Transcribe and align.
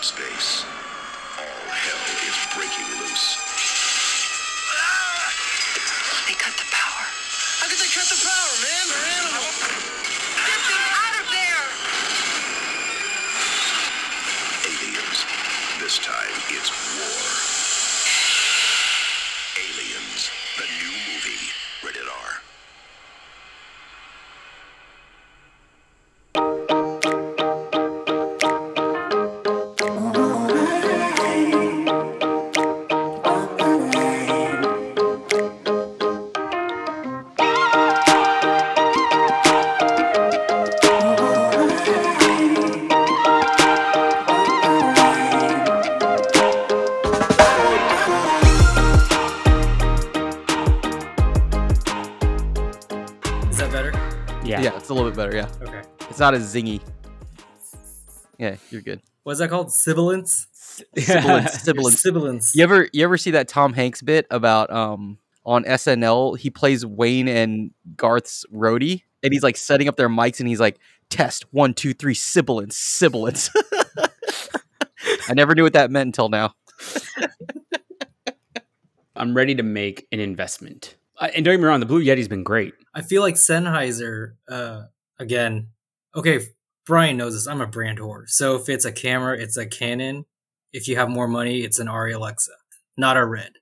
space. 0.00 0.81
Not 56.22 56.34
as 56.34 56.54
zingy. 56.54 56.80
Yeah, 58.38 58.54
you're 58.70 58.80
good. 58.80 59.02
What's 59.24 59.40
that 59.40 59.50
called? 59.50 59.72
Sibilance? 59.72 60.46
Sibilance, 60.96 61.52
sibilance. 61.64 62.00
Sibilance. 62.00 62.54
You 62.54 62.62
ever 62.62 62.88
you 62.92 63.02
ever 63.02 63.18
see 63.18 63.32
that 63.32 63.48
Tom 63.48 63.72
Hanks 63.72 64.02
bit 64.02 64.26
about 64.30 64.72
um 64.72 65.18
on 65.44 65.64
SNL? 65.64 66.38
He 66.38 66.48
plays 66.48 66.86
Wayne 66.86 67.26
and 67.26 67.72
Garth's 67.96 68.46
roadie, 68.54 69.02
and 69.24 69.32
he's 69.32 69.42
like 69.42 69.56
setting 69.56 69.88
up 69.88 69.96
their 69.96 70.08
mics, 70.08 70.38
and 70.38 70.48
he's 70.48 70.60
like, 70.60 70.78
"Test 71.10 71.44
one, 71.52 71.74
two, 71.74 71.92
three, 71.92 72.14
sibilance, 72.14 72.76
sibilance." 72.76 73.50
I 75.28 75.34
never 75.34 75.56
knew 75.56 75.64
what 75.64 75.72
that 75.72 75.90
meant 75.90 76.06
until 76.06 76.28
now. 76.28 76.54
I'm 79.16 79.34
ready 79.34 79.56
to 79.56 79.64
make 79.64 80.06
an 80.12 80.20
investment. 80.20 80.94
Uh, 81.18 81.30
and 81.34 81.44
don't 81.44 81.54
get 81.54 81.60
me 81.60 81.66
wrong, 81.66 81.80
the 81.80 81.86
Blue 81.86 82.02
Yeti's 82.02 82.28
been 82.28 82.44
great. 82.44 82.74
I 82.94 83.02
feel 83.02 83.22
like 83.22 83.34
Sennheiser, 83.34 84.34
uh, 84.48 84.84
again, 85.18 85.68
okay, 86.14 86.40
Brian 86.86 87.16
knows 87.16 87.34
this. 87.34 87.46
I'm 87.46 87.60
a 87.60 87.66
brand 87.66 87.98
whore. 87.98 88.28
So 88.28 88.56
if 88.56 88.68
it's 88.68 88.84
a 88.84 88.92
camera, 88.92 89.38
it's 89.38 89.56
a 89.56 89.66
Canon. 89.66 90.24
If 90.72 90.88
you 90.88 90.96
have 90.96 91.08
more 91.08 91.28
money, 91.28 91.60
it's 91.60 91.78
an 91.78 91.86
Arri 91.86 92.14
Alexa, 92.14 92.52
not 92.96 93.16
a 93.16 93.24
Red. 93.24 93.52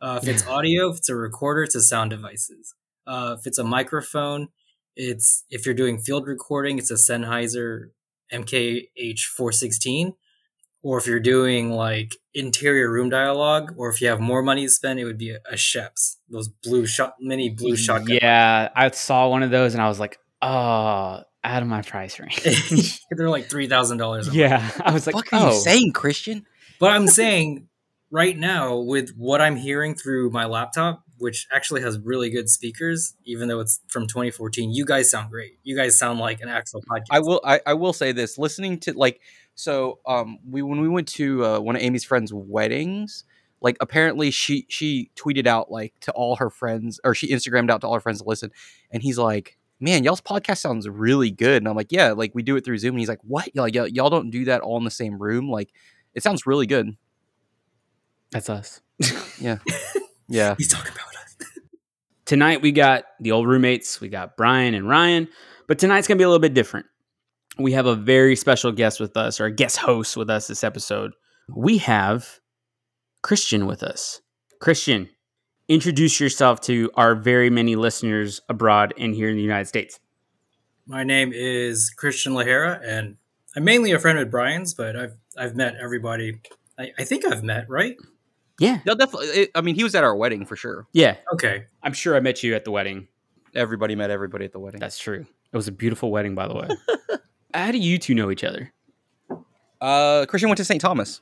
Uh, 0.00 0.18
if 0.22 0.28
it's 0.28 0.46
audio, 0.48 0.90
if 0.90 0.98
it's 0.98 1.08
a 1.08 1.14
recorder, 1.14 1.62
it's 1.62 1.74
a 1.74 1.82
sound 1.82 2.10
devices. 2.10 2.74
Uh, 3.06 3.36
if 3.38 3.46
it's 3.46 3.58
a 3.58 3.64
microphone, 3.64 4.48
it's 4.96 5.44
if 5.50 5.64
you're 5.64 5.74
doing 5.74 5.98
field 5.98 6.26
recording, 6.26 6.78
it's 6.78 6.90
a 6.90 6.94
Sennheiser 6.94 7.90
MKH416. 8.32 10.14
Or 10.84 10.98
if 10.98 11.06
you're 11.06 11.20
doing 11.20 11.70
like 11.70 12.16
interior 12.34 12.90
room 12.90 13.08
dialogue, 13.08 13.72
or 13.76 13.88
if 13.88 14.00
you 14.00 14.08
have 14.08 14.18
more 14.18 14.42
money 14.42 14.64
to 14.64 14.68
spend, 14.68 14.98
it 14.98 15.04
would 15.04 15.16
be 15.16 15.30
a, 15.30 15.38
a 15.48 15.54
Schoeps, 15.54 16.16
those 16.28 16.48
blue 16.48 16.86
shot, 16.86 17.14
mini 17.20 17.50
blue 17.50 17.76
shotgun. 17.76 18.18
Yeah, 18.20 18.68
I 18.74 18.90
saw 18.90 19.28
one 19.28 19.44
of 19.44 19.52
those 19.52 19.74
and 19.74 19.82
I 19.82 19.86
was 19.86 20.00
like, 20.00 20.18
oh, 20.42 21.22
out 21.44 21.62
of 21.62 21.68
my 21.68 21.82
price 21.82 22.18
range. 22.18 23.00
They're 23.10 23.30
like 23.30 23.46
three 23.46 23.68
thousand 23.68 23.98
dollars. 23.98 24.34
yeah, 24.34 24.70
I 24.84 24.92
was 24.92 25.06
like, 25.06 25.14
What 25.14 25.32
are 25.32 25.48
oh, 25.48 25.52
you 25.52 25.60
saying, 25.60 25.92
Christian? 25.92 26.46
But 26.78 26.92
I'm 26.92 27.06
saying 27.06 27.68
right 28.10 28.36
now, 28.36 28.76
with 28.76 29.10
what 29.16 29.40
I'm 29.40 29.56
hearing 29.56 29.94
through 29.94 30.30
my 30.30 30.44
laptop, 30.44 31.02
which 31.18 31.46
actually 31.52 31.82
has 31.82 31.98
really 31.98 32.30
good 32.30 32.48
speakers, 32.48 33.14
even 33.24 33.48
though 33.48 33.60
it's 33.60 33.80
from 33.88 34.06
2014, 34.06 34.72
you 34.72 34.84
guys 34.84 35.10
sound 35.10 35.30
great. 35.30 35.58
You 35.62 35.76
guys 35.76 35.96
sound 35.98 36.18
like 36.18 36.40
an 36.40 36.48
actual 36.48 36.82
podcast. 36.82 37.06
I 37.10 37.20
will. 37.20 37.40
I, 37.44 37.60
I 37.66 37.74
will 37.74 37.92
say 37.92 38.12
this. 38.12 38.38
Listening 38.38 38.78
to 38.80 38.92
like, 38.92 39.20
so 39.54 40.00
um, 40.06 40.38
we 40.48 40.62
when 40.62 40.80
we 40.80 40.88
went 40.88 41.08
to 41.08 41.44
uh, 41.44 41.60
one 41.60 41.76
of 41.76 41.82
Amy's 41.82 42.04
friends' 42.04 42.32
weddings, 42.32 43.24
like 43.60 43.76
apparently 43.80 44.30
she 44.30 44.66
she 44.68 45.10
tweeted 45.16 45.46
out 45.46 45.70
like 45.70 45.94
to 46.00 46.12
all 46.12 46.36
her 46.36 46.50
friends, 46.50 47.00
or 47.04 47.14
she 47.14 47.32
Instagrammed 47.32 47.70
out 47.70 47.80
to 47.80 47.86
all 47.86 47.94
her 47.94 48.00
friends 48.00 48.20
to 48.20 48.28
listen, 48.28 48.50
and 48.90 49.02
he's 49.02 49.18
like, 49.18 49.58
"Man, 49.82 50.04
y'all's 50.04 50.20
podcast 50.20 50.58
sounds 50.58 50.88
really 50.88 51.30
good." 51.30 51.58
And 51.62 51.68
I'm 51.68 51.76
like, 51.76 51.92
"Yeah, 51.92 52.12
like 52.12 52.32
we 52.34 52.42
do 52.42 52.56
it 52.56 52.64
through 52.64 52.78
Zoom." 52.78 52.94
And 52.94 53.00
he's 53.00 53.08
like, 53.08 53.22
"What? 53.22 53.54
Y'all, 53.54 53.68
y'all, 53.68 53.88
y'all 53.88 54.10
don't 54.10 54.30
do 54.30 54.46
that 54.46 54.62
all 54.62 54.78
in 54.78 54.84
the 54.84 54.90
same 54.90 55.20
room? 55.20 55.50
Like, 55.50 55.72
it 56.14 56.22
sounds 56.22 56.46
really 56.46 56.66
good." 56.66 56.96
that's 58.32 58.48
us. 58.50 58.80
Yeah, 59.38 59.58
yeah. 60.28 60.54
He's 60.58 60.68
talking 60.68 60.92
about 60.92 61.06
us. 61.06 61.36
Tonight 62.24 62.62
we 62.62 62.72
got 62.72 63.04
the 63.20 63.32
old 63.32 63.46
roommates, 63.46 64.00
we 64.00 64.08
got 64.08 64.36
Brian 64.36 64.74
and 64.74 64.88
Ryan, 64.88 65.28
but 65.68 65.78
tonight's 65.78 66.08
gonna 66.08 66.18
be 66.18 66.24
a 66.24 66.28
little 66.28 66.40
bit 66.40 66.54
different. 66.54 66.86
We 67.58 67.72
have 67.72 67.86
a 67.86 67.94
very 67.94 68.34
special 68.34 68.72
guest 68.72 68.98
with 68.98 69.16
us, 69.16 69.38
or 69.38 69.44
a 69.44 69.52
guest 69.52 69.76
host 69.76 70.16
with 70.16 70.30
us 70.30 70.46
this 70.46 70.64
episode. 70.64 71.12
We 71.54 71.78
have 71.78 72.40
Christian 73.22 73.66
with 73.66 73.82
us. 73.82 74.22
Christian, 74.60 75.10
introduce 75.72 76.20
yourself 76.20 76.60
to 76.62 76.90
our 76.94 77.14
very 77.14 77.48
many 77.50 77.76
listeners 77.76 78.40
abroad 78.48 78.92
and 78.98 79.14
here 79.14 79.30
in 79.30 79.36
the 79.36 79.42
United 79.42 79.66
States. 79.66 79.98
My 80.86 81.02
name 81.04 81.32
is 81.32 81.90
Christian 81.90 82.34
Lahara, 82.34 82.80
and 82.84 83.16
I'm 83.56 83.64
mainly 83.64 83.92
a 83.92 83.98
friend 83.98 84.18
with 84.18 84.30
Brian's, 84.30 84.74
but 84.74 84.96
I've 84.96 85.14
I've 85.36 85.56
met 85.56 85.74
everybody. 85.82 86.40
I, 86.78 86.90
I 86.98 87.04
think 87.04 87.24
I've 87.26 87.42
met 87.42 87.68
right. 87.68 87.96
Yeah, 88.58 88.80
They'll 88.84 88.96
definitely. 88.96 89.48
I 89.54 89.62
mean, 89.62 89.74
he 89.74 89.82
was 89.82 89.94
at 89.94 90.04
our 90.04 90.14
wedding 90.14 90.44
for 90.44 90.56
sure. 90.56 90.86
yeah. 90.92 91.16
Okay, 91.32 91.64
I'm 91.82 91.94
sure 91.94 92.14
I 92.14 92.20
met 92.20 92.42
you 92.42 92.54
at 92.54 92.64
the 92.64 92.70
wedding. 92.70 93.08
Everybody 93.54 93.96
met 93.96 94.10
everybody 94.10 94.44
at 94.44 94.52
the 94.52 94.60
wedding. 94.60 94.78
That's 94.80 94.98
true. 94.98 95.26
It 95.52 95.56
was 95.56 95.68
a 95.68 95.72
beautiful 95.72 96.10
wedding, 96.10 96.34
by 96.34 96.48
the 96.48 96.54
way. 96.54 96.68
How 97.54 97.70
do 97.70 97.78
you 97.78 97.98
two 97.98 98.14
know 98.14 98.30
each 98.30 98.44
other? 98.44 98.72
Uh, 99.80 100.26
Christian 100.26 100.48
went 100.48 100.56
to 100.58 100.64
St. 100.64 100.80
Thomas 100.80 101.20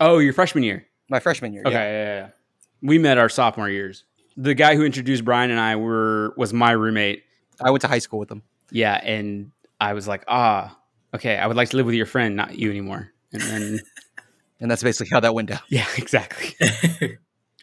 Oh, 0.00 0.18
your 0.18 0.32
freshman 0.32 0.64
year. 0.64 0.86
my 1.08 1.18
freshman 1.20 1.52
year. 1.52 1.62
Okay, 1.64 1.74
yeah. 1.74 1.82
yeah. 1.90 2.04
yeah, 2.04 2.20
yeah. 2.26 2.28
We 2.82 2.98
met 2.98 3.18
our 3.18 3.28
sophomore 3.28 3.68
years. 3.68 4.04
The 4.36 4.54
guy 4.54 4.76
who 4.76 4.84
introduced 4.84 5.24
Brian 5.24 5.50
and 5.50 5.60
I 5.60 5.76
were 5.76 6.34
was 6.36 6.52
my 6.52 6.72
roommate. 6.72 7.22
I 7.60 7.70
went 7.70 7.82
to 7.82 7.88
high 7.88 7.98
school 7.98 8.18
with 8.18 8.30
him. 8.30 8.42
Yeah, 8.70 8.94
and 8.94 9.52
I 9.80 9.92
was 9.92 10.08
like, 10.08 10.24
ah, 10.28 10.76
okay, 11.14 11.36
I 11.36 11.46
would 11.46 11.56
like 11.56 11.70
to 11.70 11.76
live 11.76 11.86
with 11.86 11.94
your 11.94 12.06
friend, 12.06 12.34
not 12.34 12.58
you 12.58 12.70
anymore. 12.70 13.10
And 13.32 13.42
then, 13.42 13.80
And 14.62 14.70
that's 14.70 14.82
basically 14.82 15.10
how 15.12 15.18
that 15.20 15.34
went 15.34 15.48
down. 15.48 15.60
yeah, 15.68 15.86
exactly. 15.98 16.54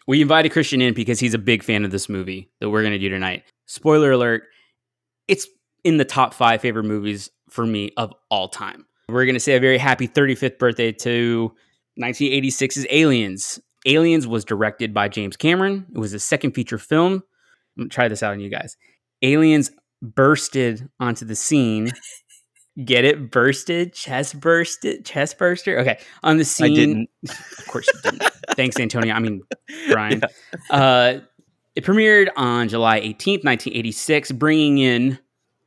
we 0.06 0.20
invited 0.20 0.50
Christian 0.52 0.82
in 0.82 0.92
because 0.92 1.18
he's 1.18 1.32
a 1.34 1.38
big 1.38 1.62
fan 1.62 1.84
of 1.84 1.90
this 1.90 2.08
movie 2.10 2.50
that 2.60 2.68
we're 2.68 2.82
going 2.82 2.92
to 2.92 2.98
do 2.98 3.08
tonight. 3.08 3.42
Spoiler 3.66 4.12
alert, 4.12 4.42
it's 5.26 5.48
in 5.82 5.96
the 5.96 6.04
top 6.04 6.34
five 6.34 6.60
favorite 6.60 6.84
movies 6.84 7.30
for 7.48 7.66
me 7.66 7.90
of 7.96 8.12
all 8.30 8.48
time. 8.48 8.84
We're 9.08 9.24
going 9.24 9.34
to 9.34 9.40
say 9.40 9.56
a 9.56 9.60
very 9.60 9.78
happy 9.78 10.06
35th 10.06 10.58
birthday 10.58 10.92
to 10.92 11.52
1986's 11.98 12.86
Aliens. 12.90 13.58
Aliens 13.86 14.26
was 14.26 14.44
directed 14.44 14.92
by 14.92 15.08
James 15.08 15.36
Cameron. 15.36 15.86
It 15.94 15.98
was 15.98 16.12
a 16.12 16.18
second 16.18 16.52
feature 16.52 16.78
film. 16.78 17.14
I'm 17.14 17.22
going 17.82 17.88
to 17.90 17.94
try 17.94 18.08
this 18.08 18.22
out 18.22 18.32
on 18.32 18.40
you 18.40 18.50
guys. 18.50 18.76
Aliens 19.22 19.70
bursted 20.02 20.88
onto 20.98 21.24
the 21.24 21.36
scene. 21.36 21.90
Get 22.84 23.04
it? 23.04 23.30
Bursted? 23.30 23.92
Chest 23.92 24.38
bursted? 24.40 25.04
Chest 25.04 25.38
burster? 25.38 25.78
Okay. 25.78 25.98
On 26.22 26.36
the 26.36 26.44
scene. 26.44 26.72
I 26.72 26.74
didn't. 26.74 27.10
Of 27.58 27.66
course 27.66 27.88
you 27.92 28.00
didn't. 28.02 28.22
Thanks, 28.54 28.78
Antonio. 28.78 29.14
I 29.14 29.18
mean, 29.18 29.42
Brian. 29.90 30.22
Uh, 30.70 31.18
it 31.74 31.84
premiered 31.84 32.28
on 32.36 32.68
July 32.68 33.00
18th, 33.00 33.44
1986, 33.44 34.32
bringing 34.32 34.78
in 34.78 35.18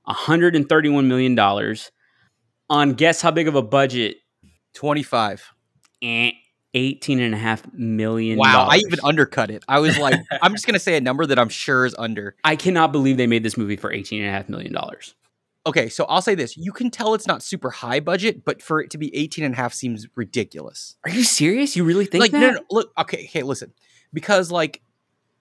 $131 0.07 1.05
million 1.05 1.77
on 2.69 2.93
guess 2.93 3.21
how 3.21 3.31
big 3.31 3.47
of 3.47 3.55
a 3.55 3.61
budget? 3.61 4.17
25. 4.73 5.45
Eh, 6.01 6.31
$18.5 6.73 7.73
million. 7.73 8.37
Wow, 8.37 8.67
I 8.69 8.77
even 8.77 8.99
undercut 9.03 9.51
it. 9.51 9.63
I 9.67 9.79
was 9.79 9.97
like, 9.97 10.19
I'm 10.41 10.53
just 10.53 10.65
gonna 10.65 10.79
say 10.79 10.97
a 10.97 11.01
number 11.01 11.25
that 11.25 11.37
I'm 11.37 11.49
sure 11.49 11.85
is 11.85 11.95
under. 11.97 12.35
I 12.43 12.55
cannot 12.55 12.91
believe 12.91 13.17
they 13.17 13.27
made 13.27 13.43
this 13.43 13.57
movie 13.57 13.75
for 13.77 13.91
$18.5 13.91 14.49
million. 14.49 14.75
Okay, 15.65 15.87
so 15.87 16.05
I'll 16.05 16.21
say 16.21 16.35
this: 16.35 16.57
you 16.57 16.71
can 16.71 16.91
tell 16.91 17.13
it's 17.13 17.27
not 17.27 17.41
super 17.41 17.69
high 17.69 17.99
budget, 17.99 18.43
but 18.43 18.61
for 18.61 18.81
it 18.81 18.89
to 18.91 18.97
be 18.97 19.15
18 19.15 19.45
and 19.45 19.53
a 19.53 19.57
half 19.57 19.73
seems 19.73 20.07
ridiculous. 20.15 20.97
Are 21.05 21.11
you 21.11 21.23
serious? 21.23 21.75
You 21.75 21.83
really 21.85 22.05
think 22.05 22.21
like, 22.21 22.31
that? 22.31 22.39
no, 22.39 22.47
no, 22.47 22.53
no, 22.53 22.61
look, 22.69 22.91
okay, 22.97 23.25
okay, 23.29 23.43
listen, 23.43 23.73
because 24.11 24.51
like, 24.51 24.81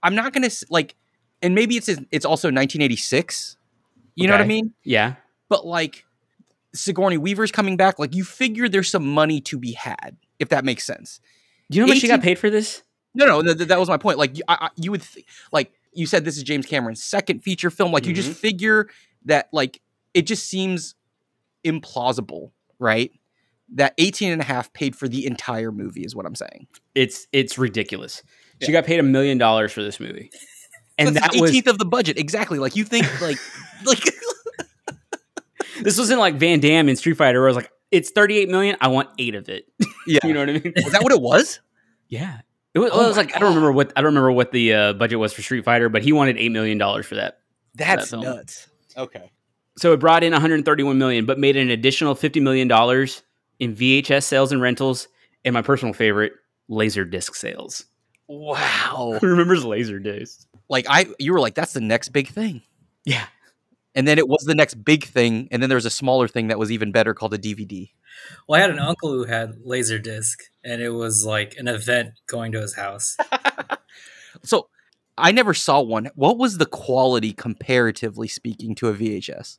I'm 0.02 0.14
not 0.14 0.32
gonna 0.32 0.46
s- 0.46 0.64
like, 0.70 0.94
and 1.40 1.54
maybe 1.54 1.76
it's 1.76 1.88
it's 1.88 2.24
also 2.24 2.48
1986. 2.48 3.56
You 4.14 4.28
know 4.28 4.34
what 4.34 4.42
I 4.42 4.46
mean? 4.46 4.74
Yeah. 4.84 5.14
But 5.48 5.66
like, 5.66 6.04
Sigourney 6.74 7.16
Weaver's 7.16 7.50
coming 7.50 7.76
back. 7.76 7.98
Like, 7.98 8.14
you 8.14 8.24
figure 8.24 8.68
there's 8.68 8.90
some 8.90 9.06
money 9.06 9.40
to 9.42 9.58
be 9.58 9.72
had, 9.72 10.16
if 10.42 10.50
that 10.50 10.64
makes 10.64 10.84
sense. 10.84 11.20
Do 11.70 11.76
you 11.78 11.82
know 11.82 11.86
how 11.86 11.94
much 11.94 12.00
she 12.02 12.08
got 12.08 12.20
paid 12.20 12.38
for 12.38 12.50
this? 12.50 12.82
No, 13.14 13.24
no, 13.26 13.42
th- 13.42 13.56
th- 13.56 13.68
that 13.68 13.78
was 13.78 13.88
my 13.88 13.96
point. 13.96 14.18
Like, 14.18 14.36
you- 14.36 14.44
I, 14.48 14.56
I, 14.62 14.68
you 14.76 14.90
would 14.90 15.02
th- 15.02 15.24
like 15.52 15.72
you 15.94 16.06
said 16.06 16.24
this 16.24 16.36
is 16.36 16.42
James 16.42 16.66
Cameron's 16.66 17.02
second 17.02 17.40
feature 17.42 17.70
film. 17.70 17.92
Like, 17.92 18.06
you 18.06 18.12
just 18.14 18.30
Mhm. 18.30 18.34
figure 18.36 18.88
that 19.24 19.48
like 19.52 19.80
it 20.14 20.26
just 20.26 20.46
seems 20.48 20.94
implausible, 21.64 22.50
right? 22.78 23.10
that 23.74 23.94
18 23.96 24.32
and 24.32 24.42
a 24.42 24.44
half 24.44 24.70
paid 24.74 24.94
for 24.94 25.08
the 25.08 25.24
entire 25.24 25.72
movie 25.72 26.02
is 26.02 26.14
what 26.14 26.26
I'm 26.26 26.34
saying. 26.34 26.66
It's 26.94 27.26
it's 27.32 27.56
ridiculous. 27.56 28.22
She 28.60 28.70
got 28.70 28.84
paid 28.84 29.00
a 29.00 29.02
million 29.02 29.38
dollars 29.38 29.72
for 29.72 29.82
this 29.82 29.98
movie, 29.98 30.30
and 30.98 31.16
That's 31.16 31.34
that 31.34 31.40
was 31.40 31.52
18th 31.52 31.68
of 31.68 31.78
the 31.78 31.86
budget. 31.86 32.18
Exactly. 32.18 32.58
Like 32.58 32.76
you 32.76 32.84
think 32.84 33.06
like 33.22 33.38
like 33.86 34.02
this 35.82 35.96
wasn't 35.98 36.20
like 36.20 36.34
Van 36.34 36.60
Damme 36.60 36.88
in 36.90 36.96
Street 36.96 37.16
Fighter 37.16 37.40
where 37.40 37.48
I 37.48 37.50
was 37.50 37.56
like, 37.56 37.70
it's 37.92 38.10
38 38.10 38.48
million. 38.48 38.76
I 38.80 38.88
want 38.88 39.10
eight 39.18 39.34
of 39.34 39.48
it. 39.48 39.66
yeah. 40.06 40.20
you 40.24 40.32
know 40.32 40.40
what 40.40 40.48
I 40.48 40.52
mean? 40.54 40.72
Was 40.76 40.92
that 40.92 41.02
what 41.02 41.12
it 41.12 41.20
was? 41.20 41.60
Yeah. 42.08 42.40
It 42.74 42.78
was, 42.78 42.90
Oh 42.92 43.04
it 43.04 43.08
was 43.08 43.16
like 43.16 43.36
I 43.36 43.38
don't 43.38 43.50
remember 43.50 43.70
what 43.70 43.92
I 43.96 44.00
don't 44.00 44.08
remember 44.14 44.32
what 44.32 44.50
the 44.50 44.72
uh, 44.72 44.92
budget 44.94 45.18
was 45.18 45.32
for 45.32 45.42
Street 45.42 45.64
Fighter, 45.64 45.90
but 45.90 46.02
he 46.02 46.12
wanted 46.12 46.38
eight 46.38 46.50
million 46.50 46.78
dollars 46.78 47.06
for 47.06 47.16
that. 47.16 47.40
That's 47.74 48.10
film. 48.10 48.24
nuts. 48.24 48.68
Okay. 48.96 49.30
So 49.78 49.92
it 49.92 50.00
brought 50.00 50.22
in 50.22 50.32
131 50.32 50.98
million, 50.98 51.26
but 51.26 51.38
made 51.38 51.56
an 51.56 51.70
additional 51.70 52.14
50 52.14 52.40
million 52.40 52.68
dollars 52.68 53.22
in 53.58 53.76
VHS 53.76 54.24
sales 54.24 54.52
and 54.52 54.60
rentals, 54.60 55.08
and 55.44 55.52
my 55.52 55.62
personal 55.62 55.94
favorite, 55.94 56.32
laser 56.68 57.04
disc 57.04 57.34
sales. 57.34 57.84
Wow. 58.26 59.16
Who 59.20 59.26
remembers 59.26 59.64
laser 59.64 59.98
discs? 59.98 60.46
Like 60.70 60.86
I 60.88 61.06
you 61.18 61.32
were 61.32 61.40
like 61.40 61.54
that's 61.54 61.74
the 61.74 61.80
next 61.80 62.08
big 62.08 62.28
thing. 62.28 62.62
Yeah. 63.04 63.26
And 63.94 64.08
then 64.08 64.18
it 64.18 64.26
was 64.26 64.44
the 64.44 64.54
next 64.54 64.84
big 64.84 65.04
thing 65.04 65.48
and 65.50 65.62
then 65.62 65.68
there 65.68 65.76
was 65.76 65.84
a 65.84 65.90
smaller 65.90 66.26
thing 66.26 66.48
that 66.48 66.58
was 66.58 66.72
even 66.72 66.92
better 66.92 67.14
called 67.14 67.34
a 67.34 67.38
DVD. 67.38 67.90
Well, 68.48 68.58
I 68.58 68.62
had 68.62 68.70
an 68.70 68.78
uncle 68.78 69.10
who 69.10 69.24
had 69.24 69.56
Laserdisc, 69.66 70.36
and 70.62 70.82
it 70.82 70.90
was 70.90 71.24
like 71.24 71.54
an 71.56 71.66
event 71.66 72.10
going 72.26 72.52
to 72.52 72.60
his 72.60 72.74
house. 72.74 73.16
So 74.42 74.68
I 75.16 75.32
never 75.32 75.54
saw 75.54 75.80
one. 75.80 76.10
What 76.14 76.38
was 76.38 76.58
the 76.58 76.66
quality 76.66 77.32
comparatively 77.32 78.28
speaking 78.28 78.74
to 78.76 78.88
a 78.88 78.94
VHS? 78.94 79.58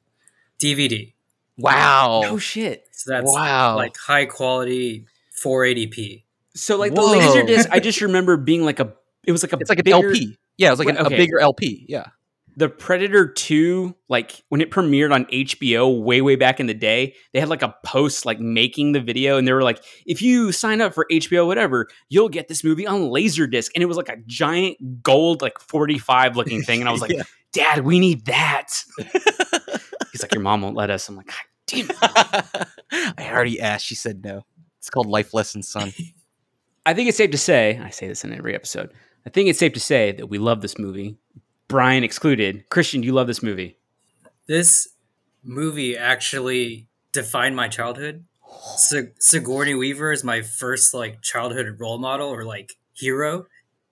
DVD. 0.59 1.13
Wow. 1.57 2.23
Oh 2.25 2.37
shit. 2.37 2.87
So 2.91 3.11
that's 3.11 3.31
wow. 3.31 3.75
like 3.75 3.95
high 3.97 4.25
quality 4.25 5.05
480p. 5.43 6.23
So 6.55 6.77
like 6.77 6.93
Whoa. 6.93 7.07
the 7.07 7.17
laser 7.17 7.43
disc, 7.43 7.69
I 7.71 7.79
just 7.79 8.01
remember 8.01 8.37
being 8.37 8.63
like 8.63 8.79
a. 8.79 8.93
It 9.25 9.31
was 9.31 9.43
like 9.43 9.53
a. 9.53 9.57
it's 9.59 9.69
like 9.69 9.79
an 9.79 9.87
LP. 9.87 10.37
Yeah, 10.57 10.67
it 10.67 10.71
was 10.71 10.79
like 10.79 10.89
an, 10.89 10.97
okay. 10.97 11.15
a 11.15 11.17
bigger 11.17 11.39
LP. 11.39 11.85
Yeah. 11.87 12.07
The 12.55 12.69
Predator 12.69 13.27
Two, 13.27 13.95
like 14.09 14.43
when 14.49 14.61
it 14.61 14.69
premiered 14.69 15.13
on 15.13 15.25
HBO 15.25 16.01
way 16.01 16.21
way 16.21 16.35
back 16.35 16.59
in 16.59 16.67
the 16.67 16.73
day, 16.73 17.15
they 17.33 17.39
had 17.39 17.49
like 17.49 17.63
a 17.63 17.75
post 17.85 18.25
like 18.25 18.39
making 18.39 18.91
the 18.91 18.99
video, 19.01 19.37
and 19.37 19.47
they 19.47 19.53
were 19.53 19.63
like, 19.63 19.83
if 20.05 20.21
you 20.21 20.51
sign 20.51 20.81
up 20.81 20.93
for 20.93 21.07
HBO 21.11 21.47
whatever, 21.47 21.87
you'll 22.09 22.29
get 22.29 22.47
this 22.47 22.63
movie 22.63 22.85
on 22.85 23.01
Laserdisc, 23.01 23.69
and 23.73 23.81
it 23.81 23.87
was 23.87 23.97
like 23.97 24.09
a 24.09 24.17
giant 24.27 25.03
gold 25.03 25.41
like 25.41 25.59
forty 25.59 25.97
five 25.97 26.35
looking 26.35 26.61
thing, 26.61 26.79
and 26.79 26.89
I 26.89 26.91
was 26.91 27.01
like, 27.01 27.11
Yeah. 27.17 27.23
Dad, 27.53 27.85
we 27.85 27.99
need 27.99 28.25
that. 28.25 28.83
He's 30.11 30.21
like, 30.21 30.33
your 30.33 30.41
mom 30.41 30.61
won't 30.61 30.75
let 30.75 30.89
us. 30.89 31.07
I'm 31.07 31.15
like, 31.15 31.27
God 31.27 31.35
damn 31.67 31.89
it. 31.89 31.97
I 33.17 33.29
already 33.31 33.61
asked. 33.61 33.85
She 33.85 33.95
said 33.95 34.23
no. 34.23 34.43
It's 34.79 34.89
called 34.89 35.07
Life 35.07 35.33
Lessons, 35.33 35.67
son. 35.67 35.93
I 36.85 36.93
think 36.93 37.07
it's 37.07 37.17
safe 37.17 37.31
to 37.31 37.37
say, 37.37 37.79
I 37.81 37.89
say 37.89 38.07
this 38.07 38.23
in 38.23 38.33
every 38.33 38.55
episode, 38.55 38.91
I 39.25 39.29
think 39.29 39.49
it's 39.49 39.59
safe 39.59 39.73
to 39.73 39.79
say 39.79 40.11
that 40.13 40.27
we 40.27 40.37
love 40.39 40.61
this 40.61 40.77
movie. 40.77 41.15
Brian 41.67 42.03
excluded. 42.03 42.69
Christian, 42.69 43.01
do 43.01 43.07
you 43.07 43.13
love 43.13 43.27
this 43.27 43.43
movie? 43.43 43.77
This 44.47 44.89
movie 45.43 45.97
actually 45.97 46.87
defined 47.11 47.55
my 47.55 47.67
childhood. 47.67 48.25
Sig- 48.77 49.13
Sigourney 49.19 49.73
Weaver 49.75 50.11
is 50.11 50.23
my 50.23 50.41
first 50.41 50.93
like 50.93 51.21
childhood 51.21 51.77
role 51.79 51.97
model 51.97 52.29
or 52.29 52.43
like 52.43 52.73
hero. 52.93 53.47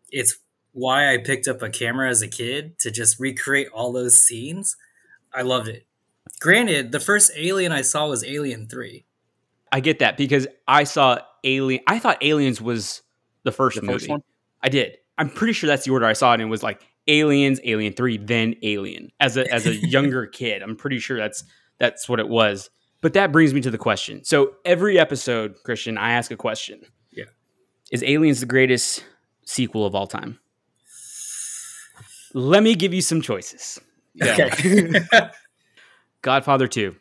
It's 0.09 0.37
why 0.73 1.13
I 1.13 1.17
picked 1.17 1.47
up 1.47 1.61
a 1.61 1.69
camera 1.69 2.09
as 2.09 2.21
a 2.21 2.27
kid 2.27 2.77
to 2.79 2.91
just 2.91 3.19
recreate 3.19 3.69
all 3.73 3.91
those 3.91 4.15
scenes. 4.15 4.75
I 5.33 5.41
loved 5.41 5.67
it. 5.67 5.85
Granted, 6.39 6.91
the 6.91 6.99
first 6.99 7.31
Alien 7.35 7.71
I 7.71 7.81
saw 7.81 8.07
was 8.09 8.23
Alien 8.23 8.67
3. 8.67 9.05
I 9.71 9.79
get 9.79 9.99
that 9.99 10.17
because 10.17 10.47
I 10.67 10.83
saw 10.83 11.19
Alien. 11.43 11.81
I 11.87 11.99
thought 11.99 12.17
Aliens 12.21 12.61
was 12.61 13.01
the 13.43 13.51
first 13.51 13.75
The 13.77 13.81
movie. 13.83 13.93
first 13.93 14.09
one? 14.09 14.23
I 14.61 14.69
did. 14.69 14.97
I'm 15.17 15.29
pretty 15.29 15.53
sure 15.53 15.67
that's 15.67 15.85
the 15.85 15.91
order 15.91 16.05
I 16.05 16.13
saw 16.13 16.33
it 16.33 16.41
in. 16.41 16.49
Was 16.49 16.63
like 16.63 16.81
Aliens, 17.07 17.59
Alien 17.63 17.93
Three, 17.93 18.17
then 18.17 18.55
Alien. 18.63 19.11
As 19.19 19.37
a 19.37 19.51
as 19.51 19.65
a 19.65 19.75
younger 19.87 20.25
kid, 20.27 20.61
I'm 20.61 20.75
pretty 20.75 20.99
sure 20.99 21.17
that's 21.17 21.43
that's 21.79 22.07
what 22.07 22.19
it 22.19 22.27
was. 22.27 22.69
But 23.01 23.13
that 23.13 23.31
brings 23.31 23.53
me 23.53 23.61
to 23.61 23.71
the 23.71 23.77
question. 23.79 24.23
So 24.23 24.53
every 24.63 24.99
episode, 24.99 25.55
Christian, 25.65 25.97
I 25.97 26.11
ask 26.11 26.29
a 26.29 26.35
question. 26.37 26.81
Yeah. 27.11 27.25
Is 27.91 28.03
Aliens 28.03 28.39
the 28.41 28.45
greatest 28.45 29.03
sequel 29.45 29.85
of 29.87 29.95
all 29.95 30.05
time? 30.05 30.39
Let 32.33 32.63
me 32.63 32.75
give 32.75 32.93
you 32.93 33.01
some 33.01 33.21
choices. 33.21 33.79
Okay. 34.21 34.99
Godfather 36.21 36.67
2, 36.67 36.95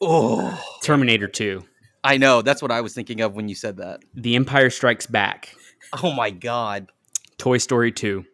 Oh, 0.00 0.62
Terminator 0.82 1.26
2, 1.26 1.64
I 2.04 2.18
know. 2.18 2.40
That's 2.42 2.62
what 2.62 2.70
I 2.70 2.80
was 2.82 2.94
thinking 2.94 3.20
of 3.20 3.34
when 3.34 3.48
you 3.48 3.54
said 3.56 3.78
that. 3.78 4.00
The 4.14 4.36
Empire 4.36 4.70
Strikes 4.70 5.06
Back, 5.06 5.54
Oh 6.02 6.12
my 6.12 6.30
god, 6.30 6.90
Toy 7.38 7.58
Story 7.58 7.90
2, 7.90 8.24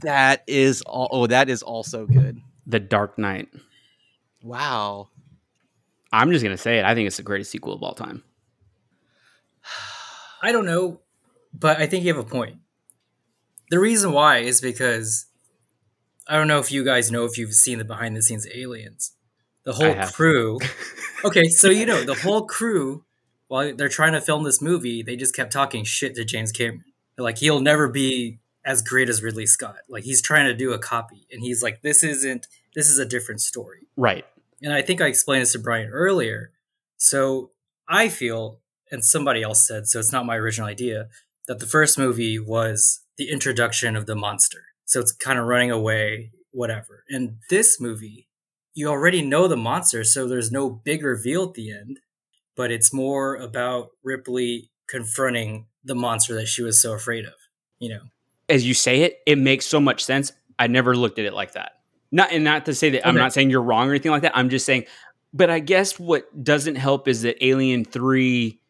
that 0.00 0.42
is 0.46 0.82
all. 0.82 1.08
Oh, 1.10 1.26
that 1.26 1.48
is 1.48 1.62
also 1.62 2.06
good. 2.06 2.40
The 2.66 2.80
Dark 2.80 3.18
Knight. 3.18 3.48
Wow. 4.42 5.08
I'm 6.12 6.30
just 6.30 6.42
gonna 6.42 6.56
say 6.56 6.78
it. 6.78 6.84
I 6.84 6.94
think 6.94 7.06
it's 7.06 7.16
the 7.16 7.22
greatest 7.22 7.50
sequel 7.50 7.72
of 7.72 7.82
all 7.82 7.94
time. 7.94 8.22
I 10.42 10.52
don't 10.52 10.66
know, 10.66 11.00
but 11.52 11.78
I 11.78 11.86
think 11.86 12.04
you 12.04 12.14
have 12.14 12.24
a 12.24 12.28
point. 12.28 12.58
The 13.70 13.78
reason 13.78 14.12
why 14.12 14.38
is 14.38 14.60
because 14.60 15.26
I 16.28 16.36
don't 16.36 16.48
know 16.48 16.58
if 16.58 16.70
you 16.70 16.84
guys 16.84 17.10
know 17.10 17.24
if 17.24 17.38
you've 17.38 17.54
seen 17.54 17.78
the 17.78 17.84
behind 17.84 18.16
the 18.16 18.22
scenes 18.22 18.46
aliens. 18.54 19.12
The 19.64 19.72
whole 19.72 19.92
have. 19.92 20.12
crew. 20.12 20.58
okay, 21.24 21.48
so 21.48 21.68
you 21.68 21.86
know, 21.86 22.04
the 22.04 22.14
whole 22.14 22.46
crew, 22.46 23.04
while 23.48 23.74
they're 23.74 23.88
trying 23.88 24.12
to 24.12 24.20
film 24.20 24.44
this 24.44 24.62
movie, 24.62 25.02
they 25.02 25.16
just 25.16 25.34
kept 25.34 25.52
talking 25.52 25.84
shit 25.84 26.14
to 26.14 26.24
James 26.24 26.52
Cameron. 26.52 26.84
They're 27.16 27.24
like, 27.24 27.38
he'll 27.38 27.60
never 27.60 27.88
be 27.88 28.38
as 28.66 28.82
great 28.82 29.08
as 29.08 29.22
Ridley 29.22 29.46
Scott. 29.46 29.76
Like, 29.88 30.04
he's 30.04 30.20
trying 30.20 30.46
to 30.46 30.54
do 30.54 30.72
a 30.72 30.78
copy. 30.78 31.26
And 31.30 31.40
he's 31.40 31.62
like, 31.62 31.80
this 31.82 32.02
isn't, 32.02 32.48
this 32.74 32.90
is 32.90 32.98
a 32.98 33.06
different 33.06 33.40
story 33.40 33.86
Right. 33.96 34.26
and 34.60 34.72
I 34.74 34.82
think 34.82 35.00
I 35.00 35.06
explained 35.06 35.42
this 35.42 35.52
to 35.52 35.58
Brian 35.58 35.88
earlier. 35.88 36.50
So 36.98 37.52
I 37.88 38.08
feel, 38.10 38.60
and 38.90 39.04
somebody 39.04 39.42
else 39.42 39.66
said, 39.66 39.86
so 39.86 39.98
it's 39.98 40.12
not 40.12 40.26
my 40.26 40.36
original 40.36 40.68
idea, 40.68 41.08
that 41.46 41.60
the 41.60 41.66
first 41.66 41.96
movie 41.96 42.38
was 42.38 43.00
the 43.16 43.30
introduction 43.30 43.96
of 43.96 44.06
the 44.06 44.16
monster. 44.16 44.64
So 44.84 45.00
it's 45.00 45.12
kind 45.12 45.38
of 45.38 45.46
running 45.46 45.70
away, 45.70 46.32
whatever. 46.50 47.04
And 47.08 47.36
this 47.50 47.80
movie, 47.80 48.28
you 48.74 48.88
already 48.88 49.22
know 49.22 49.46
the 49.48 49.56
monster, 49.56 50.04
so 50.04 50.26
there's 50.28 50.50
no 50.50 50.68
big 50.68 51.02
reveal 51.04 51.44
at 51.44 51.54
the 51.54 51.70
end, 51.70 52.00
but 52.56 52.70
it's 52.70 52.92
more 52.92 53.36
about 53.36 53.88
Ripley 54.02 54.70
confronting 54.88 55.66
the 55.84 55.94
monster 55.94 56.34
that 56.34 56.48
she 56.48 56.62
was 56.62 56.80
so 56.82 56.92
afraid 56.94 57.24
of, 57.24 57.34
you 57.78 57.88
know? 57.88 58.00
As 58.48 58.66
you 58.66 58.74
say 58.74 59.02
it, 59.02 59.20
it 59.26 59.38
makes 59.38 59.66
so 59.66 59.80
much 59.80 60.04
sense. 60.04 60.32
I 60.58 60.66
never 60.66 60.96
looked 60.96 61.18
at 61.18 61.24
it 61.24 61.34
like 61.34 61.52
that. 61.52 61.72
Not 62.12 62.32
and 62.32 62.44
not 62.44 62.66
to 62.66 62.74
say 62.74 62.90
that 62.90 63.06
I'm 63.06 63.16
not 63.16 63.32
saying 63.32 63.50
you're 63.50 63.62
wrong 63.62 63.88
or 63.88 63.90
anything 63.90 64.12
like 64.12 64.22
that. 64.22 64.36
I'm 64.36 64.48
just 64.48 64.64
saying, 64.64 64.84
but 65.34 65.50
I 65.50 65.58
guess 65.58 65.98
what 65.98 66.44
doesn't 66.44 66.76
help 66.76 67.08
is 67.08 67.22
that 67.22 67.44
Alien 67.44 67.84
Three, 67.84 68.60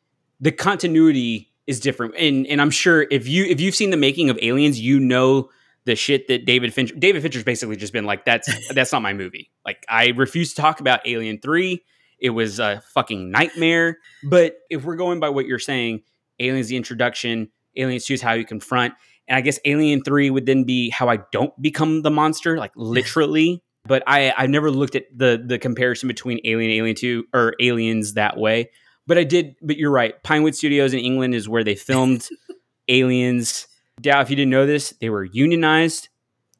the 0.40 0.52
continuity 0.52 1.52
is 1.66 1.80
different. 1.80 2.14
And 2.16 2.46
and 2.46 2.60
I'm 2.60 2.70
sure 2.70 3.06
if 3.10 3.28
you 3.28 3.44
if 3.44 3.60
you've 3.60 3.74
seen 3.74 3.90
the 3.90 3.96
making 3.96 4.30
of 4.30 4.38
Aliens, 4.40 4.80
you 4.80 4.98
know 4.98 5.50
the 5.84 5.96
shit 5.96 6.28
that 6.28 6.44
David 6.44 6.72
Fincher 6.74 6.94
David 6.94 7.22
Fincher's 7.22 7.44
basically 7.44 7.76
just 7.76 7.92
been 7.92 8.04
like 8.04 8.24
that's 8.24 8.48
that's 8.74 8.92
not 8.92 9.02
my 9.02 9.12
movie. 9.12 9.50
Like 9.64 9.84
I 9.88 10.08
refuse 10.08 10.54
to 10.54 10.62
talk 10.62 10.80
about 10.80 11.06
Alien 11.06 11.38
3. 11.38 11.82
It 12.18 12.30
was 12.30 12.58
a 12.58 12.82
fucking 12.94 13.30
nightmare. 13.30 13.98
But 14.24 14.56
if 14.70 14.84
we're 14.84 14.96
going 14.96 15.20
by 15.20 15.28
what 15.28 15.46
you're 15.46 15.58
saying, 15.58 16.02
Aliens 16.40 16.68
the 16.68 16.76
introduction, 16.76 17.50
Aliens 17.76 18.06
2 18.06 18.14
is 18.14 18.22
how 18.22 18.32
you 18.32 18.44
confront. 18.44 18.94
And 19.28 19.36
I 19.36 19.40
guess 19.40 19.58
Alien 19.64 20.02
3 20.02 20.30
would 20.30 20.46
then 20.46 20.64
be 20.64 20.90
how 20.90 21.08
I 21.08 21.18
don't 21.32 21.52
become 21.60 22.02
the 22.02 22.10
monster, 22.10 22.56
like 22.58 22.72
literally. 22.76 23.62
But 23.86 24.02
I 24.06 24.32
I've 24.36 24.50
never 24.50 24.70
looked 24.70 24.96
at 24.96 25.04
the 25.16 25.42
the 25.44 25.58
comparison 25.58 26.08
between 26.08 26.40
Alien 26.44 26.70
Alien 26.72 26.96
2 26.96 27.24
or 27.32 27.54
Aliens 27.60 28.14
that 28.14 28.36
way. 28.36 28.70
But 29.06 29.18
I 29.18 29.24
did, 29.24 29.54
but 29.62 29.76
you're 29.76 29.92
right. 29.92 30.20
Pinewood 30.24 30.56
Studios 30.56 30.92
in 30.92 30.98
England 30.98 31.34
is 31.34 31.48
where 31.48 31.62
they 31.62 31.76
filmed 31.76 32.28
Aliens. 32.88 33.68
Dow, 34.00 34.20
if 34.20 34.30
you 34.30 34.36
didn't 34.36 34.50
know 34.50 34.66
this, 34.66 34.92
they 35.00 35.08
were 35.10 35.24
unionized 35.24 36.08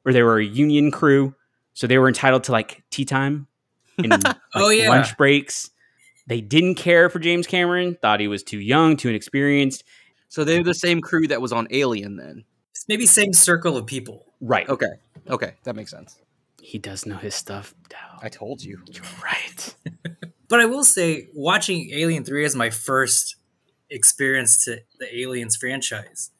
or 0.05 0.13
they 0.13 0.23
were 0.23 0.39
a 0.39 0.45
union 0.45 0.91
crew. 0.91 1.35
So 1.75 1.87
they 1.87 1.99
were 1.99 2.09
entitled 2.09 2.45
to 2.45 2.53
like 2.53 2.83
tea 2.91 3.05
time 3.05 3.49
and 3.99 4.11
like, 4.25 4.37
Oh, 4.55 4.71
yeah. 4.71 4.89
lunch 4.89 5.17
breaks. 5.17 5.71
They 6.29 6.41
didn't 6.41 6.77
care 6.77 7.11
for 7.11 7.19
James 7.19 7.47
Cameron, 7.47 7.97
thought 8.01 8.21
he 8.21 8.29
was 8.29 8.43
too 8.43 8.59
young, 8.59 8.97
too 8.97 9.09
inexperienced. 9.11 9.85
So 10.29 10.45
they're 10.45 10.65
the 10.65 10.75
same 10.75 11.01
crew 11.01 11.29
that 11.29 11.41
was 11.41 11.53
on 11.53 11.69
Alien 11.71 12.17
then. 12.17 12.45
Maybe 12.89 13.07
same 13.07 13.33
circle 13.33 13.77
of 13.77 13.87
people. 13.87 14.27
Right. 14.41 14.69
Okay. 14.69 14.87
Okay, 15.29 15.55
that 15.65 15.75
makes 15.75 15.91
sense. 15.91 16.19
He 16.61 16.79
does 16.79 17.07
know 17.07 17.17
his 17.17 17.35
stuff, 17.35 17.75
Dow. 17.89 18.19
I 18.23 18.29
told 18.29 18.63
you. 18.63 18.83
You're 18.93 19.05
right. 19.23 19.75
But 20.49 20.61
I 20.61 20.67
will 20.67 20.85
say, 20.85 21.29
watching 21.35 21.91
Alien 21.93 22.25
3 22.25 22.45
is 22.45 22.55
my 22.55 22.71
first 22.71 23.37
experience 23.91 24.65
to 24.65 24.81
the 24.99 25.21
Aliens 25.21 25.57
franchise. 25.57 26.31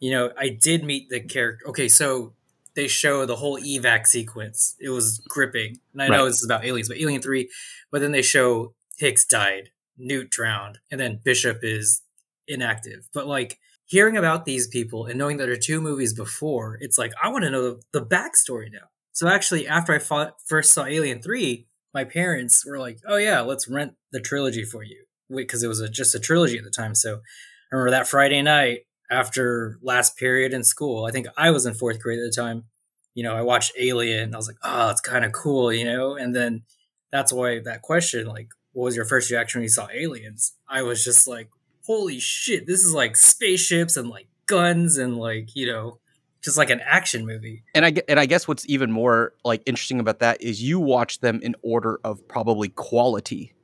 You 0.00 0.10
know, 0.10 0.32
I 0.36 0.48
did 0.48 0.84
meet 0.84 1.08
the 1.10 1.20
character. 1.20 1.68
Okay, 1.68 1.88
so 1.88 2.32
they 2.74 2.88
show 2.88 3.24
the 3.24 3.36
whole 3.36 3.60
evac 3.60 4.06
sequence. 4.06 4.74
It 4.80 4.88
was 4.88 5.20
gripping. 5.28 5.78
And 5.92 6.02
I 6.02 6.08
know 6.08 6.24
this 6.24 6.38
is 6.38 6.44
about 6.44 6.64
aliens, 6.64 6.88
but 6.88 6.98
Alien 6.98 7.22
3, 7.22 7.48
but 7.90 8.00
then 8.00 8.12
they 8.12 8.22
show 8.22 8.74
Hicks 8.98 9.24
died. 9.24 9.70
Newt 9.98 10.30
drowned, 10.30 10.78
and 10.90 10.98
then 10.98 11.20
Bishop 11.22 11.58
is 11.62 12.02
inactive. 12.48 13.08
But 13.12 13.26
like 13.26 13.60
hearing 13.92 14.16
about 14.16 14.46
these 14.46 14.66
people 14.66 15.04
and 15.04 15.18
knowing 15.18 15.36
that 15.36 15.44
there 15.44 15.52
are 15.52 15.68
two 15.68 15.78
movies 15.78 16.14
before, 16.14 16.78
it's 16.80 16.96
like 16.96 17.12
I 17.22 17.28
want 17.28 17.44
to 17.44 17.50
know 17.50 17.62
the, 17.62 17.82
the 17.92 18.06
backstory 18.06 18.72
now. 18.72 18.88
So 19.12 19.28
actually, 19.28 19.68
after 19.68 19.92
I 19.92 19.98
fought, 19.98 20.36
first 20.46 20.72
saw 20.72 20.86
Alien 20.86 21.20
Three, 21.20 21.66
my 21.92 22.04
parents 22.04 22.64
were 22.64 22.78
like, 22.78 22.98
"Oh 23.06 23.18
yeah, 23.18 23.40
let's 23.42 23.68
rent 23.68 23.92
the 24.10 24.20
trilogy 24.20 24.64
for 24.64 24.82
you," 24.82 25.04
because 25.28 25.62
it 25.62 25.68
was 25.68 25.80
a, 25.80 25.90
just 25.90 26.14
a 26.14 26.18
trilogy 26.18 26.56
at 26.56 26.64
the 26.64 26.70
time. 26.70 26.94
So 26.94 27.16
I 27.16 27.76
remember 27.76 27.90
that 27.90 28.08
Friday 28.08 28.40
night 28.40 28.80
after 29.10 29.78
last 29.82 30.16
period 30.16 30.54
in 30.54 30.64
school. 30.64 31.04
I 31.04 31.10
think 31.10 31.26
I 31.36 31.50
was 31.50 31.66
in 31.66 31.74
fourth 31.74 32.00
grade 32.00 32.18
at 32.18 32.24
the 32.24 32.42
time. 32.42 32.64
You 33.12 33.24
know, 33.24 33.36
I 33.36 33.42
watched 33.42 33.72
Alien. 33.78 34.22
And 34.22 34.34
I 34.34 34.38
was 34.38 34.46
like, 34.46 34.62
"Oh, 34.64 34.88
it's 34.88 35.02
kind 35.02 35.22
of 35.22 35.32
cool," 35.32 35.70
you 35.70 35.84
know. 35.84 36.16
And 36.16 36.34
then 36.34 36.62
that's 37.10 37.30
why 37.30 37.60
that 37.60 37.82
question, 37.82 38.26
like, 38.26 38.48
what 38.72 38.84
was 38.84 38.96
your 38.96 39.04
first 39.04 39.30
reaction 39.30 39.58
when 39.58 39.64
you 39.64 39.68
saw 39.68 39.88
aliens? 39.92 40.54
I 40.66 40.80
was 40.80 41.04
just 41.04 41.28
like, 41.28 41.50
"Holy 41.84 42.18
shit! 42.18 42.66
This 42.66 42.84
is 42.84 42.92
like 42.94 43.16
spaceships 43.16 43.96
and 43.96 44.08
like 44.08 44.28
guns 44.46 44.98
and 44.98 45.16
like 45.16 45.54
you 45.54 45.66
know." 45.66 45.98
Just 46.42 46.58
like 46.58 46.70
an 46.70 46.80
action 46.84 47.24
movie. 47.24 47.62
And 47.72 47.86
I 47.86 47.92
and 48.08 48.18
I 48.18 48.26
guess 48.26 48.48
what's 48.48 48.68
even 48.68 48.90
more 48.90 49.32
like 49.44 49.62
interesting 49.64 50.00
about 50.00 50.18
that 50.18 50.42
is 50.42 50.60
you 50.60 50.80
watch 50.80 51.20
them 51.20 51.38
in 51.40 51.54
order 51.62 52.00
of 52.02 52.26
probably 52.26 52.68
quality. 52.68 53.54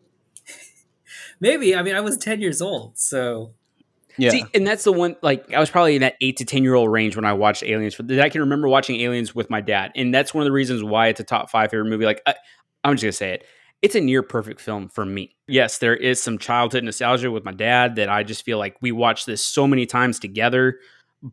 Maybe. 1.41 1.75
I 1.75 1.83
mean, 1.83 1.97
I 1.97 2.01
was 2.01 2.17
10 2.17 2.41
years 2.41 2.63
old. 2.63 2.97
So 2.97 3.53
Yeah. 4.17 4.31
See, 4.31 4.45
and 4.55 4.67
that's 4.67 4.85
the 4.85 4.93
one. 4.93 5.17
Like, 5.23 5.53
I 5.53 5.61
was 5.61 5.71
probably 5.71 5.95
in 5.95 6.03
that 6.03 6.17
eight 6.21 6.37
to 6.39 6.45
ten 6.45 6.63
year 6.65 6.75
old 6.75 6.91
range 6.91 7.15
when 7.17 7.25
I 7.25 7.33
watched 7.33 7.63
Aliens. 7.63 7.95
For 7.95 8.05
I 8.21 8.29
can 8.29 8.41
remember 8.43 8.69
watching 8.69 9.01
Aliens 9.01 9.35
with 9.35 9.49
my 9.49 9.61
dad, 9.61 9.93
and 9.95 10.13
that's 10.13 10.35
one 10.35 10.43
of 10.43 10.47
the 10.47 10.53
reasons 10.53 10.83
why 10.83 11.07
it's 11.09 11.21
a 11.21 11.25
top 11.25 11.51
five 11.51 11.71
favorite 11.71 11.89
movie. 11.89 12.05
Like, 12.05 12.21
I, 12.27 12.35
I'm 12.85 12.95
just 12.95 13.03
gonna 13.03 13.13
say 13.13 13.33
it. 13.35 13.45
It's 13.81 13.95
a 13.95 14.01
near 14.01 14.23
perfect 14.23 14.61
film 14.61 14.89
for 14.89 15.05
me. 15.05 15.37
Yes, 15.47 15.79
there 15.79 15.95
is 15.95 16.21
some 16.21 16.39
childhood 16.39 16.85
nostalgia 16.85 17.31
with 17.31 17.45
my 17.45 17.53
dad 17.53 17.97
that 17.97 18.09
I 18.09 18.25
just 18.25 18.45
feel 18.45 18.59
like 18.59 18.77
we 18.81 18.91
watched 18.91 19.27
this 19.27 19.45
so 19.45 19.67
many 19.67 19.87
times 19.87 20.19
together. 20.19 20.81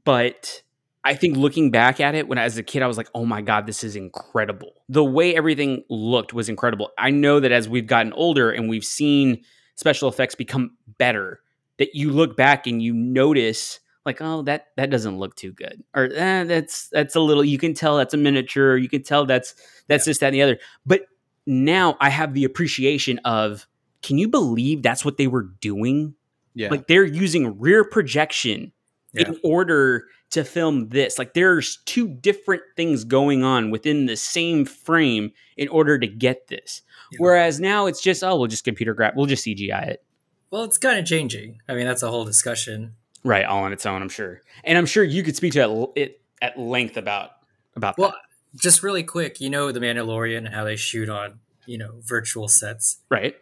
But 0.04 0.62
I 1.04 1.16
think 1.16 1.38
looking 1.38 1.72
back 1.72 2.00
at 2.00 2.14
it 2.14 2.28
when 2.28 2.38
I, 2.38 2.44
as 2.44 2.58
a 2.58 2.64
kid, 2.64 2.84
I 2.84 2.88
was 2.88 2.98
like, 2.98 3.10
oh 3.16 3.26
my 3.26 3.42
God, 3.42 3.66
this 3.66 3.84
is 3.84 3.96
incredible. 3.96 4.74
The 4.90 5.04
way 5.04 5.36
everything 5.36 5.84
looked 5.90 6.34
was 6.34 6.50
incredible. 6.50 6.92
I 6.98 7.10
know 7.10 7.40
that 7.40 7.52
as 7.52 7.68
we've 7.68 7.88
gotten 7.88 8.14
older 8.14 8.52
and 8.52 8.70
we've 8.70 8.86
seen 8.86 9.44
special 9.76 10.08
effects 10.08 10.36
become 10.36 10.78
better, 11.00 11.42
that 11.78 11.96
you 11.96 12.12
look 12.12 12.38
back 12.38 12.68
and 12.68 12.82
you 12.82 12.94
notice 12.94 13.80
like, 14.06 14.22
oh, 14.22 14.44
that 14.44 14.68
that 14.78 14.92
doesn't 14.92 15.18
look 15.18 15.36
too 15.36 15.52
good. 15.52 15.84
Or 15.96 16.06
eh, 16.14 16.44
that's 16.44 16.90
that's 16.90 17.16
a 17.16 17.20
little 17.20 17.44
you 17.44 17.58
can 17.58 17.74
tell 17.74 17.98
that's 17.98 18.14
a 18.14 18.18
miniature, 18.18 18.78
you 18.78 18.88
can 18.88 19.02
tell 19.02 19.26
that's 19.26 19.56
that's 19.88 20.06
this, 20.06 20.20
that, 20.20 20.28
and 20.28 20.36
the 20.36 20.44
other. 20.44 20.60
But 20.86 21.02
now 21.46 21.98
I 22.00 22.10
have 22.10 22.34
the 22.34 22.44
appreciation 22.44 23.20
of 23.26 23.68
can 24.02 24.18
you 24.18 24.28
believe 24.28 24.82
that's 24.84 25.04
what 25.06 25.18
they 25.18 25.28
were 25.28 25.44
doing? 25.62 26.16
yeah. 26.54 26.70
Like 26.70 26.88
they're 26.88 27.04
using 27.06 27.60
rear 27.60 27.84
projection 27.84 28.72
Yeah. 29.14 29.28
in 29.30 29.40
order 29.44 30.06
to 30.32 30.44
film 30.44 30.90
this. 30.90 31.18
Like 31.20 31.34
there's 31.34 31.78
two 31.86 32.08
different 32.08 32.64
things 32.76 33.04
going 33.04 33.44
on 33.44 33.72
within 33.72 34.06
the 34.06 34.16
same 34.18 34.66
frame 34.66 35.32
in 35.58 35.68
order 35.70 35.98
to 36.00 36.08
get 36.08 36.48
this. 36.48 36.82
Yeah. 37.12 37.18
Whereas 37.20 37.60
now 37.60 37.86
it's 37.88 38.02
just 38.02 38.24
oh 38.24 38.38
we'll 38.38 38.48
just 38.48 38.64
computer 38.64 38.94
grab 38.94 39.14
we'll 39.16 39.26
just 39.26 39.46
CGI 39.46 39.88
it. 39.88 40.04
Well, 40.52 40.64
it's 40.64 40.78
kind 40.78 40.98
of 41.00 41.06
changing. 41.06 41.60
I 41.68 41.74
mean, 41.74 41.86
that's 41.86 42.04
a 42.04 42.10
whole 42.10 42.24
discussion. 42.26 42.94
Right, 43.24 43.44
all 43.44 43.64
on 43.64 43.74
its 43.74 43.86
own, 43.86 44.02
I'm 44.04 44.10
sure. 44.10 44.42
And 44.64 44.78
I'm 44.78 44.86
sure 44.86 45.04
you 45.04 45.24
could 45.24 45.36
speak 45.36 45.54
to 45.54 45.92
it 45.96 46.22
at 46.42 46.58
length 46.60 46.96
about 46.98 47.32
about 47.76 47.98
Well, 47.98 48.10
that. 48.12 48.18
Just 48.56 48.84
really 48.84 49.04
quick, 49.04 49.40
you 49.40 49.50
know, 49.50 49.72
The 49.72 49.80
Mandalorian 49.80 50.38
and 50.46 50.50
how 50.50 50.64
they 50.64 50.76
shoot 50.76 51.10
on, 51.10 51.40
you 51.66 51.78
know, 51.78 52.02
virtual 52.04 52.48
sets. 52.48 53.02
Right. 53.10 53.36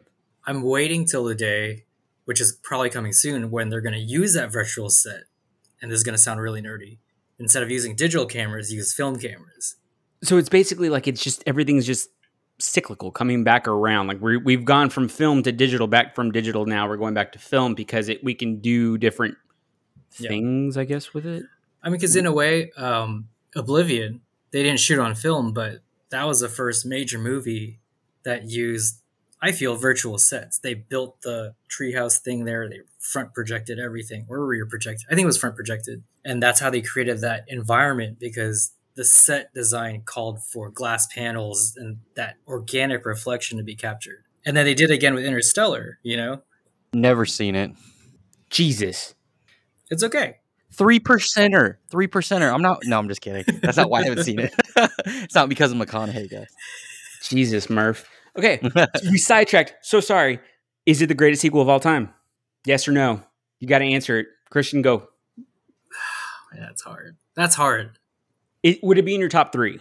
I'm 0.45 0.61
waiting 0.61 1.05
till 1.05 1.23
the 1.23 1.35
day, 1.35 1.85
which 2.25 2.41
is 2.41 2.51
probably 2.63 2.89
coming 2.89 3.13
soon, 3.13 3.51
when 3.51 3.69
they're 3.69 3.81
going 3.81 3.93
to 3.93 3.99
use 3.99 4.33
that 4.33 4.51
virtual 4.51 4.89
set. 4.89 5.23
And 5.81 5.91
this 5.91 5.97
is 5.97 6.03
going 6.03 6.15
to 6.15 6.21
sound 6.21 6.39
really 6.41 6.61
nerdy. 6.61 6.97
Instead 7.39 7.63
of 7.63 7.71
using 7.71 7.95
digital 7.95 8.25
cameras, 8.25 8.71
use 8.71 8.93
film 8.93 9.17
cameras. 9.19 9.75
So 10.23 10.37
it's 10.37 10.49
basically 10.49 10.89
like 10.89 11.07
it's 11.07 11.21
just 11.23 11.43
everything's 11.45 11.85
just 11.85 12.09
cyclical, 12.59 13.11
coming 13.11 13.43
back 13.43 13.67
around. 13.67 14.07
Like 14.07 14.21
we 14.21 14.37
we've 14.37 14.63
gone 14.63 14.89
from 14.89 15.09
film 15.09 15.43
to 15.43 15.51
digital, 15.51 15.87
back 15.87 16.15
from 16.15 16.31
digital 16.31 16.65
now 16.65 16.87
we're 16.87 16.97
going 16.97 17.13
back 17.13 17.33
to 17.33 17.39
film 17.39 17.73
because 17.75 18.07
it 18.07 18.23
we 18.23 18.33
can 18.33 18.61
do 18.61 18.97
different 18.97 19.35
Yeah. 20.19 20.29
things, 20.29 20.77
I 20.77 20.85
guess, 20.85 21.13
with 21.13 21.25
it. 21.25 21.43
I 21.81 21.89
mean, 21.89 21.97
because 21.99 22.15
in 22.15 22.25
a 22.25 22.31
way, 22.31 22.71
um, 22.77 23.27
Oblivion, 23.55 24.21
they 24.53 24.63
didn't 24.63 24.79
shoot 24.79 24.99
on 24.99 25.15
film, 25.15 25.51
but 25.51 25.79
that 26.11 26.25
was 26.25 26.39
the 26.39 26.47
first 26.47 26.85
major 26.85 27.17
movie 27.17 27.79
that 28.23 28.49
used, 28.49 29.01
I 29.41 29.51
feel, 29.51 29.75
virtual 29.75 30.19
sets. 30.19 30.59
They 30.59 30.75
built 30.75 31.21
the 31.23 31.55
treehouse 31.67 32.19
thing 32.19 32.45
there. 32.45 32.69
They 32.69 32.81
front 32.99 33.33
projected 33.33 33.79
everything, 33.79 34.27
or 34.29 34.45
rear 34.45 34.65
projected. 34.65 35.07
I 35.09 35.15
think 35.15 35.23
it 35.23 35.27
was 35.27 35.39
front 35.39 35.55
projected, 35.55 36.03
and 36.23 36.41
that's 36.41 36.59
how 36.59 36.69
they 36.69 36.81
created 36.81 37.19
that 37.21 37.45
environment 37.47 38.19
because 38.19 38.73
the 38.95 39.03
set 39.03 39.51
design 39.55 40.03
called 40.05 40.43
for 40.43 40.69
glass 40.69 41.07
panels 41.07 41.73
and 41.75 41.97
that 42.15 42.35
organic 42.47 43.05
reflection 43.07 43.57
to 43.57 43.63
be 43.63 43.75
captured. 43.75 44.23
And 44.45 44.55
then 44.55 44.65
they 44.65 44.75
did 44.75 44.91
again 44.91 45.15
with 45.15 45.25
Interstellar. 45.25 45.97
You 46.03 46.15
know, 46.17 46.41
Never 46.93 47.25
seen 47.25 47.55
it. 47.55 47.71
Jesus. 48.51 49.15
it's 49.89 50.03
okay. 50.03 50.37
Three 50.73 50.99
percenter. 50.99 51.77
Three 51.89 52.07
percenter. 52.07 52.51
I'm 52.51 52.61
not. 52.61 52.79
No, 52.85 52.97
I'm 52.97 53.07
just 53.07 53.21
kidding. 53.21 53.59
That's 53.61 53.77
not 53.77 53.89
why 53.89 54.01
I 54.01 54.03
haven't 54.05 54.23
seen 54.23 54.39
it. 54.39 54.53
it's 55.05 55.35
not 55.35 55.49
because 55.49 55.71
of 55.71 55.77
McConaughey, 55.77 56.29
guys. 56.29 56.47
Jesus, 57.23 57.69
Murph. 57.69 58.09
Okay, 58.37 58.59
we 59.09 59.17
sidetracked. 59.17 59.75
So 59.81 59.99
sorry. 59.99 60.39
Is 60.85 61.01
it 61.01 61.07
the 61.07 61.13
greatest 61.13 61.41
sequel 61.41 61.61
of 61.61 61.69
all 61.69 61.79
time? 61.79 62.13
Yes 62.65 62.87
or 62.87 62.91
no? 62.91 63.21
You 63.59 63.67
got 63.67 63.79
to 63.79 63.85
answer 63.85 64.17
it. 64.19 64.27
Christian, 64.49 64.81
go. 64.81 65.07
That's 66.57 66.81
hard. 66.81 67.17
That's 67.35 67.55
hard. 67.55 67.97
It, 68.63 68.83
would 68.83 68.97
it 68.97 69.05
be 69.05 69.13
in 69.13 69.19
your 69.19 69.29
top 69.29 69.51
three? 69.51 69.79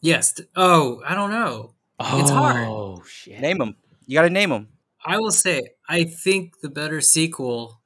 Yes. 0.00 0.40
Oh, 0.54 1.02
I 1.06 1.14
don't 1.14 1.30
know. 1.30 1.74
It's 2.00 2.30
hard. 2.30 2.68
Oh 2.68 3.02
shit. 3.06 3.40
name 3.40 3.58
them. 3.58 3.76
You 4.06 4.18
got 4.18 4.22
to 4.22 4.30
name 4.30 4.50
them. 4.50 4.68
I 5.04 5.18
will 5.18 5.30
say, 5.30 5.62
I 5.88 6.04
think 6.04 6.60
the 6.60 6.68
better 6.68 7.00
sequel 7.00 7.80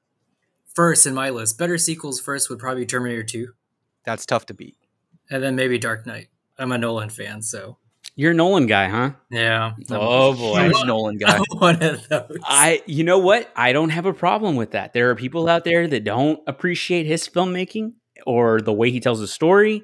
first 0.79 1.09
in 1.09 1.13
my 1.15 1.29
list, 1.29 1.59
better 1.59 1.77
sequels 1.77 2.21
first 2.21 2.49
would 2.49 2.61
probably 2.61 2.83
be 2.83 2.87
Terminator 2.87 3.25
2, 3.25 3.49
That's 4.05 4.25
tough 4.25 4.47
to 4.47 4.55
beat. 4.55 4.77
and 5.29 5.43
then 5.43 5.57
maybe 5.57 5.77
Dark 5.77 6.07
Knight. 6.07 6.29
I'm 6.57 6.71
a 6.71 6.79
Nolan 6.79 7.11
fan, 7.11 7.43
so 7.43 7.79
You're 8.15 8.31
a 8.31 8.35
Nolan 8.35 8.67
guy, 8.69 8.89
huh? 8.89 9.11
yeah. 9.29 9.73
Oh 9.91 10.35
boy. 10.35 10.63
Huge 10.69 10.85
Nolan 10.87 11.19
guy. 11.19 11.37
I'm 11.51 11.59
one 11.59 11.83
of 11.83 12.07
those. 12.09 12.37
I 12.45 12.81
you 12.87 13.03
know 13.03 13.19
what? 13.19 13.51
I 13.57 13.73
don't 13.73 13.91
have 13.91 14.07
a 14.07 14.13
problem 14.15 14.55
with 14.55 14.71
that. 14.71 14.93
There 14.93 15.11
are 15.11 15.17
people 15.17 15.49
out 15.49 15.65
there 15.65 15.89
that 15.89 16.05
don't 16.05 16.39
appreciate 16.47 17.07
his 17.07 17.29
filmmaking 17.29 17.95
or 18.25 18.61
the 18.61 18.73
way 18.73 18.93
he 18.93 19.01
tells 19.01 19.21
a 19.21 19.27
story 19.29 19.83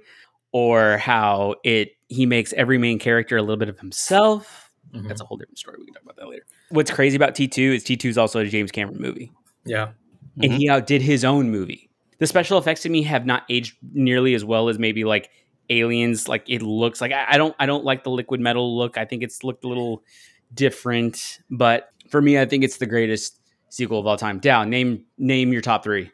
or 0.53 0.99
how 0.99 1.57
it 1.65 1.91
he 2.09 2.25
makes 2.27 2.53
every 2.53 2.79
main 2.79 3.01
character 3.01 3.37
a 3.37 3.41
little 3.43 3.57
bit 3.57 3.69
of 3.69 3.81
himself. 3.81 4.71
Mhm. 4.95 5.09
That's 5.09 5.21
a 5.21 5.25
whole 5.25 5.37
different 5.39 5.59
story. 5.59 5.79
We 5.81 5.87
can 5.87 5.95
talk 5.95 6.05
about 6.05 6.17
that 6.17 6.29
later. 6.29 6.45
What's 6.71 6.91
crazy 6.93 7.17
about 7.17 7.35
T2 7.35 7.59
is 7.75 7.83
T2 7.85 8.11
is 8.11 8.17
also 8.19 8.39
a 8.41 8.47
James 8.47 8.71
Cameron 8.71 9.01
movie. 9.01 9.33
yeah. 9.65 9.89
And 10.43 10.53
he 10.53 10.69
outdid 10.69 11.03
his 11.03 11.25
own 11.25 11.51
movie. 11.51 11.91
The 12.19 12.27
special 12.27 12.59
effects 12.59 12.83
to 12.83 12.89
me 12.89 13.03
have 13.05 13.25
not 13.27 13.45
aged 13.49 13.77
nearly 13.93 14.35
as 14.35 14.45
well 14.45 14.69
as 14.69 14.79
maybe 14.79 15.05
like 15.05 15.31
aliens 15.71 16.29
like 16.29 16.45
it 16.49 16.61
looks 16.63 17.01
like 17.01 17.11
I, 17.11 17.25
I 17.31 17.39
don't 17.39 17.57
i 17.59 17.65
don't 17.65 17.85
like 17.85 18.05
the 18.05 18.11
liquid 18.11 18.39
metal 18.39 18.77
look 18.77 18.99
i 18.99 19.07
think 19.07 19.23
it's 19.23 19.43
looked 19.43 19.65
a 19.65 19.69
little 19.69 20.03
different 20.53 21.39
but 21.51 21.89
for 22.11 22.21
me 22.21 22.39
i 22.39 22.45
think 22.45 22.65
it's 22.65 22.77
the 22.77 22.85
greatest 22.87 23.41
sequel 23.71 23.99
of 23.99 24.07
all 24.07 24.19
time 24.19 24.39
down 24.41 24.69
name 24.69 25.07
name 25.17 25.53
your 25.55 25.63
top 25.63 25.83
three 25.83 26.11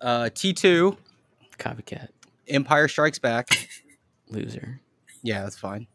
Uh, 0.00 0.30
T2, 0.32 0.96
copycat 1.58 2.08
Empire 2.48 2.88
Strikes 2.88 3.18
Back. 3.18 3.68
loser 4.30 4.80
Yeah, 5.22 5.42
that's 5.42 5.58
fine. 5.58 5.86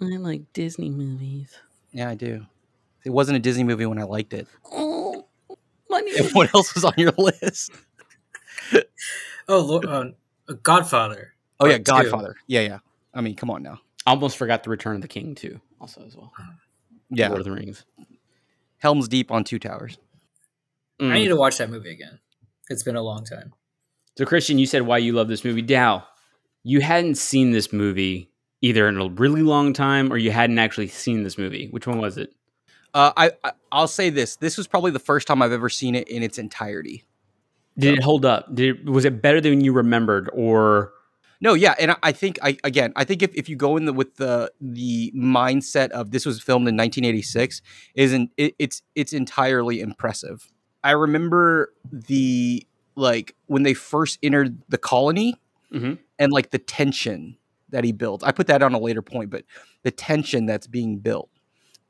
i 0.00 0.04
like 0.16 0.50
disney 0.54 0.88
movies 0.90 1.54
Yeah, 1.92 2.08
I 2.08 2.14
do. 2.14 2.46
It 3.04 3.10
wasn't 3.10 3.36
a 3.36 3.40
Disney 3.40 3.64
movie 3.64 3.86
when 3.86 3.98
I 3.98 4.04
liked 4.04 4.32
it. 4.34 4.46
Money 5.90 6.12
And 6.16 6.30
what 6.32 6.54
else 6.54 6.74
was 6.74 6.84
on 6.84 6.94
your 6.96 7.12
list? 7.18 7.72
Oh, 9.50 9.60
Lo- 9.60 9.80
uh, 10.48 10.52
Godfather. 10.62 11.32
Oh 11.58 11.66
yeah, 11.66 11.78
Part 11.78 12.04
two. 12.04 12.10
Godfather. 12.10 12.36
Yeah, 12.46 12.60
yeah. 12.60 12.78
I 13.14 13.22
mean, 13.22 13.34
come 13.34 13.50
on 13.50 13.62
now. 13.62 13.80
almost 14.06 14.36
forgot 14.36 14.62
the 14.62 14.70
return 14.70 14.96
of 14.96 15.02
the 15.02 15.08
king 15.08 15.34
too 15.34 15.60
also 15.80 16.02
as 16.06 16.14
well 16.16 16.32
Yeah, 17.10 17.28
lord 17.28 17.40
of 17.40 17.44
the 17.46 17.52
rings 17.52 17.84
Helm's 18.78 19.08
Deep 19.08 19.30
on 19.32 19.42
Two 19.44 19.58
Towers. 19.58 19.98
Mm. 21.00 21.10
I 21.12 21.14
need 21.18 21.28
to 21.28 21.36
watch 21.36 21.58
that 21.58 21.68
movie 21.70 21.90
again. 21.90 22.20
It's 22.68 22.84
been 22.84 22.94
a 22.94 23.02
long 23.02 23.24
time. 23.24 23.52
So, 24.16 24.24
Christian, 24.24 24.56
you 24.58 24.66
said 24.66 24.82
why 24.82 24.98
you 24.98 25.12
love 25.14 25.26
this 25.28 25.44
movie. 25.44 25.62
Dow, 25.62 26.04
you 26.62 26.80
hadn't 26.80 27.16
seen 27.16 27.50
this 27.50 27.72
movie 27.72 28.30
either 28.60 28.86
in 28.88 28.96
a 29.00 29.08
really 29.08 29.42
long 29.42 29.72
time 29.72 30.12
or 30.12 30.16
you 30.16 30.30
hadn't 30.30 30.58
actually 30.60 30.86
seen 30.88 31.22
this 31.24 31.36
movie. 31.38 31.68
Which 31.72 31.86
one 31.88 31.98
was 31.98 32.18
it? 32.18 32.30
Uh, 32.94 33.12
I, 33.16 33.32
I 33.44 33.52
I'll 33.70 33.88
say 33.88 34.10
this. 34.10 34.36
This 34.36 34.56
was 34.56 34.66
probably 34.66 34.90
the 34.90 34.98
first 34.98 35.26
time 35.26 35.42
I've 35.42 35.52
ever 35.52 35.68
seen 35.68 35.94
it 35.94 36.08
in 36.08 36.22
its 36.22 36.38
entirety. 36.38 37.04
Did 37.78 37.98
it 37.98 38.02
hold 38.02 38.24
up? 38.24 38.52
Did 38.54 38.80
it, 38.80 38.84
was 38.90 39.04
it 39.04 39.22
better 39.22 39.40
than 39.40 39.60
you 39.60 39.72
remembered, 39.72 40.28
or 40.32 40.92
No, 41.40 41.54
yeah, 41.54 41.74
and 41.78 41.92
I, 41.92 41.96
I 42.02 42.12
think 42.12 42.38
I 42.42 42.56
again, 42.64 42.92
I 42.96 43.04
think 43.04 43.22
if, 43.22 43.32
if 43.34 43.48
you 43.48 43.54
go 43.56 43.76
in 43.76 43.84
the, 43.84 43.92
with 43.92 44.16
the 44.16 44.50
the 44.60 45.12
mindset 45.14 45.90
of 45.90 46.10
this 46.10 46.26
was 46.26 46.42
filmed 46.42 46.66
in 46.66 46.76
1986, 46.76 47.62
isn't 47.94 48.30
it, 48.36 48.54
it's 48.58 48.82
it's 48.96 49.12
entirely 49.12 49.80
impressive. 49.80 50.50
I 50.82 50.92
remember 50.92 51.72
the 51.92 52.66
like 52.96 53.36
when 53.46 53.62
they 53.62 53.74
first 53.74 54.18
entered 54.22 54.60
the 54.68 54.78
colony 54.78 55.36
Mhm. 55.72 55.98
and 56.18 56.32
like 56.32 56.50
the 56.50 56.58
tension 56.58 57.36
that 57.68 57.84
he 57.84 57.92
built. 57.92 58.24
I 58.24 58.32
put 58.32 58.46
that 58.46 58.62
on 58.62 58.72
a 58.72 58.78
later 58.78 59.02
point, 59.02 59.28
but 59.30 59.44
the 59.82 59.90
tension 59.90 60.46
that's 60.46 60.66
being 60.66 60.98
built, 60.98 61.28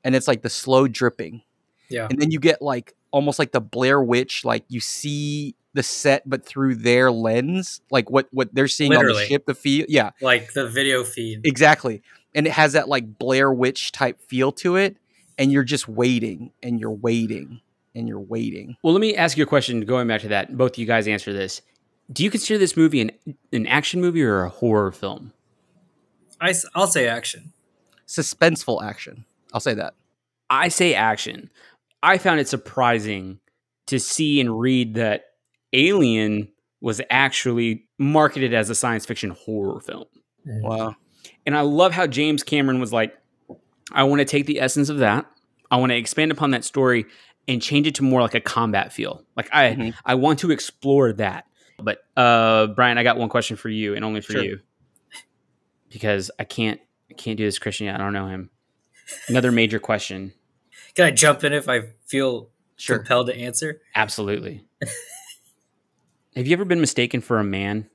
and 0.09 0.17
it's 0.17 0.27
like 0.27 0.41
the 0.41 0.49
slow 0.49 0.88
dripping, 0.88 1.43
Yeah. 1.91 2.07
and 2.09 2.19
then 2.19 2.31
you 2.31 2.41
get 2.41 2.62
like 2.62 2.95
almost 3.11 3.38
like 3.38 3.53
the 3.53 3.61
Blair 3.61 4.03
Witch, 4.03 4.43
like 4.43 4.65
you 4.69 4.81
see 4.81 5.55
the 5.75 5.83
set 5.83 6.23
but 6.25 6.47
through 6.47 6.77
their 6.77 7.12
lens, 7.12 7.83
like 7.91 8.09
what 8.09 8.27
what 8.33 8.49
they're 8.55 8.69
seeing 8.69 8.97
on 8.97 9.05
the 9.05 9.27
ship, 9.27 9.45
the 9.45 9.55
feel, 9.55 9.85
yeah, 9.87 10.12
Like 10.23 10.55
the 10.55 10.67
video 10.67 11.05
feed. 11.05 11.43
exactly, 11.45 12.00
and 12.35 12.47
it 12.47 12.55
has 12.55 12.73
that 12.73 12.88
like 12.88 13.19
Blair 13.19 13.53
Witch 13.53 13.93
type 13.93 14.19
feel 14.23 14.50
to 14.53 14.77
it, 14.77 14.97
and 15.37 15.53
you're 15.53 15.62
just 15.62 15.87
waiting 15.88 16.53
and 16.62 16.81
you're 16.81 16.91
waiting 16.91 17.61
and 17.95 18.09
you're 18.09 18.19
waiting. 18.19 18.77
Well, 18.83 18.95
let 18.95 19.00
me 19.00 19.15
ask 19.15 19.37
you 19.37 19.43
a 19.45 19.47
question. 19.47 19.83
Going 19.83 20.09
back 20.09 20.23
to 20.23 20.29
that, 20.29 20.57
both 20.57 20.73
of 20.73 20.79
you 20.79 20.87
guys 20.87 21.07
answer 21.07 21.35
this. 21.35 21.61
Do 22.11 22.25
you 22.25 22.31
consider 22.31 22.57
this 22.59 22.79
movie 22.79 23.03
an 23.03 23.11
an 23.53 23.67
action 23.67 24.00
movie 24.00 24.23
or 24.23 24.43
a 24.45 24.49
horror 24.49 24.91
film? 24.91 25.35
I, 26.41 26.55
I, 26.75 26.79
will 26.81 26.87
say 26.87 27.07
action. 27.07 27.53
Suspenseful 28.07 28.83
action, 28.83 29.27
I'll 29.52 29.61
say 29.61 29.75
that. 29.75 29.95
I 30.50 30.69
say 30.69 30.95
action. 30.95 31.50
I 32.02 32.19
found 32.19 32.40
it 32.40 32.49
surprising 32.49 33.40
to 33.87 33.99
see 33.99 34.40
and 34.40 34.59
read 34.59 34.95
that 34.95 35.25
Alien 35.73 36.49
was 36.81 37.00
actually 37.11 37.87
marketed 37.99 38.55
as 38.55 38.71
a 38.71 38.75
science 38.75 39.05
fiction 39.05 39.31
horror 39.31 39.81
film. 39.81 40.05
Wow. 40.47 40.95
And 41.45 41.57
I 41.57 41.62
love 41.62 41.93
how 41.93 42.07
James 42.07 42.43
Cameron 42.43 42.81
was 42.81 42.93
like, 42.93 43.14
I 43.93 44.05
want 44.05 44.21
to 44.21 44.25
take 44.25 44.47
the 44.47 44.61
essence 44.61 44.88
of 44.88 44.99
that. 44.99 45.26
I 45.71 45.76
want 45.76 45.90
to 45.90 45.97
expand 45.97 46.31
upon 46.31 46.52
that 46.52 46.64
story 46.64 47.07
and 47.49 47.61
change 47.61 47.87
it 47.87 47.95
to 47.97 48.02
more 48.05 48.21
like 48.23 48.35
a 48.35 48.40
combat 48.40 48.93
feel. 48.93 49.25
Like 49.37 49.49
I 49.52 49.75
Mhm. 49.75 49.95
I 50.05 50.14
want 50.14 50.38
to 50.40 50.50
explore 50.50 51.12
that. 51.14 51.47
But 51.78 51.99
uh 52.17 52.69
Brian, 52.69 52.99
I 52.99 53.02
got 53.02 53.17
one 53.19 53.28
question 53.28 53.57
for 53.57 53.69
you 53.71 53.95
and 53.95 54.05
only 54.05 54.21
for 54.21 54.33
Sure. 54.35 54.43
you. 54.45 54.61
Because 55.90 56.31
I 56.38 56.45
can't 56.45 56.81
I 57.11 57.14
can't 57.14 57.38
do 57.38 57.45
this 57.45 57.59
Christian 57.59 57.87
yet. 57.87 57.95
I 57.95 57.99
don't 57.99 58.12
know 58.12 58.28
him. 58.28 58.50
Another 59.29 59.50
major 59.53 59.79
question. 59.79 60.33
Can 60.95 61.05
I 61.07 61.11
jump 61.11 61.45
in 61.45 61.53
if 61.53 61.69
I 61.69 61.81
feel 62.07 62.50
Sure. 62.77 62.99
compelled 62.99 63.27
to 63.29 63.37
answer? 63.37 63.81
Absolutely. 63.95 64.65
Have 66.37 66.47
you 66.47 66.53
ever 66.53 66.65
been 66.65 66.81
mistaken 66.81 67.21
for 67.21 67.38
a 67.41 67.45
man? 67.45 67.88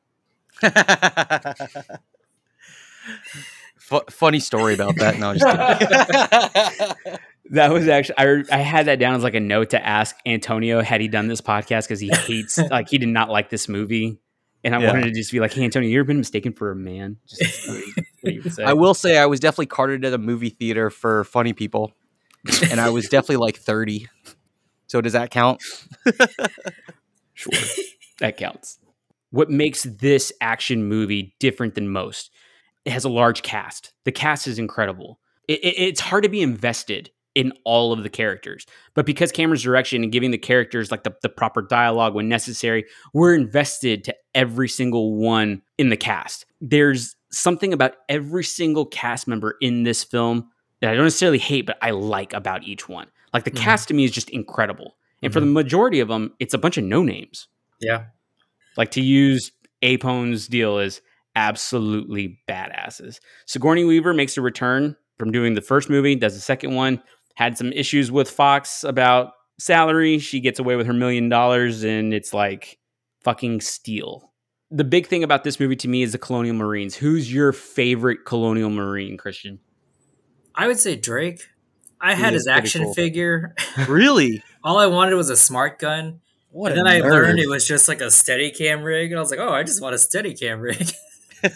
Fu- 3.78 4.02
funny 4.10 4.40
story 4.40 4.74
about 4.74 4.96
that. 4.98 5.20
No, 5.20 5.34
just. 5.36 7.00
That 7.50 7.72
was 7.74 7.90
actually 7.90 8.16
I, 8.18 8.42
I 8.52 8.58
had 8.60 8.86
that 8.86 9.00
down 9.00 9.16
as 9.16 9.22
like 9.22 9.36
a 9.36 9.40
note 9.40 9.72
to 9.72 9.86
ask 9.86 10.16
Antonio 10.26 10.82
had 10.82 11.02
he 11.02 11.10
done 11.10 11.28
this 11.28 11.42
podcast 11.42 11.84
because 11.84 12.00
he 12.00 12.08
hates 12.10 12.58
like 12.72 12.88
he 12.90 12.98
did 12.98 13.10
not 13.10 13.30
like 13.30 13.50
this 13.50 13.68
movie, 13.68 14.18
and 14.64 14.76
I 14.76 14.82
Yeah. 14.82 14.92
wanted 14.92 15.04
to 15.06 15.12
just 15.14 15.32
be 15.32 15.40
like, 15.40 15.54
"Hey, 15.54 15.64
Antonio, 15.64 15.90
you 15.90 16.00
ever 16.00 16.06
been 16.08 16.18
mistaken 16.18 16.54
for 16.54 16.72
a 16.72 16.76
man?" 16.76 17.18
Just 17.28 17.68
what 17.68 17.78
you- 17.78 17.94
what 18.22 18.34
you 18.34 18.50
say. 18.50 18.64
I 18.64 18.74
will 18.74 18.94
say 18.94 19.18
I 19.18 19.26
was 19.26 19.40
definitely 19.40 19.66
carted 19.68 20.06
at 20.06 20.14
a 20.14 20.18
movie 20.18 20.50
theater 20.50 20.90
for 20.90 21.24
funny 21.26 21.54
people, 21.54 21.94
and 22.70 22.80
I 22.82 22.90
was 22.90 23.08
definitely 23.10 23.38
like 23.46 23.58
30. 23.58 24.08
So 24.88 25.02
does 25.02 25.14
that 25.14 25.32
count? 25.32 25.62
Sure, 27.36 27.52
that 28.20 28.38
counts. 28.38 28.78
What 29.32 29.50
makes 29.50 29.84
this 29.84 30.32
action 30.40 30.86
movie 30.86 31.36
different 31.40 31.74
than 31.76 31.90
most? 31.90 32.30
It 32.86 32.92
has 32.92 33.06
a 33.06 33.10
large 33.10 33.42
cast. 33.42 33.92
The 34.04 34.12
cast 34.12 34.46
is 34.48 34.60
incredible. 34.60 35.20
It, 35.48 35.60
it- 35.64 35.80
it's 35.80 36.00
hard 36.02 36.24
to 36.24 36.30
be 36.30 36.42
invested 36.42 37.10
in 37.34 37.52
all 37.66 37.92
of 37.92 38.04
the 38.04 38.10
characters, 38.10 38.68
but 38.94 39.08
because 39.08 39.32
Cameron's 39.32 39.64
direction 39.64 40.04
and 40.04 40.12
giving 40.12 40.30
the 40.30 40.38
characters 40.38 40.92
like 40.92 41.04
the, 41.04 41.16
the 41.24 41.30
proper 41.30 41.64
dialogue 41.64 42.14
when 42.14 42.30
necessary, 42.30 42.86
we're 43.12 43.34
invested 43.34 44.04
to 44.04 44.16
every 44.36 44.68
single 44.70 45.16
one 45.16 45.62
in 45.78 45.90
the 45.90 45.98
cast. 45.98 46.46
There's 46.62 47.16
something 47.32 47.74
about 47.74 47.96
every 48.10 48.44
single 48.44 48.86
cast 48.86 49.28
member 49.28 49.58
in 49.62 49.84
this 49.84 50.04
film 50.04 50.50
that 50.82 50.92
I 50.92 50.96
don't 50.96 51.04
necessarily 51.06 51.38
hate, 51.40 51.66
but 51.66 51.78
I 51.82 51.92
like 51.92 52.34
about 52.34 52.64
each 52.64 52.88
one. 52.90 53.08
Like 53.34 53.44
the 53.46 53.52
Mhm. 53.52 53.58
cast 53.58 53.88
to 53.88 53.94
me 53.94 54.04
is 54.04 54.12
just 54.12 54.30
incredible. 54.30 54.98
And 55.22 55.32
for 55.32 55.40
the 55.40 55.46
majority 55.46 56.00
of 56.02 56.10
them, 56.10 56.34
it's 56.40 56.54
a 56.54 56.58
bunch 56.58 56.78
of 56.78 56.84
no 56.84 57.02
names. 57.02 57.48
Yeah. 57.80 58.06
Like 58.76 58.92
to 58.92 59.02
use 59.02 59.52
Apone's 59.82 60.48
deal 60.48 60.80
is 60.80 61.02
absolutely 61.36 62.40
badasses. 62.48 63.20
Sigourney 63.46 63.84
Weaver 63.86 64.14
makes 64.14 64.38
a 64.38 64.42
return 64.42 64.96
from 65.18 65.32
doing 65.32 65.54
the 65.54 65.62
first 65.62 65.90
movie, 65.90 66.16
does 66.16 66.34
the 66.34 66.42
second 66.42 66.76
one, 66.76 67.02
had 67.36 67.58
some 67.58 67.72
issues 67.74 68.12
with 68.12 68.30
Fox 68.30 68.84
about 68.84 69.32
salary. 69.60 70.20
She 70.20 70.40
gets 70.40 70.60
away 70.60 70.76
with 70.76 70.88
her 70.88 70.94
million 70.94 71.30
dollars 71.30 71.84
and 71.84 72.14
it's 72.14 72.34
like 72.34 72.78
fucking 73.24 73.62
steal. 73.62 74.32
The 74.72 74.84
big 74.84 75.08
thing 75.08 75.24
about 75.24 75.44
this 75.44 75.60
movie 75.60 75.76
to 75.78 75.88
me 75.88 76.02
is 76.02 76.14
the 76.14 76.18
Colonial 76.18 76.56
Marines. 76.56 76.96
Who's 76.96 77.32
your 77.32 77.52
favorite 77.52 78.26
Colonial 78.26 78.70
Marine, 78.70 79.18
Christian? 79.18 79.60
I 80.56 80.68
would 80.68 80.80
say 80.80 80.96
Drake. 80.96 81.42
I 82.02 82.16
He 82.16 82.22
had 82.22 82.34
his 82.34 82.48
action 82.48 82.84
cool. 82.84 82.94
figure. 82.94 83.56
Really? 83.88 84.44
All 84.64 84.78
I 84.78 84.88
wanted 84.88 85.16
was 85.16 85.30
a 85.30 85.38
smart 85.38 85.80
gun. 85.80 86.22
What 86.50 86.72
and 86.72 86.82
a 86.82 86.84
then 86.84 86.92
I 86.92 87.00
learned 87.08 87.40
it 87.40 87.50
was 87.50 87.68
just 87.68 87.88
like 87.88 88.02
a 88.02 88.12
steady 88.12 88.52
cam 88.52 88.84
rig. 88.84 89.12
And 89.12 89.18
I 89.18 89.22
was 89.22 89.32
like, 89.32 89.40
oh, 89.40 89.50
I 89.54 89.64
just 89.64 89.82
want 89.82 89.96
a 89.96 89.98
steady 89.98 90.34
cam 90.34 90.60
rig. 90.60 90.92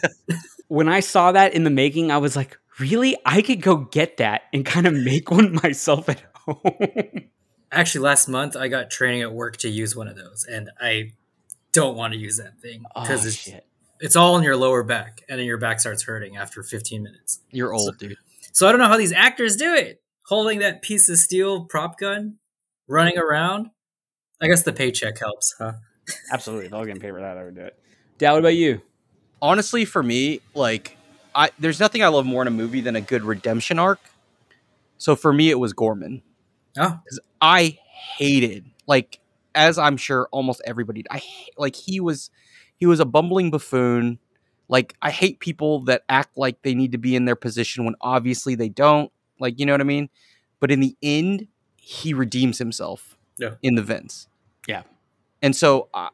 When 0.70 0.90
I 0.90 1.00
saw 1.00 1.32
that 1.32 1.54
in 1.54 1.64
the 1.64 1.70
making, 1.70 2.12
I 2.12 2.18
was 2.18 2.36
like, 2.36 2.58
really? 2.78 3.16
I 3.26 3.42
could 3.42 3.62
go 3.62 3.78
get 3.78 4.18
that 4.18 4.42
and 4.52 4.66
kind 4.66 4.86
of 4.86 4.94
make 4.94 5.32
one 5.32 5.54
myself 5.64 6.10
at 6.10 6.22
home. 6.36 7.30
Actually, 7.72 8.04
last 8.04 8.28
month 8.28 8.58
I 8.58 8.68
got 8.68 8.90
training 8.90 9.22
at 9.22 9.32
work 9.32 9.56
to 9.58 9.70
use 9.70 9.96
one 9.96 10.10
of 10.10 10.18
those. 10.18 10.44
And 10.44 10.70
I 10.82 11.14
don't 11.78 11.96
want 11.96 12.14
to 12.14 12.20
use 12.20 12.38
that 12.38 12.60
thing 12.60 12.84
because 12.96 13.24
oh, 13.24 13.28
it's, 13.28 13.36
shit. 13.36 13.66
it's 14.00 14.16
all 14.16 14.36
in 14.38 14.44
your 14.44 14.58
lower 14.58 14.84
back. 14.84 15.22
And 15.30 15.40
then 15.40 15.46
your 15.46 15.58
back 15.60 15.80
starts 15.80 16.04
hurting 16.04 16.36
after 16.36 16.64
15 16.64 17.04
minutes. 17.04 17.40
You're 17.52 17.74
old, 17.74 17.98
dude. 18.00 18.18
So 18.52 18.68
I 18.68 18.72
don't 18.72 18.80
know 18.80 18.88
how 18.88 18.98
these 18.98 19.14
actors 19.14 19.56
do 19.56 19.74
it. 19.76 20.02
Holding 20.26 20.60
that 20.60 20.82
piece 20.82 21.08
of 21.08 21.18
steel 21.20 21.66
prop 21.66 22.00
gun, 22.00 22.38
running 22.88 23.18
around. 23.18 23.68
I 24.42 24.48
guess 24.48 24.64
the 24.64 24.74
paycheck 24.74 25.20
helps, 25.20 25.56
huh? 25.58 25.74
Absolutely. 26.34 26.66
If 26.66 26.74
I 26.74 26.80
was 26.80 26.88
getting 26.88 27.02
paid 27.02 27.12
for 27.12 27.22
that, 27.22 27.38
I 27.38 27.44
would 27.44 27.56
do 27.56 27.62
it. 27.62 27.80
Dad, 28.18 28.32
what 28.32 28.40
about 28.40 28.56
you? 28.56 28.82
Honestly, 29.42 29.86
for 29.86 30.02
me, 30.02 30.42
like, 30.56 30.98
I 31.36 31.52
there's 31.60 31.80
nothing 31.80 32.04
I 32.04 32.08
love 32.08 32.26
more 32.26 32.42
in 32.42 32.48
a 32.48 32.52
movie 32.52 32.82
than 32.82 32.96
a 32.96 33.02
good 33.02 33.24
redemption 33.24 33.78
arc. 33.78 34.00
So 34.98 35.16
for 35.16 35.32
me, 35.32 35.52
it 35.52 35.60
was 35.60 35.74
Gorman. 35.74 36.24
Oh, 36.80 37.00
I 37.40 37.78
hated, 38.18 38.66
like, 38.88 39.20
as 39.58 39.78
I'm 39.78 39.98
sure 39.98 40.30
almost 40.32 40.62
everybody, 40.66 41.04
I 41.12 41.22
like 41.58 41.76
he 41.76 42.00
was, 42.00 42.30
he 42.78 42.86
was 42.86 43.00
a 43.00 43.06
bumbling 43.06 43.52
buffoon. 43.52 44.20
Like, 44.70 44.96
I 45.02 45.12
hate 45.12 45.40
people 45.40 45.82
that 45.86 46.04
act 46.08 46.38
like 46.38 46.62
they 46.62 46.76
need 46.76 46.92
to 46.92 46.98
be 46.98 47.16
in 47.16 47.26
their 47.26 47.36
position 47.36 47.86
when 47.86 47.96
obviously 48.02 48.56
they 48.56 48.70
don't. 48.70 49.12
Like, 49.40 49.60
you 49.60 49.66
know 49.66 49.74
what 49.74 49.82
I 49.82 49.86
mean? 49.86 50.10
But 50.60 50.72
in 50.72 50.80
the 50.80 50.96
end, 51.02 51.48
he 51.78 52.14
redeems 52.14 52.58
himself. 52.58 53.18
Yeah. 53.38 53.56
In 53.62 53.76
the 53.76 53.84
vents. 53.84 54.28
Yeah. 54.68 54.84
And 55.42 55.56
so 55.56 55.90
I, 55.94 56.10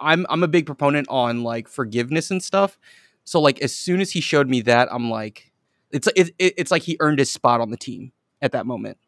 I'm 0.00 0.26
I'm 0.28 0.42
a 0.42 0.48
big 0.48 0.66
proponent 0.66 1.06
on 1.08 1.44
like 1.44 1.68
forgiveness 1.68 2.30
and 2.30 2.42
stuff. 2.42 2.78
So 3.24 3.40
like 3.40 3.60
as 3.60 3.74
soon 3.74 4.00
as 4.00 4.10
he 4.10 4.20
showed 4.20 4.48
me 4.48 4.62
that, 4.62 4.88
I'm 4.92 5.08
like, 5.08 5.52
it's 5.90 6.08
it, 6.16 6.30
it, 6.38 6.54
it's 6.56 6.70
like 6.70 6.82
he 6.82 6.96
earned 7.00 7.20
his 7.20 7.32
spot 7.32 7.60
on 7.60 7.70
the 7.70 7.76
team 7.76 8.12
at 8.42 8.52
that 8.52 8.66
moment. 8.66 8.98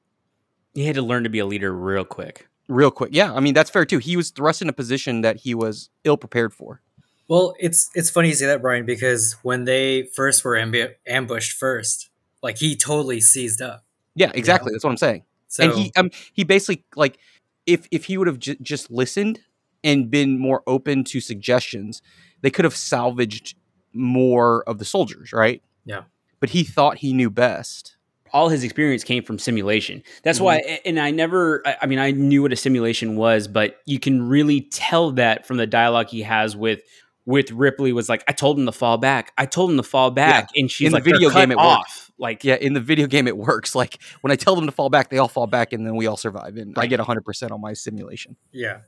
He 0.75 0.87
had 0.87 0.95
to 0.95 1.03
learn 1.03 1.25
to 1.25 1.29
be 1.29 1.41
a 1.41 1.47
leader 1.47 1.75
real 1.75 2.05
quick. 2.05 2.47
Real 2.71 2.91
quick. 2.91 3.11
Yeah, 3.13 3.33
I 3.35 3.41
mean 3.41 3.55
that's 3.55 3.71
fair 3.71 3.85
too. 3.85 3.99
He 3.99 4.17
was 4.17 4.31
thrust 4.31 4.63
in 4.63 4.69
a 4.69 4.73
position 4.73 5.21
that 5.23 5.37
he 5.37 5.55
was 5.55 5.91
ill 6.05 6.17
prepared 6.17 6.55
for. 6.55 6.81
Well, 7.29 7.55
it's 7.61 7.91
it's 7.95 8.11
funny 8.11 8.29
you 8.29 8.35
say 8.35 8.47
that, 8.47 8.63
Brian, 8.63 8.87
because 8.87 9.37
when 9.43 9.65
they 9.65 10.05
first 10.15 10.45
were 10.45 10.57
ambu- 10.57 10.95
ambushed 11.07 11.57
first, 11.57 12.11
like 12.43 12.59
he 12.59 12.77
totally 12.77 13.21
seized 13.21 13.61
up. 13.61 13.85
Yeah, 14.15 14.31
exactly. 14.35 14.73
That's 14.73 14.85
what 14.85 14.91
I'm 14.91 14.97
saying. 14.97 15.25
So 15.49 15.65
and 15.65 15.73
he 15.73 15.93
um 15.97 16.11
he 16.33 16.45
basically 16.45 16.85
like 16.97 17.19
if 17.67 17.87
if 17.91 18.07
he 18.07 18.17
would 18.17 18.27
have 18.27 18.39
j- 18.39 18.57
just 18.63 18.91
listened 18.91 19.41
and 19.85 20.11
been 20.11 20.39
more 20.39 20.63
open 20.67 21.05
to 21.05 21.21
suggestions, 21.21 22.03
they 22.41 22.51
could 22.51 22.65
have 22.65 22.77
salvaged 22.77 23.57
more 23.93 24.63
of 24.69 24.79
the 24.79 24.85
soldiers, 24.85 25.33
right? 25.33 25.63
Yeah. 25.85 26.03
But 26.39 26.51
he 26.51 26.65
thought 26.65 26.99
he 26.99 27.13
knew 27.13 27.31
best. 27.31 27.97
All 28.33 28.49
his 28.49 28.65
experience 28.65 29.05
came 29.05 29.23
from 29.23 29.39
simulation. 29.39 30.03
That's 30.23 30.41
why, 30.41 30.61
mm-hmm. 30.61 30.75
and 30.85 31.01
I 31.01 31.11
never, 31.11 31.63
I 31.67 31.77
I 31.83 31.87
mean, 31.87 31.99
I 31.99 32.11
knew 32.13 32.43
what 32.43 32.53
a 32.53 32.57
simulation 32.57 33.17
was, 33.17 33.49
but 33.49 33.79
you 33.87 33.99
can 34.01 34.29
really 34.29 34.61
tell 34.63 35.13
that 35.13 35.47
from 35.47 35.57
the 35.57 35.67
dialogue 35.67 36.09
he 36.09 36.23
has 36.23 36.57
with 36.57 36.81
with 37.27 37.53
Ripley 37.53 37.93
was 37.93 38.09
like, 38.09 38.25
I 38.27 38.33
told 38.33 38.59
him 38.59 38.67
to 38.67 38.73
fall 38.73 38.97
back. 38.99 39.33
I 39.39 39.45
told 39.47 39.71
him 39.71 39.77
to 39.77 39.83
fall 39.83 40.11
back. 40.11 40.49
And 40.57 40.71
she's 40.71 40.87
In 40.87 40.93
the 40.93 40.97
like, 40.97 41.05
"They're 41.05 41.13
video 41.15 41.31
game, 41.31 41.51
it 41.53 41.59
works. 41.59 41.67
off. 41.69 42.11
Like, 42.19 42.43
Yeah, 42.45 42.55
in 42.57 42.73
the 42.73 42.81
video 42.81 43.07
game 43.07 43.29
it 43.29 43.37
works. 43.37 43.75
Like 43.81 43.99
when 44.23 44.31
I 44.33 44.37
tell 44.37 44.57
them 44.57 44.67
to 44.67 44.73
fall 44.73 44.89
back, 44.89 45.11
they 45.11 45.19
all 45.19 45.29
fall 45.29 45.47
back 45.47 45.73
and 45.73 45.87
then 45.87 45.97
we 45.97 46.07
all 46.07 46.17
survive. 46.17 46.57
And 46.57 46.75
I 46.77 46.81
Right. 46.81 46.91
get 46.91 46.99
100% 46.99 47.51
on 47.53 47.61
my 47.61 47.75
simulation. 47.75 48.37
yeah, 48.53 48.79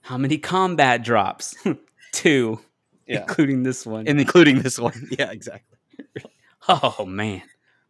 how 0.00 0.16
many 0.16 0.38
combat 0.38 1.04
drops? 1.04 1.54
Two. 2.12 2.58
Yeah. 3.06 3.20
including 3.20 3.64
this 3.64 3.84
one. 3.84 4.08
and 4.08 4.18
including 4.18 4.62
this 4.62 4.78
one. 4.78 5.08
Yeah, 5.18 5.30
exactly. 5.30 5.76
oh 6.68 7.04
man, 7.06 7.42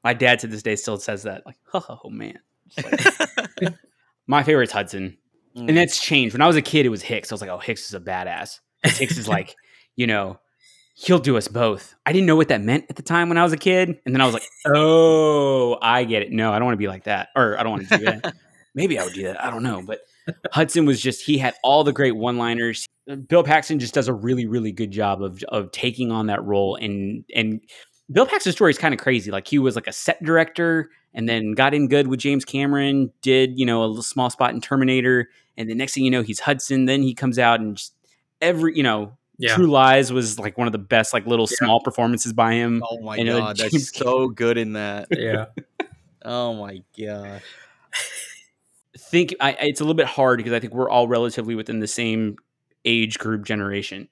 my 0.05 0.15
dad 0.15 0.39
to 0.41 0.47
this 0.47 0.63
day 0.63 0.77
still 0.77 0.99
says 0.99 1.23
that. 1.25 1.43
Like, 1.47 1.57
oh 1.73 2.11
man. 2.11 2.39
Like- 2.77 3.75
my 4.27 4.43
favorite's 4.43 4.73
Hudson, 4.73 5.19
Mm. 5.57 5.69
and 5.69 5.77
that's 5.77 6.01
changed. 6.03 6.35
When 6.35 6.43
I 6.43 6.49
was 6.49 6.57
a 6.57 6.63
kid, 6.63 6.85
it 6.85 6.89
was 6.89 7.01
Hicks. 7.03 7.31
I 7.31 7.35
was 7.35 7.41
like, 7.41 7.49
oh, 7.51 7.59
Hicks 7.59 7.87
is 7.87 7.95
a 7.95 8.01
badass. 8.01 8.59
Hicks 8.83 9.17
is 9.19 9.29
like, 9.37 9.55
you 9.95 10.05
know, 10.09 10.41
he'll 10.97 11.21
do 11.21 11.37
us 11.37 11.47
both. 11.47 11.95
I 12.05 12.13
didn't 12.13 12.27
know 12.27 12.35
what 12.35 12.49
that 12.49 12.61
meant 12.61 12.87
at 12.91 12.97
the 12.97 13.03
time 13.03 13.29
when 13.29 13.39
I 13.39 13.45
was 13.45 13.53
a 13.53 13.57
kid, 13.57 14.01
and 14.05 14.13
then 14.13 14.21
I 14.21 14.25
was 14.25 14.35
like, 14.35 14.43
oh, 14.75 15.79
I 15.81 16.03
get 16.03 16.23
it. 16.23 16.33
No, 16.33 16.53
I 16.53 16.59
don't 16.59 16.67
want 16.67 16.75
to 16.75 16.79
be 16.79 16.89
like 16.89 17.05
that, 17.05 17.29
or 17.37 17.57
I 17.57 17.63
don't 17.63 17.71
want 17.71 17.89
to 17.89 17.99
do 17.99 18.05
that. 18.07 18.35
Maybe 18.75 18.99
I 18.99 19.05
would 19.05 19.15
do 19.15 19.23
that. 19.23 19.41
I 19.45 19.51
don't 19.51 19.63
know, 19.63 19.81
but 19.87 20.01
Hudson 20.51 20.87
was 20.87 21.01
just 21.01 21.23
he 21.23 21.39
had 21.39 21.55
all 21.63 21.85
the 21.85 21.93
great 21.93 22.17
one-liners. 22.17 22.87
Bill 23.29 23.45
Paxton 23.45 23.79
just 23.79 23.95
does 23.95 24.09
a 24.09 24.13
really, 24.13 24.47
really 24.47 24.73
good 24.73 24.91
job 24.91 25.23
of 25.23 25.41
of 25.51 25.71
taking 25.71 26.11
on 26.11 26.27
that 26.27 26.43
role, 26.43 26.75
and 26.75 27.25
and 27.33 27.61
Bill 28.13 28.27
Paxton's 28.27 28.55
story 28.55 28.71
is 28.71 28.79
kind 28.79 28.93
of 28.95 29.01
crazy. 29.01 29.31
Like 29.31 29.49
he 29.49 29.59
was 29.59 29.75
like 29.77 29.87
a 29.87 29.93
set 29.93 30.23
director, 30.23 30.91
and 31.15 31.29
then 31.29 31.53
got 31.53 31.75
in 31.75 31.89
good 31.89 32.07
with 32.09 32.21
James 32.21 32.45
Cameron. 32.45 33.13
Did 33.23 33.59
you 33.59 33.67
know 33.67 33.85
a 33.85 33.87
little 33.87 34.03
small 34.03 34.31
spot 34.31 34.53
in 34.55 34.61
Terminator, 34.61 35.29
and 35.57 35.69
the 35.69 35.75
next 35.75 35.95
thing 35.95 36.05
you 36.05 36.11
know, 36.11 36.23
he's 36.23 36.41
Hudson. 36.41 36.85
Then 36.85 37.03
he 37.03 37.15
comes 37.15 37.39
out 37.39 37.61
and 37.61 37.77
just 37.77 37.95
every 38.41 38.77
you 38.77 38.83
know. 38.83 39.17
Yeah. 39.37 39.57
True 39.57 39.67
Lies 39.67 40.13
was 40.13 40.39
like 40.39 40.57
one 40.57 40.69
of 40.69 40.73
the 40.73 40.79
best, 40.79 41.13
like 41.13 41.27
little 41.27 41.49
Yeah. 41.51 41.57
small 41.67 41.81
performances 41.81 42.33
by 42.33 42.53
him. 42.55 42.85
Oh 42.89 43.01
my 43.01 43.17
And, 43.17 43.29
uh, 43.29 43.39
god, 43.41 43.57
James 43.57 43.73
that's 43.73 43.99
so 43.99 44.29
good 44.29 44.57
in 44.57 44.75
that. 44.75 45.09
Yeah. 45.11 45.47
Oh 46.27 46.55
my 46.55 46.83
god. 46.99 47.43
think 48.97 49.35
I, 49.41 49.53
it's 49.61 49.81
a 49.81 49.85
little 49.85 49.95
bit 49.95 50.07
hard 50.07 50.39
because 50.39 50.53
I 50.53 50.61
think 50.61 50.73
we're 50.73 50.89
all 50.89 51.07
relatively 51.09 51.55
within 51.55 51.81
the 51.81 51.87
same 51.87 52.37
age 52.85 53.19
group 53.19 53.45
generation. 53.45 54.09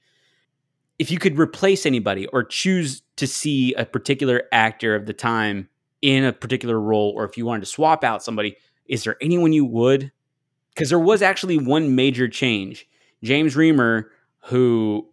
If 0.98 1.11
you 1.11 1.18
could 1.18 1.38
replace 1.38 1.87
anybody 1.87 2.26
or 2.26 2.44
choose 2.44 3.02
to 3.22 3.26
see 3.26 3.72
a 3.74 3.85
particular 3.85 4.44
actor 4.52 4.94
of 4.94 5.06
the 5.06 5.12
time 5.12 5.68
in 6.00 6.24
a 6.24 6.32
particular 6.32 6.78
role, 6.78 7.12
or 7.16 7.24
if 7.24 7.37
you 7.37 7.46
wanted 7.46 7.61
to 7.61 7.66
swap 7.66 8.04
out 8.04 8.22
somebody, 8.22 8.56
is 8.87 9.04
there 9.04 9.16
anyone 9.20 9.52
you 9.52 9.64
would? 9.64 10.12
Because 10.74 10.88
there 10.88 10.98
was 10.98 11.22
actually 11.22 11.58
one 11.58 11.94
major 11.94 12.28
change. 12.28 12.87
James 13.22 13.54
Remar, 13.54 14.06
who, 14.44 15.08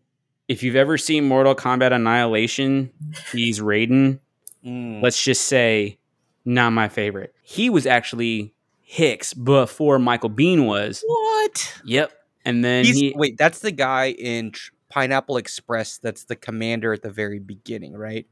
if 0.47 0.63
you've 0.63 0.75
ever 0.75 0.97
seen 0.97 1.27
Mortal 1.27 1.55
Kombat 1.55 1.93
Annihilation, 1.93 2.91
he's 3.31 3.59
Raiden 3.59 4.19
Mm. 4.65 5.01
let's 5.01 5.23
just 5.23 5.45
say 5.45 5.97
not 6.43 6.71
my 6.71 6.89
favorite. 6.89 7.33
He 7.41 7.69
was 7.69 7.85
actually 7.85 8.53
Hicks 8.81 9.33
before 9.33 9.99
Michael 9.99 10.29
Biehn 10.29 10.65
was. 10.65 11.03
What? 11.07 11.81
Yep. 11.85 12.11
And 12.43 12.63
then 12.63 12.85
He's, 12.85 12.95
he 12.95 13.13
wait, 13.15 13.37
that's 13.37 13.59
the 13.59 13.71
guy 13.71 14.09
in 14.11 14.51
Tr- 14.51 14.71
Pineapple 14.89 15.37
Express. 15.37 15.97
That's 15.97 16.23
the 16.25 16.35
commander 16.35 16.93
at 16.93 17.01
the 17.01 17.11
very 17.11 17.39
beginning, 17.39 17.95
right? 17.95 18.25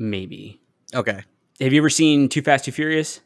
maybe. 0.00 0.60
Okay. 0.94 1.22
Have 1.60 1.72
you 1.72 1.80
ever 1.80 1.90
seen 1.90 2.28
Too 2.28 2.40
Fast 2.40 2.64
Too 2.64 2.70
Furious? 2.72 3.20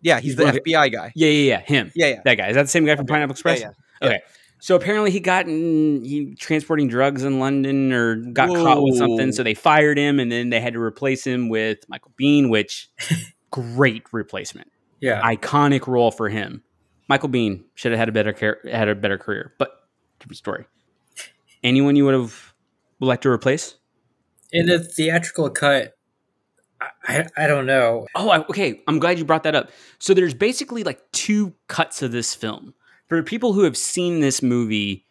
Yeah, 0.00 0.20
he's 0.20 0.36
the 0.36 0.46
Okay. 0.48 0.60
FBI 0.60 0.92
guy. 0.92 1.12
Yeah, 1.16 1.28
yeah, 1.28 1.48
yeah. 1.48 1.60
Him. 1.62 1.90
Yeah, 1.94 2.06
yeah. 2.06 2.20
That 2.24 2.34
guy. 2.36 2.48
Is 2.48 2.54
that 2.54 2.62
the 2.62 2.68
same 2.68 2.84
guy 2.86 2.94
from 2.94 3.06
Pineapple 3.06 3.32
Express? 3.32 3.60
Yeah, 3.60 3.70
yeah. 4.00 4.08
Okay. 4.08 4.18
So 4.60 4.76
apparently 4.76 5.10
he 5.10 5.18
got 5.20 5.46
in, 5.48 6.04
he 6.04 6.36
transporting 6.38 6.88
drugs 6.88 7.24
in 7.24 7.40
London 7.40 7.92
or 7.92 8.14
got 8.16 8.48
caught 8.48 8.82
with 8.82 8.96
something. 8.96 9.32
So 9.32 9.42
they 9.42 9.54
fired 9.54 9.98
him 9.98 10.20
and 10.20 10.30
then 10.32 10.50
they 10.50 10.60
had 10.60 10.72
to 10.74 10.80
replace 10.80 11.26
him 11.26 11.48
with 11.48 11.78
Michael 11.88 12.12
Biehn, 12.18 12.48
which 12.48 12.88
great 13.50 14.04
replacement. 14.12 14.70
Yeah. 15.00 15.20
iconic 15.22 15.86
role 15.86 16.10
for 16.12 16.28
him. 16.30 16.62
Michael 17.08 17.28
Biehn 17.28 17.64
should 17.74 17.92
have 17.92 17.98
had 17.98 18.08
a 18.08 18.12
better 18.12 18.32
car- 18.32 18.60
had 18.70 18.88
a 18.88 18.94
better 18.94 19.18
career, 19.18 19.52
but 19.58 19.70
different 20.20 20.38
story. 20.38 20.64
Anyone 21.64 21.96
you 21.96 22.04
would 22.04 22.14
have 22.14 22.54
liked 23.00 23.22
to 23.24 23.30
replace? 23.30 23.76
In 24.52 24.66
the 24.66 24.78
theatrical 24.78 25.50
cut, 25.50 25.94
I, 26.80 26.88
I, 27.04 27.26
I 27.36 27.46
don't 27.46 27.66
know. 27.66 28.06
Oh, 28.14 28.28
I, 28.28 28.44
okay. 28.46 28.82
I'm 28.86 28.98
glad 28.98 29.18
you 29.18 29.24
brought 29.24 29.42
that 29.44 29.54
up. 29.56 29.70
So 29.98 30.14
there's 30.14 30.34
basically 30.34 30.84
like 30.84 31.00
two 31.12 31.54
cuts 31.66 32.02
of 32.02 32.12
this 32.12 32.34
film. 32.34 32.74
For 33.08 33.22
people 33.22 33.54
who 33.54 33.62
have 33.62 33.76
seen 33.76 34.20
this 34.20 34.42
movie, 34.42 35.06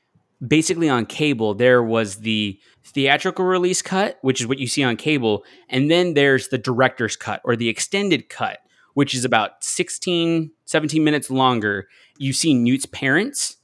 basically 0.45 0.89
on 0.89 1.05
cable, 1.05 1.53
there 1.55 1.83
was 1.83 2.17
the 2.17 2.59
theatrical 2.85 3.45
release 3.45 3.81
cut, 3.81 4.19
which 4.21 4.39
is 4.39 4.47
what 4.47 4.59
you 4.59 4.67
see 4.67 4.83
on 4.83 4.95
cable, 4.95 5.43
and 5.69 5.89
then 5.89 6.13
there's 6.13 6.49
the 6.49 6.57
director's 6.57 7.15
cut 7.15 7.41
or 7.43 7.55
the 7.55 7.69
extended 7.69 8.29
cut, 8.29 8.59
which 8.93 9.13
is 9.15 9.25
about 9.25 9.63
16, 9.63 10.51
17 10.65 11.03
minutes 11.03 11.29
longer. 11.29 11.87
You 12.17 12.33
see 12.33 12.53
Newt's 12.53 12.85
parents. 12.85 13.57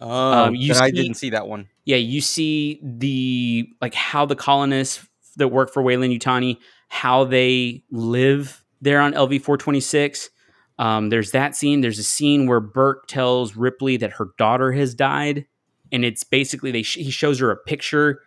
Oh, 0.00 0.08
Um, 0.08 0.54
you 0.54 0.74
then 0.74 0.82
I 0.82 0.90
didn't 0.90 1.14
see 1.14 1.30
that 1.30 1.48
one. 1.48 1.68
Yeah, 1.88 1.96
you 1.96 2.20
see 2.20 2.80
the 2.82 3.66
like 3.80 3.94
how 3.94 4.26
the 4.26 4.36
colonists 4.36 5.08
that 5.36 5.48
work 5.48 5.72
for 5.72 5.82
Weyland-Yutani, 5.82 6.58
how 6.88 7.24
they 7.24 7.82
live 7.90 8.62
there 8.82 9.00
on 9.00 9.14
LV 9.14 9.40
four 9.40 9.56
twenty 9.56 9.80
six. 9.80 10.28
Um, 10.78 11.08
there's 11.08 11.30
that 11.30 11.56
scene. 11.56 11.80
There's 11.80 11.98
a 11.98 12.02
scene 12.04 12.46
where 12.46 12.60
Burke 12.60 13.06
tells 13.08 13.56
Ripley 13.56 13.96
that 13.96 14.12
her 14.12 14.28
daughter 14.36 14.70
has 14.72 14.94
died, 14.94 15.46
and 15.90 16.04
it's 16.04 16.24
basically 16.24 16.70
they 16.72 16.82
sh- 16.82 16.96
he 16.98 17.10
shows 17.10 17.38
her 17.40 17.50
a 17.50 17.56
picture 17.56 18.20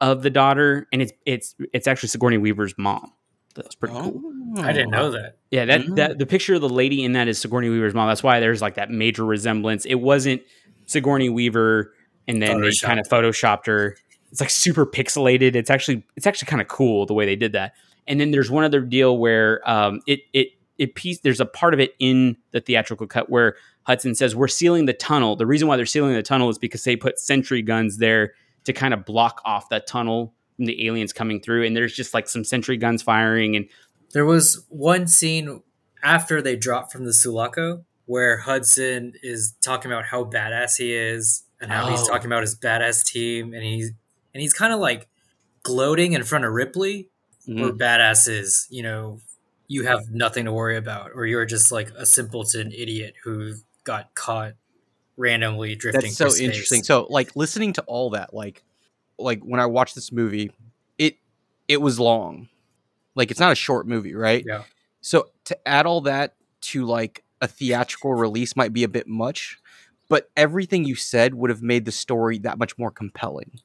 of 0.00 0.22
the 0.22 0.30
daughter, 0.30 0.86
and 0.92 1.02
it's 1.02 1.12
it's 1.26 1.56
it's 1.72 1.88
actually 1.88 2.10
Sigourney 2.10 2.38
Weaver's 2.38 2.74
mom. 2.78 3.12
That's 3.56 3.74
pretty 3.74 3.96
cool. 3.96 4.22
I 4.58 4.72
didn't 4.72 4.90
know 4.90 5.10
that. 5.10 5.38
Yeah, 5.50 5.64
that, 5.64 5.80
Mhm. 5.80 5.96
that 5.96 6.18
the 6.20 6.26
picture 6.26 6.54
of 6.54 6.60
the 6.60 6.68
lady 6.68 7.02
in 7.02 7.14
that 7.14 7.26
is 7.26 7.40
Sigourney 7.40 7.68
Weaver's 7.68 7.94
mom. 7.94 8.06
That's 8.06 8.22
why 8.22 8.38
there's 8.38 8.62
like 8.62 8.76
that 8.76 8.90
major 8.92 9.24
resemblance. 9.24 9.84
It 9.86 9.96
wasn't 9.96 10.42
Sigourney 10.86 11.28
Weaver, 11.28 11.92
and 12.28 12.42
then 12.42 12.60
they 12.60 12.70
kind 12.82 13.00
of 13.00 13.08
photoshopped 13.08 13.66
her. 13.66 13.96
It's 14.30 14.40
like 14.40 14.50
super 14.50 14.84
pixelated. 14.86 15.56
It's 15.56 15.70
actually 15.70 16.04
it's 16.16 16.26
actually 16.26 16.46
kind 16.46 16.60
of 16.60 16.68
cool 16.68 17.06
the 17.06 17.14
way 17.14 17.26
they 17.26 17.36
did 17.36 17.52
that. 17.52 17.72
And 18.06 18.20
then 18.20 18.30
there's 18.30 18.50
one 18.50 18.64
other 18.64 18.80
deal 18.80 19.18
where 19.18 19.68
um, 19.68 20.00
it 20.06 20.20
it 20.32 20.48
it 20.76 20.94
piece. 20.94 21.20
There's 21.20 21.40
a 21.40 21.46
part 21.46 21.74
of 21.74 21.80
it 21.80 21.94
in 21.98 22.36
the 22.52 22.60
theatrical 22.60 23.06
cut 23.06 23.30
where 23.30 23.56
Hudson 23.84 24.14
says 24.14 24.36
we're 24.36 24.48
sealing 24.48 24.84
the 24.84 24.92
tunnel. 24.92 25.34
The 25.34 25.46
reason 25.46 25.66
why 25.66 25.76
they're 25.76 25.86
sealing 25.86 26.14
the 26.14 26.22
tunnel 26.22 26.50
is 26.50 26.58
because 26.58 26.84
they 26.84 26.94
put 26.94 27.18
sentry 27.18 27.62
guns 27.62 27.96
there 27.96 28.34
to 28.64 28.72
kind 28.72 28.92
of 28.92 29.06
block 29.06 29.40
off 29.44 29.70
that 29.70 29.86
tunnel 29.86 30.34
from 30.56 30.66
the 30.66 30.86
aliens 30.86 31.12
coming 31.12 31.40
through. 31.40 31.64
And 31.64 31.74
there's 31.74 31.94
just 31.94 32.12
like 32.12 32.28
some 32.28 32.44
sentry 32.44 32.76
guns 32.76 33.02
firing 33.02 33.56
and 33.56 33.66
There 34.12 34.26
was 34.26 34.64
one 34.68 35.06
scene 35.06 35.62
after 36.02 36.42
they 36.42 36.54
dropped 36.54 36.92
from 36.92 37.04
the 37.04 37.14
Sulaco 37.14 37.84
where 38.04 38.38
Hudson 38.38 39.14
is 39.22 39.54
talking 39.62 39.90
about 39.90 40.04
how 40.04 40.24
badass 40.24 40.76
he 40.78 40.94
is 40.94 41.44
and 41.60 41.70
how 41.70 41.88
he's 41.88 42.00
Oh. 42.02 42.08
talking 42.08 42.26
about 42.26 42.42
his 42.42 42.56
badass 42.56 43.04
team 43.04 43.52
and 43.52 43.62
he's 43.62 43.92
and 44.34 44.42
he's 44.42 44.52
kind 44.52 44.72
of 44.72 44.80
like 44.80 45.08
gloating 45.62 46.12
in 46.12 46.22
front 46.22 46.44
of 46.44 46.52
Ripley 46.52 47.08
where 47.46 47.70
mm-hmm. 47.70 47.78
badass 47.78 48.28
is, 48.28 48.66
you 48.70 48.82
know, 48.82 49.20
you 49.66 49.84
have 49.84 50.10
nothing 50.10 50.44
to 50.44 50.52
worry 50.52 50.76
about 50.76 51.12
or 51.14 51.26
you're 51.26 51.46
just 51.46 51.72
like 51.72 51.90
a 51.96 52.06
simpleton 52.06 52.72
idiot 52.72 53.14
who 53.24 53.54
got 53.84 54.14
caught 54.14 54.54
randomly 55.16 55.74
drifting 55.74 56.02
That's 56.02 56.16
so 56.16 56.42
interesting. 56.42 56.82
So, 56.82 57.06
like 57.10 57.34
listening 57.36 57.72
to 57.74 57.82
all 57.82 58.10
that, 58.10 58.32
like, 58.32 58.62
like 59.18 59.42
when 59.42 59.60
I 59.60 59.66
watched 59.66 59.94
this 59.94 60.12
movie, 60.12 60.52
it 60.96 61.16
it 61.66 61.80
was 61.80 61.98
long. 61.98 62.48
Like, 63.14 63.30
it's 63.30 63.40
not 63.40 63.50
a 63.50 63.56
short 63.56 63.86
movie, 63.86 64.14
right? 64.14 64.44
Yeah. 64.46 64.62
So 65.00 65.30
to 65.46 65.68
add 65.68 65.86
all 65.86 66.02
that 66.02 66.34
to 66.60 66.84
like 66.84 67.24
a 67.40 67.48
theatrical 67.48 68.14
release 68.14 68.56
might 68.56 68.72
be 68.72 68.84
a 68.84 68.88
bit 68.88 69.08
much, 69.08 69.58
but 70.08 70.30
everything 70.36 70.84
you 70.84 70.94
said 70.94 71.34
would 71.34 71.50
have 71.50 71.62
made 71.62 71.84
the 71.84 71.92
story 71.92 72.38
that 72.38 72.58
much 72.58 72.76
more 72.78 72.90
compelling. 72.90 73.60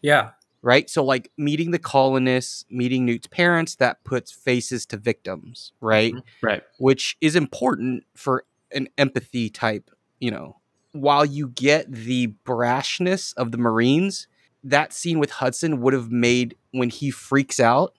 Yeah. 0.00 0.30
right? 0.62 0.88
So 0.88 1.04
like 1.04 1.30
meeting 1.36 1.70
the 1.72 1.78
colonists, 1.78 2.64
meeting 2.70 3.04
Newt's 3.04 3.26
parents, 3.26 3.76
that 3.76 4.04
puts 4.04 4.30
faces 4.30 4.86
to 4.86 4.96
victims, 4.96 5.72
right? 5.80 6.12
Mm-hmm. 6.12 6.46
right. 6.46 6.62
Which 6.78 7.16
is 7.20 7.36
important 7.36 8.04
for 8.14 8.44
an 8.72 8.88
empathy 8.96 9.50
type, 9.50 9.90
you 10.20 10.30
know. 10.30 10.56
While 10.92 11.24
you 11.24 11.48
get 11.48 11.90
the 11.92 12.34
brashness 12.46 13.34
of 13.36 13.52
the 13.52 13.58
Marines, 13.58 14.26
that 14.64 14.92
scene 14.92 15.18
with 15.18 15.30
Hudson 15.30 15.80
would 15.80 15.92
have 15.92 16.10
made 16.10 16.56
when 16.72 16.90
he 16.90 17.10
freaks 17.10 17.60
out 17.60 17.94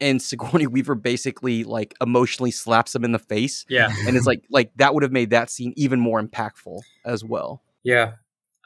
and 0.00 0.20
Sigourney 0.22 0.66
Weaver 0.74 0.94
basically 0.94 1.64
like 1.64 1.94
emotionally 2.00 2.50
slaps 2.50 2.94
him 2.94 3.04
in 3.04 3.12
the 3.12 3.18
face 3.18 3.64
Yeah. 3.68 3.88
and 4.06 4.16
it's 4.16 4.26
like 4.26 4.44
like 4.50 4.70
that 4.76 4.94
would 4.94 5.02
have 5.02 5.12
made 5.12 5.30
that 5.30 5.50
scene 5.50 5.72
even 5.76 6.00
more 6.00 6.22
impactful 6.22 6.80
as 7.04 7.24
well. 7.24 7.62
Yeah. 7.82 8.12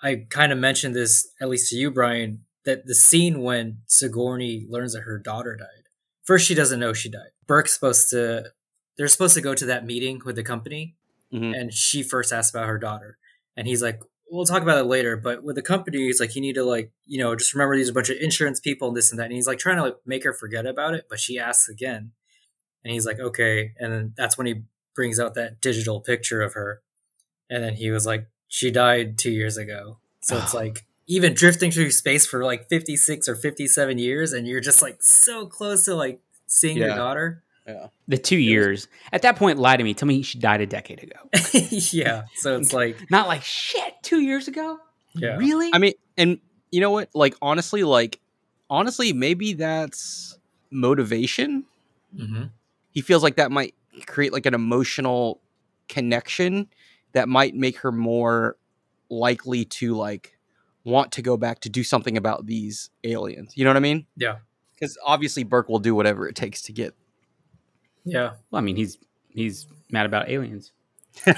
I 0.03 0.27
kind 0.31 0.51
of 0.53 0.59
mentioned 0.59 0.95
this, 0.97 1.31
at 1.41 1.49
least 1.49 1.71
to 1.71 1.77
you, 1.77 1.91
Brian, 1.91 2.45
that 2.65 2.87
the 2.87 2.95
scene 2.95 3.41
when 3.41 3.79
Sigourney 3.87 4.67
learns 4.69 4.95
that 4.95 5.03
her 5.03 5.17
daughter 5.19 5.55
died. 5.57 5.89
First, 6.25 6.47
she 6.47 6.55
doesn't 6.57 6.81
know 6.81 6.93
she 6.93 7.09
died. 7.09 7.31
Burke's 7.47 7.73
supposed 7.75 8.11
to, 8.11 8.47
they're 8.97 9.07
supposed 9.09 9.35
to 9.35 9.41
go 9.41 9.55
to 9.55 9.65
that 9.67 9.87
meeting 9.87 10.21
with 10.25 10.35
the 10.37 10.43
company, 10.43 10.97
Mhm. 11.33 11.57
and 11.57 11.73
she 11.73 12.03
first 12.03 12.33
asks 12.33 12.51
about 12.55 12.67
her 12.67 12.79
daughter. 12.79 13.17
And 13.57 13.67
he's 13.69 13.81
like, 13.83 14.01
we'll 14.33 14.47
talk 14.47 14.63
about 14.63 14.79
it 14.79 14.85
later. 14.85 15.17
But 15.17 15.45
with 15.45 15.57
the 15.57 15.63
company, 15.63 16.09
it's 16.09 16.19
like, 16.19 16.35
you 16.35 16.41
need 16.41 16.55
to, 16.55 16.65
like, 16.65 16.91
you 17.07 17.19
know, 17.19 17.37
just 17.37 17.53
remember 17.53 17.77
these 17.77 17.89
are 17.89 17.93
a 17.93 17.95
bunch 17.95 18.09
of 18.09 18.17
insurance 18.19 18.61
people 18.61 18.89
and 18.89 18.97
this 18.97 19.11
and 19.11 19.21
that. 19.21 19.25
And 19.25 19.33
he's 19.33 19.47
like 19.47 19.59
trying 19.59 19.77
to 19.77 19.83
like 19.83 19.97
make 20.07 20.25
her 20.25 20.33
forget 20.33 20.67
about 20.67 20.95
it, 20.95 21.07
but 21.09 21.21
she 21.21 21.39
asks 21.39 21.69
again. 21.69 22.13
And 22.83 22.93
he's 22.93 23.07
like, 23.07 23.21
okay. 23.21 23.73
And 23.79 23.93
then 23.93 24.15
that's 24.17 24.39
when 24.39 24.47
he 24.47 24.63
brings 24.95 25.21
out 25.21 25.35
that 25.35 25.61
digital 25.61 26.01
picture 26.01 26.41
of 26.41 26.55
her. 26.55 26.83
And 27.51 27.63
then 27.63 27.75
he 27.75 27.91
was 27.91 28.07
like, 28.07 28.27
she 28.49 28.71
died 28.71 29.19
two 29.19 29.31
years 29.31 29.57
ago. 29.57 29.99
So 30.23 30.39
it's 30.39 30.55
like, 30.55 30.87
even 31.07 31.35
drifting 31.35 31.71
through 31.71 31.91
space 31.91 32.25
for 32.27 32.45
like 32.45 32.69
56 32.69 33.29
or 33.29 33.35
57 33.35 33.99
years 33.99 34.33
and 34.33 34.47
you're 34.47 34.61
just 34.61 34.81
like 34.81 35.03
so 35.03 35.47
close 35.47 35.85
to 35.85 35.95
like 35.95 36.21
seeing 36.47 36.79
your 36.79 37.42
Yeah. 37.67 37.87
The 38.09 38.19
two 38.19 38.37
years. 38.39 38.89
At 39.13 39.23
that 39.23 39.37
point, 39.37 39.59
lie 39.59 39.77
to 39.77 39.85
me. 39.85 39.95
Tell 39.95 40.09
me 40.09 40.23
she 40.23 40.39
died 40.39 40.61
a 40.61 40.67
decade 40.67 41.03
ago. 41.03 41.17
yeah. 41.93 42.25
So 42.37 42.57
it's 42.57 42.73
like, 42.73 43.11
Not 43.11 43.29
like 43.29 43.43
shit. 43.45 43.95
Two 44.03 44.21
years 44.21 44.49
ago. 44.49 44.79
yeah. 45.15 45.37
Really? 45.37 45.71
I 45.73 45.79
mean, 45.79 45.93
and 46.19 46.39
you 46.71 46.81
know 46.81 46.91
what? 46.91 47.11
Like 47.15 47.35
honestly, 47.41 47.85
like 47.85 48.19
honestly, 48.69 49.13
maybe 49.13 49.53
that's 49.53 50.39
motivation. 50.71 51.65
hmm 52.17 52.45
He 52.91 53.01
feels 53.01 53.23
like 53.23 53.37
that 53.37 53.51
might 53.53 53.75
create 54.07 54.33
like 54.33 54.47
an 54.47 54.55
emotional 54.55 55.41
connection 55.89 56.69
that 57.13 57.29
might 57.29 57.55
make 57.55 57.77
her 57.79 57.93
more 57.93 58.57
likely 59.11 59.65
to 59.67 59.95
like 59.95 60.39
want 60.85 61.13
to 61.13 61.23
go 61.23 61.37
back 61.37 61.61
to 61.61 61.69
do 61.69 61.85
something 61.85 62.17
about 62.17 62.47
these 62.47 62.91
aliens. 63.05 63.53
You 63.55 63.65
know 63.65 63.71
what 63.71 63.77
I 63.77 63.81
mean? 63.81 64.07
Yeah. 64.17 64.39
Because 64.75 64.99
obviously 65.05 65.45
Burke 65.45 65.69
will 65.69 65.79
do 65.79 65.95
whatever 65.95 66.27
it 66.27 66.35
takes 66.35 66.63
to 66.63 66.73
get. 66.73 66.95
Yeah. 68.05 68.33
well, 68.51 68.59
I 68.59 68.61
mean, 68.61 68.77
he's 68.77 68.99
he's 69.29 69.67
mad 69.91 70.07
about 70.07 70.29
aliens. 70.29 70.73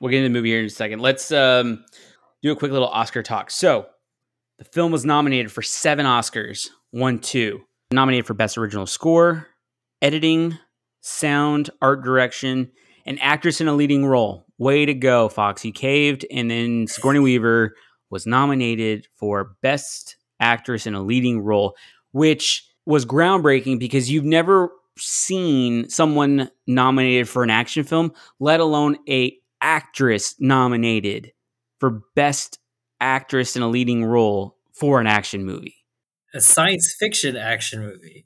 We'll 0.00 0.10
get 0.10 0.18
into 0.18 0.28
the 0.28 0.32
movie 0.32 0.50
here 0.50 0.60
in 0.60 0.66
a 0.66 0.70
second. 0.70 1.00
Let's 1.00 1.32
um, 1.32 1.84
do 2.42 2.52
a 2.52 2.56
quick 2.56 2.70
little 2.70 2.88
Oscar 2.88 3.22
talk. 3.22 3.50
So, 3.50 3.86
the 4.58 4.64
film 4.64 4.92
was 4.92 5.04
nominated 5.04 5.50
for 5.50 5.62
seven 5.62 6.06
Oscars, 6.06 6.68
won 6.92 7.18
two. 7.18 7.62
Nominated 7.90 8.26
for 8.26 8.34
Best 8.34 8.58
Original 8.58 8.86
Score, 8.86 9.48
Editing, 10.02 10.58
Sound, 11.00 11.70
Art 11.80 12.04
Direction, 12.04 12.70
and 13.06 13.18
Actress 13.20 13.60
in 13.60 13.68
a 13.68 13.72
Leading 13.72 14.04
Role. 14.04 14.44
Way 14.58 14.84
to 14.84 14.94
go, 14.94 15.28
Fox. 15.28 15.64
You 15.64 15.72
caved. 15.72 16.26
And 16.30 16.50
then 16.50 16.86
Sigourney 16.86 17.20
Weaver 17.20 17.74
was 18.10 18.26
nominated 18.26 19.06
for 19.14 19.56
Best 19.62 20.16
Actress 20.38 20.86
in 20.86 20.94
a 20.94 21.02
Leading 21.02 21.40
Role, 21.40 21.74
which 22.12 22.67
was 22.88 23.04
groundbreaking 23.04 23.78
because 23.78 24.10
you've 24.10 24.24
never 24.24 24.70
seen 24.96 25.88
someone 25.90 26.50
nominated 26.66 27.28
for 27.28 27.42
an 27.44 27.50
action 27.50 27.84
film, 27.84 28.12
let 28.40 28.60
alone 28.60 28.96
a 29.08 29.36
actress 29.60 30.34
nominated 30.40 31.32
for 31.78 32.02
best 32.16 32.58
actress 33.00 33.56
in 33.56 33.62
a 33.62 33.68
leading 33.68 34.04
role 34.04 34.56
for 34.72 35.00
an 35.00 35.06
action 35.06 35.44
movie. 35.44 35.74
A 36.34 36.40
science 36.40 36.94
fiction 36.98 37.36
action 37.36 37.80
movie. 37.82 38.24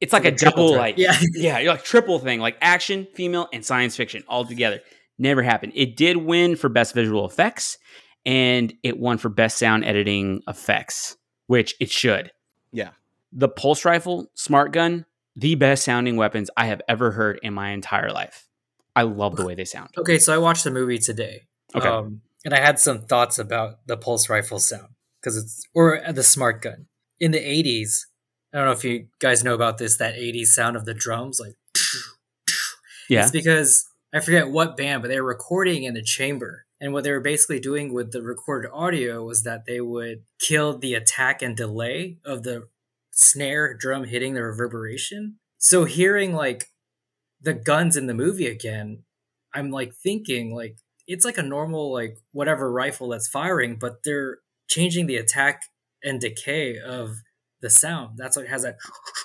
It's 0.00 0.12
like 0.12 0.24
a 0.24 0.28
Like 0.28 0.34
a 0.34 0.36
triple 0.36 0.56
double, 0.64 0.68
threat. 0.74 0.80
like 0.82 0.98
Yeah. 0.98 1.16
yeah, 1.32 1.58
you're 1.58 1.72
like 1.72 1.84
triple 1.84 2.18
thing, 2.18 2.38
like 2.38 2.58
action, 2.60 3.06
female, 3.14 3.48
and 3.52 3.64
science 3.64 3.96
fiction 3.96 4.22
all 4.28 4.44
together. 4.44 4.80
Never 5.18 5.42
happened. 5.42 5.72
It 5.74 5.96
did 5.96 6.18
win 6.18 6.54
for 6.56 6.68
best 6.68 6.94
visual 6.94 7.24
effects, 7.26 7.78
and 8.26 8.74
it 8.82 8.98
won 8.98 9.16
for 9.16 9.30
best 9.30 9.56
sound 9.56 9.86
editing 9.86 10.42
effects, 10.46 11.16
which 11.46 11.74
it 11.80 11.90
should. 11.90 12.30
Yeah. 12.72 12.90
The 13.32 13.48
pulse 13.48 13.84
rifle, 13.84 14.30
smart 14.34 14.72
gun, 14.72 15.04
the 15.34 15.54
best 15.54 15.84
sounding 15.84 16.16
weapons 16.16 16.50
I 16.56 16.66
have 16.66 16.80
ever 16.88 17.10
heard 17.12 17.38
in 17.42 17.52
my 17.54 17.70
entire 17.70 18.10
life. 18.10 18.48
I 18.94 19.02
love 19.02 19.36
the 19.36 19.44
way 19.44 19.54
they 19.54 19.64
sound. 19.66 19.90
Okay, 19.98 20.18
so 20.18 20.32
I 20.34 20.38
watched 20.38 20.64
the 20.64 20.70
movie 20.70 20.98
today. 20.98 21.42
Okay. 21.74 21.86
Um, 21.88 22.22
and 22.44 22.54
I 22.54 22.60
had 22.60 22.78
some 22.78 23.02
thoughts 23.02 23.38
about 23.38 23.86
the 23.86 23.96
pulse 23.96 24.28
rifle 24.30 24.58
sound 24.58 24.88
because 25.20 25.36
it's 25.36 25.62
or 25.74 26.00
the 26.12 26.22
smart 26.22 26.62
gun 26.62 26.86
in 27.20 27.32
the 27.32 27.38
'80s. 27.40 28.06
I 28.54 28.58
don't 28.58 28.66
know 28.66 28.72
if 28.72 28.84
you 28.84 29.08
guys 29.18 29.44
know 29.44 29.54
about 29.54 29.76
this. 29.78 29.96
That 29.98 30.14
'80s 30.14 30.46
sound 30.46 30.76
of 30.76 30.84
the 30.86 30.94
drums, 30.94 31.40
like 31.40 31.56
Yeah. 33.08 33.22
it's 33.22 33.30
because 33.32 33.86
I 34.14 34.20
forget 34.20 34.48
what 34.50 34.76
band, 34.76 35.02
but 35.02 35.08
they 35.08 35.20
were 35.20 35.28
recording 35.28 35.84
in 35.84 35.96
a 35.96 36.02
chamber. 36.02 36.64
And 36.80 36.92
what 36.92 37.04
they 37.04 37.10
were 37.10 37.20
basically 37.20 37.58
doing 37.58 37.92
with 37.94 38.12
the 38.12 38.22
recorded 38.22 38.70
audio 38.72 39.24
was 39.24 39.42
that 39.44 39.64
they 39.66 39.80
would 39.80 40.24
kill 40.38 40.76
the 40.78 40.94
attack 40.94 41.40
and 41.42 41.56
delay 41.56 42.18
of 42.24 42.42
the 42.42 42.68
snare 43.16 43.74
drum 43.74 44.04
hitting 44.04 44.34
the 44.34 44.42
reverberation. 44.42 45.36
So 45.58 45.84
hearing 45.84 46.32
like 46.34 46.66
the 47.40 47.54
guns 47.54 47.96
in 47.96 48.06
the 48.06 48.14
movie 48.14 48.46
again, 48.46 49.02
I'm 49.54 49.70
like 49.70 49.94
thinking 49.94 50.54
like 50.54 50.76
it's 51.08 51.24
like 51.24 51.38
a 51.38 51.42
normal 51.42 51.92
like 51.92 52.18
whatever 52.32 52.70
rifle 52.70 53.08
that's 53.08 53.26
firing, 53.28 53.76
but 53.80 54.02
they're 54.04 54.38
changing 54.68 55.06
the 55.06 55.16
attack 55.16 55.62
and 56.04 56.20
decay 56.20 56.78
of 56.78 57.16
the 57.62 57.70
sound. 57.70 58.18
That's 58.18 58.36
what 58.36 58.46
has 58.46 58.62
that 58.62 58.76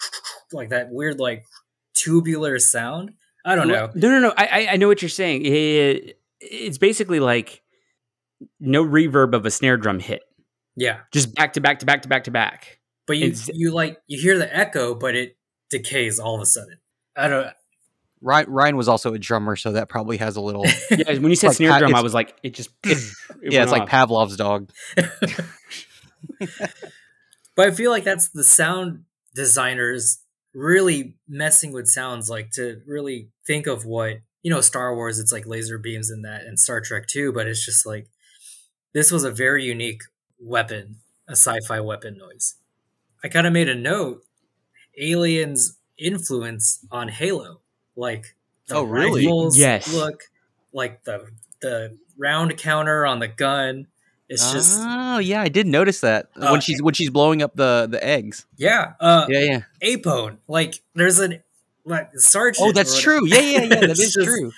like 0.54 0.70
that 0.70 0.90
weird 0.90 1.20
like 1.20 1.46
tubular 1.94 2.58
sound. 2.60 3.12
I 3.46 3.56
don't 3.56 3.68
know. 3.68 3.90
No, 3.94 4.10
no, 4.10 4.20
no. 4.20 4.34
I, 4.38 4.68
I- 4.72 4.78
know 4.78 4.88
what 4.88 5.02
you're 5.02 5.10
saying. 5.10 5.46
It- 5.46 6.18
it's 6.44 6.80
basically 6.80 7.20
like 7.20 7.62
no 8.60 8.84
reverb 8.84 9.36
of 9.36 9.46
a 9.46 9.52
snare 9.52 9.78
drum 9.78 10.00
hit, 10.00 10.24
Yeah, 10.76 11.02
just 11.12 11.36
back 11.36 11.54
to 11.54 11.62
back 11.62 11.78
to 11.80 11.86
back 11.86 12.02
to 12.02 12.08
back 12.10 12.24
to 12.24 12.32
back. 12.32 12.80
But 13.08 13.18
you 13.18 13.28
It's- 13.28 13.50
you 13.54 13.72
like 13.72 14.02
you 14.08 14.22
hear 14.22 14.38
the 14.38 14.56
echo, 14.56 14.94
but 14.96 15.16
it 15.16 15.38
decays 15.70 16.20
all 16.20 16.36
of 16.36 16.42
a 16.42 16.46
sudden. 16.46 16.78
I 17.16 17.28
don't. 17.28 17.48
Ryan, 18.24 18.50
Ryan 18.52 18.78
was 18.78 18.88
also 18.88 19.14
a 19.16 19.18
drummer, 19.20 19.56
so 19.56 19.72
that 19.72 19.90
probably 19.90 20.18
has 20.18 20.36
a 20.36 20.42
little. 20.42 20.64
Yeah, 20.92 21.14
when 21.20 21.30
you 21.32 21.36
said 21.36 21.48
like 21.48 21.58
snare 21.58 21.72
pa- 21.72 21.80
drum, 21.80 21.96
I 21.96 22.02
was 22.02 22.14
like, 22.14 22.36
it 22.44 22.54
just 22.54 22.70
it, 22.84 22.98
it 23.42 23.52
yeah, 23.52 23.60
went 23.60 23.64
it's 23.64 23.72
like. 23.72 23.90
Pavlov's 23.90 24.36
dog. 24.38 24.70
But 27.56 27.68
I 27.68 27.72
feel 27.72 27.92
like 27.92 28.04
that's 28.06 28.30
the 28.30 28.44
sound 28.46 29.04
designers 29.36 30.20
really 30.54 31.16
messing 31.28 31.74
with 31.74 31.88
sounds, 31.88 32.30
like 32.30 32.52
to 32.52 32.82
really 32.88 33.30
think 33.46 33.68
of 33.68 33.86
what 33.86 34.18
you 34.42 34.50
know. 34.50 34.62
Star 34.62 34.96
Wars, 34.96 35.20
it's 35.20 35.32
like 35.34 35.46
laser 35.46 35.78
beams 35.78 36.10
in 36.10 36.22
that, 36.22 36.44
and 36.44 36.60
Star 36.60 36.80
Trek 36.80 37.08
too. 37.08 37.34
But 37.34 37.48
it's 37.48 37.66
just 37.66 37.86
like 37.86 38.08
this 38.94 39.12
was 39.12 39.24
a 39.24 39.32
very 39.32 39.66
unique 39.66 40.02
weapon, 40.40 40.98
a 41.28 41.34
sci-fi 41.34 41.80
weapon 41.82 42.18
noise. 42.18 42.56
I 43.24 43.28
kind 43.30 43.46
of 43.48 43.54
made 43.54 43.70
a 43.70 43.76
note: 43.76 44.24
aliens' 44.98 45.78
influence 45.98 46.86
on 46.92 47.08
Halo, 47.10 47.62
like 47.96 48.36
the 48.68 48.76
Oh, 48.76 48.84
really? 48.84 49.26
rifles 49.26 49.58
Yes. 49.58 49.94
look, 49.94 50.24
like 50.74 51.04
the 51.04 51.28
the 51.62 51.98
round 52.18 52.58
counter 52.58 53.06
on 53.06 53.20
the 53.20 53.28
gun. 53.28 53.88
It's 54.30 54.52
just 54.54 54.80
oh 54.82 55.18
yeah, 55.20 55.42
I 55.42 55.50
did 55.50 55.68
notice 55.68 56.00
that 56.02 56.30
Uh, 56.36 56.50
when 56.50 56.62
she's 56.62 56.82
when 56.82 56.94
she's 56.94 57.10
blowing 57.10 57.42
up 57.42 57.56
the 57.56 57.88
the 57.90 58.04
eggs. 58.04 58.46
yeah. 58.58 58.94
Uh, 59.00 59.26
Yeah, 59.30 59.40
yeah. 59.40 59.62
Apone. 59.98 60.38
Like 60.48 60.82
there's 60.96 61.20
an 61.20 61.44
like 61.86 62.18
sergeant. 62.18 62.66
Oh, 62.70 62.72
that's 62.72 63.00
true. 63.00 63.26
Yeah, 63.28 63.40
yeah, 63.42 63.62
yeah. 63.64 63.80
That 63.82 63.90
is 64.00 64.14
just- 64.14 64.28
true. 64.28 64.52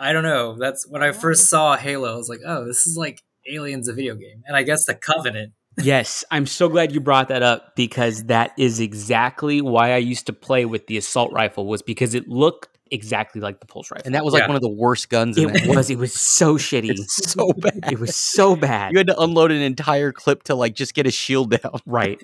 I 0.00 0.12
don't 0.12 0.22
know. 0.22 0.54
That's 0.56 0.86
when 0.86 1.02
I 1.02 1.10
first 1.10 1.46
saw 1.46 1.76
Halo. 1.76 2.12
I 2.12 2.16
was 2.16 2.28
like, 2.28 2.40
oh, 2.46 2.64
this 2.64 2.86
is 2.86 2.96
like 2.96 3.22
Aliens, 3.50 3.88
a 3.88 3.92
video 3.92 4.14
game, 4.14 4.44
and 4.46 4.54
I 4.56 4.62
guess 4.62 4.84
the 4.84 4.94
Covenant. 4.94 5.54
Yes, 5.82 6.24
I'm 6.30 6.46
so 6.46 6.68
glad 6.68 6.92
you 6.92 7.00
brought 7.00 7.28
that 7.28 7.42
up 7.42 7.76
because 7.76 8.24
that 8.24 8.52
is 8.58 8.80
exactly 8.80 9.60
why 9.60 9.92
I 9.92 9.98
used 9.98 10.26
to 10.26 10.32
play 10.32 10.64
with 10.64 10.86
the 10.86 10.96
assault 10.96 11.32
rifle 11.32 11.66
was 11.66 11.82
because 11.82 12.14
it 12.14 12.28
looked 12.28 12.68
exactly 12.90 13.40
like 13.40 13.60
the 13.60 13.66
pulse 13.66 13.90
rifle. 13.90 14.02
And 14.06 14.14
that 14.14 14.24
was 14.24 14.32
like 14.34 14.42
Yeah. 14.42 14.46
one 14.48 14.56
of 14.56 14.62
the 14.62 14.68
worst 14.70 15.10
guns 15.10 15.36
in 15.36 15.50
it 15.50 15.66
that. 15.66 15.76
was. 15.76 15.90
It 15.90 15.98
was 15.98 16.12
so 16.14 16.54
shitty. 16.58 16.90
It's 16.90 17.32
so 17.32 17.52
bad. 17.52 17.92
It 17.92 18.00
was 18.00 18.16
so 18.16 18.56
bad. 18.56 18.92
You 18.92 18.98
had 18.98 19.08
to 19.08 19.20
unload 19.20 19.50
an 19.52 19.60
entire 19.62 20.10
clip 20.10 20.42
to 20.44 20.54
like 20.54 20.74
just 20.74 20.94
get 20.94 21.06
a 21.06 21.10
shield 21.10 21.50
down. 21.50 21.80
Right. 21.86 22.20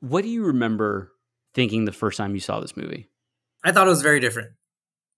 What 0.00 0.22
do 0.22 0.28
you 0.28 0.44
remember 0.46 1.12
thinking 1.54 1.84
the 1.84 1.92
first 1.92 2.16
time 2.16 2.34
you 2.34 2.40
saw 2.40 2.60
this 2.60 2.76
movie? 2.76 3.08
I 3.62 3.70
thought 3.70 3.86
it 3.86 3.90
was 3.90 4.02
very 4.02 4.18
different 4.18 4.50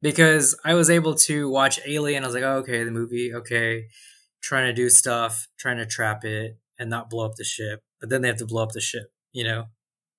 because 0.03 0.59
I 0.64 0.75
was 0.75 0.90
able 0.90 1.14
to 1.14 1.49
watch 1.49 1.81
Alien. 1.87 2.23
I 2.23 2.27
was 2.27 2.35
like, 2.35 2.44
oh, 2.44 2.57
okay, 2.59 2.85
the 2.85 2.90
movie, 2.90 3.33
okay, 3.35 3.87
trying 4.42 4.66
to 4.66 4.75
do 4.75 4.90
stuff, 4.90 5.49
trying 5.59 5.79
to 5.79 5.87
trap 5.87 6.25
it 6.25 6.59
and 6.79 6.91
not 6.91 7.11
blow 7.11 7.25
up 7.25 7.37
the 7.37 7.45
ship, 7.45 7.83
but 8.01 8.11
then 8.11 8.23
they 8.23 8.29
have 8.29 8.39
to 8.39 8.47
blow 8.47 8.63
up 8.63 8.73
the 8.73 8.81
ship, 8.81 9.13
you 9.33 9.45
know. 9.45 9.67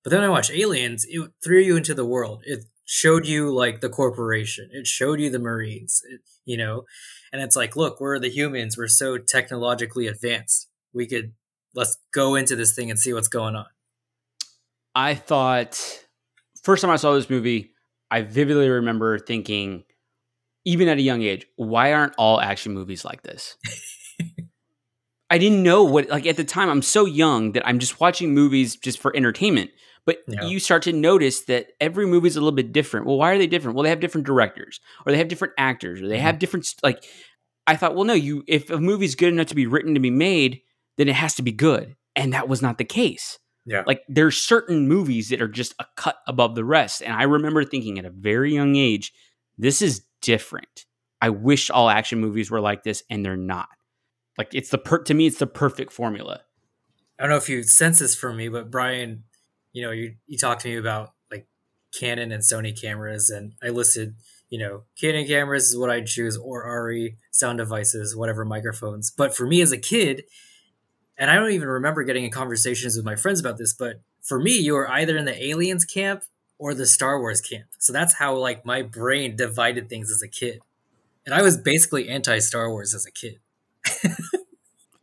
But 0.02 0.10
then 0.10 0.22
I 0.22 0.28
watched 0.28 0.50
Aliens, 0.50 1.04
it 1.08 1.30
threw 1.42 1.60
you 1.60 1.76
into 1.76 1.94
the 1.94 2.04
world. 2.04 2.42
It 2.44 2.64
showed 2.84 3.26
you 3.26 3.52
like 3.52 3.80
the 3.80 3.88
corporation. 3.88 4.70
It 4.72 4.86
showed 4.86 5.20
you 5.20 5.30
the 5.30 5.40
Marines, 5.40 6.02
it, 6.08 6.20
you 6.44 6.56
know, 6.56 6.84
and 7.32 7.42
it's 7.42 7.56
like, 7.56 7.76
look, 7.76 8.00
we're 8.00 8.18
the 8.18 8.30
humans. 8.30 8.78
We're 8.78 8.88
so 8.88 9.18
technologically 9.18 10.06
advanced. 10.06 10.68
We 10.94 11.06
could 11.06 11.32
let's 11.74 11.98
go 12.12 12.34
into 12.34 12.56
this 12.56 12.74
thing 12.74 12.90
and 12.90 12.98
see 12.98 13.12
what's 13.12 13.28
going 13.28 13.54
on. 13.54 13.66
I 14.94 15.14
thought 15.14 15.78
first 16.62 16.82
time 16.82 16.90
I 16.90 16.96
saw 16.96 17.12
this 17.14 17.28
movie, 17.28 17.72
I 18.10 18.22
vividly 18.22 18.68
remember 18.68 19.18
thinking, 19.18 19.84
even 20.64 20.88
at 20.88 20.98
a 20.98 21.02
young 21.02 21.22
age, 21.22 21.46
why 21.56 21.92
aren't 21.92 22.14
all 22.16 22.40
action 22.40 22.72
movies 22.72 23.04
like 23.04 23.22
this? 23.22 23.56
I 25.30 25.38
didn't 25.38 25.62
know 25.62 25.84
what 25.84 26.08
like 26.08 26.26
at 26.26 26.36
the 26.36 26.44
time 26.44 26.68
I'm 26.68 26.82
so 26.82 27.04
young 27.04 27.52
that 27.52 27.66
I'm 27.66 27.78
just 27.78 28.00
watching 28.00 28.32
movies 28.34 28.76
just 28.76 28.98
for 28.98 29.14
entertainment. 29.16 29.70
But 30.04 30.18
Yeah. 30.28 30.44
you 30.46 30.60
start 30.60 30.82
to 30.84 30.92
notice 30.92 31.40
that 31.46 31.72
every 31.80 32.06
movie 32.06 32.28
is 32.28 32.36
a 32.36 32.40
little 32.40 32.54
bit 32.54 32.72
different. 32.72 33.06
Well, 33.06 33.16
why 33.16 33.32
are 33.32 33.38
they 33.38 33.48
different? 33.48 33.74
Well, 33.74 33.82
they 33.82 33.90
have 33.90 33.98
different 33.98 34.26
directors, 34.26 34.80
or 35.04 35.10
they 35.10 35.18
have 35.18 35.26
different 35.26 35.54
actors, 35.58 36.00
or 36.00 36.06
they 36.06 36.14
mm-hmm. 36.16 36.22
have 36.26 36.38
different 36.38 36.72
like. 36.82 37.04
I 37.66 37.74
thought, 37.74 37.96
well, 37.96 38.04
no, 38.04 38.12
you 38.14 38.44
if 38.46 38.70
a 38.70 38.78
movie's 38.78 39.16
good 39.16 39.32
enough 39.32 39.48
to 39.48 39.56
be 39.56 39.66
written 39.66 39.94
to 39.94 40.00
be 40.00 40.10
made, 40.10 40.60
then 40.96 41.08
it 41.08 41.16
has 41.16 41.34
to 41.34 41.42
be 41.42 41.50
good, 41.50 41.96
and 42.14 42.32
that 42.32 42.48
was 42.48 42.62
not 42.62 42.78
the 42.78 42.84
case 42.84 43.38
Yeah. 43.66 43.82
like 43.86 44.02
there's 44.08 44.36
certain 44.38 44.86
movies 44.88 45.28
that 45.30 45.42
are 45.42 45.48
just 45.48 45.74
a 45.78 45.86
cut 45.96 46.18
above 46.26 46.54
the 46.54 46.64
rest 46.64 47.02
and 47.02 47.12
i 47.12 47.24
remember 47.24 47.64
thinking 47.64 47.98
at 47.98 48.04
a 48.04 48.10
very 48.10 48.54
young 48.54 48.74
age 48.76 49.12
this 49.58 49.82
is 49.82 50.02
different 50.22 50.86
i 51.20 51.28
wish 51.30 51.68
all 51.70 51.88
action 51.90 52.20
movies 52.20 52.50
were 52.50 52.60
like 52.60 52.82
this 52.84 53.02
and 53.10 53.24
they're 53.24 53.36
not 53.36 53.68
Like 54.38 54.54
it's 54.54 54.70
the 54.70 54.78
per- 54.78 55.02
to 55.02 55.14
me, 55.14 55.26
it's 55.26 55.38
the 55.38 55.46
perfect 55.46 55.92
formula. 55.92 56.42
I 57.18 57.22
don't 57.22 57.30
know 57.30 57.36
if 57.36 57.48
you 57.48 57.62
sense 57.62 57.98
this 57.98 58.14
from 58.14 58.36
me, 58.36 58.48
but 58.48 58.70
Brian, 58.70 59.24
you 59.72 59.82
know, 59.82 59.90
you 59.90 60.16
you 60.26 60.36
talked 60.36 60.62
to 60.62 60.68
me 60.68 60.76
about 60.76 61.12
like 61.30 61.46
Canon 61.98 62.32
and 62.32 62.42
Sony 62.42 62.78
cameras, 62.78 63.30
and 63.30 63.54
I 63.62 63.68
listed, 63.68 64.14
you 64.50 64.58
know, 64.58 64.82
Canon 65.00 65.26
cameras 65.26 65.68
is 65.68 65.78
what 65.78 65.90
I 65.90 66.02
choose, 66.02 66.36
or 66.36 66.66
Arri 66.66 67.16
sound 67.30 67.58
devices, 67.58 68.14
whatever 68.14 68.44
microphones. 68.44 69.10
But 69.10 69.34
for 69.34 69.46
me 69.46 69.62
as 69.62 69.72
a 69.72 69.78
kid, 69.78 70.24
and 71.16 71.30
I 71.30 71.34
don't 71.36 71.52
even 71.52 71.68
remember 71.68 72.04
getting 72.04 72.24
in 72.24 72.30
conversations 72.30 72.96
with 72.96 73.04
my 73.04 73.16
friends 73.16 73.40
about 73.40 73.56
this, 73.56 73.72
but 73.72 74.00
for 74.22 74.38
me, 74.38 74.58
you 74.58 74.74
were 74.74 74.90
either 74.90 75.16
in 75.16 75.24
the 75.24 75.46
aliens 75.46 75.84
camp 75.84 76.24
or 76.58 76.74
the 76.74 76.86
Star 76.86 77.20
Wars 77.20 77.40
camp. 77.40 77.66
So 77.78 77.92
that's 77.92 78.14
how 78.14 78.34
like 78.36 78.66
my 78.66 78.82
brain 78.82 79.36
divided 79.36 79.88
things 79.88 80.10
as 80.10 80.22
a 80.22 80.28
kid. 80.28 80.60
And 81.24 81.34
I 81.34 81.42
was 81.42 81.56
basically 81.56 82.08
anti 82.08 82.38
Star 82.38 82.70
Wars 82.70 82.94
as 82.94 83.06
a 83.06 83.10
kid. 83.10 83.38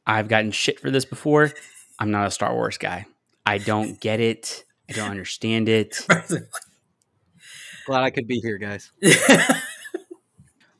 I've 0.05 0.27
gotten 0.27 0.51
shit 0.51 0.79
for 0.79 0.91
this 0.91 1.05
before. 1.05 1.51
I'm 1.99 2.11
not 2.11 2.27
a 2.27 2.31
Star 2.31 2.53
Wars 2.53 2.77
guy. 2.77 3.05
I 3.45 3.57
don't 3.57 3.99
get 3.99 4.19
it. 4.19 4.65
I 4.89 4.93
don't 4.93 5.11
understand 5.11 5.69
it. 5.69 6.05
Glad 7.85 8.03
I 8.03 8.09
could 8.09 8.27
be 8.27 8.39
here, 8.39 8.57
guys. 8.57 8.91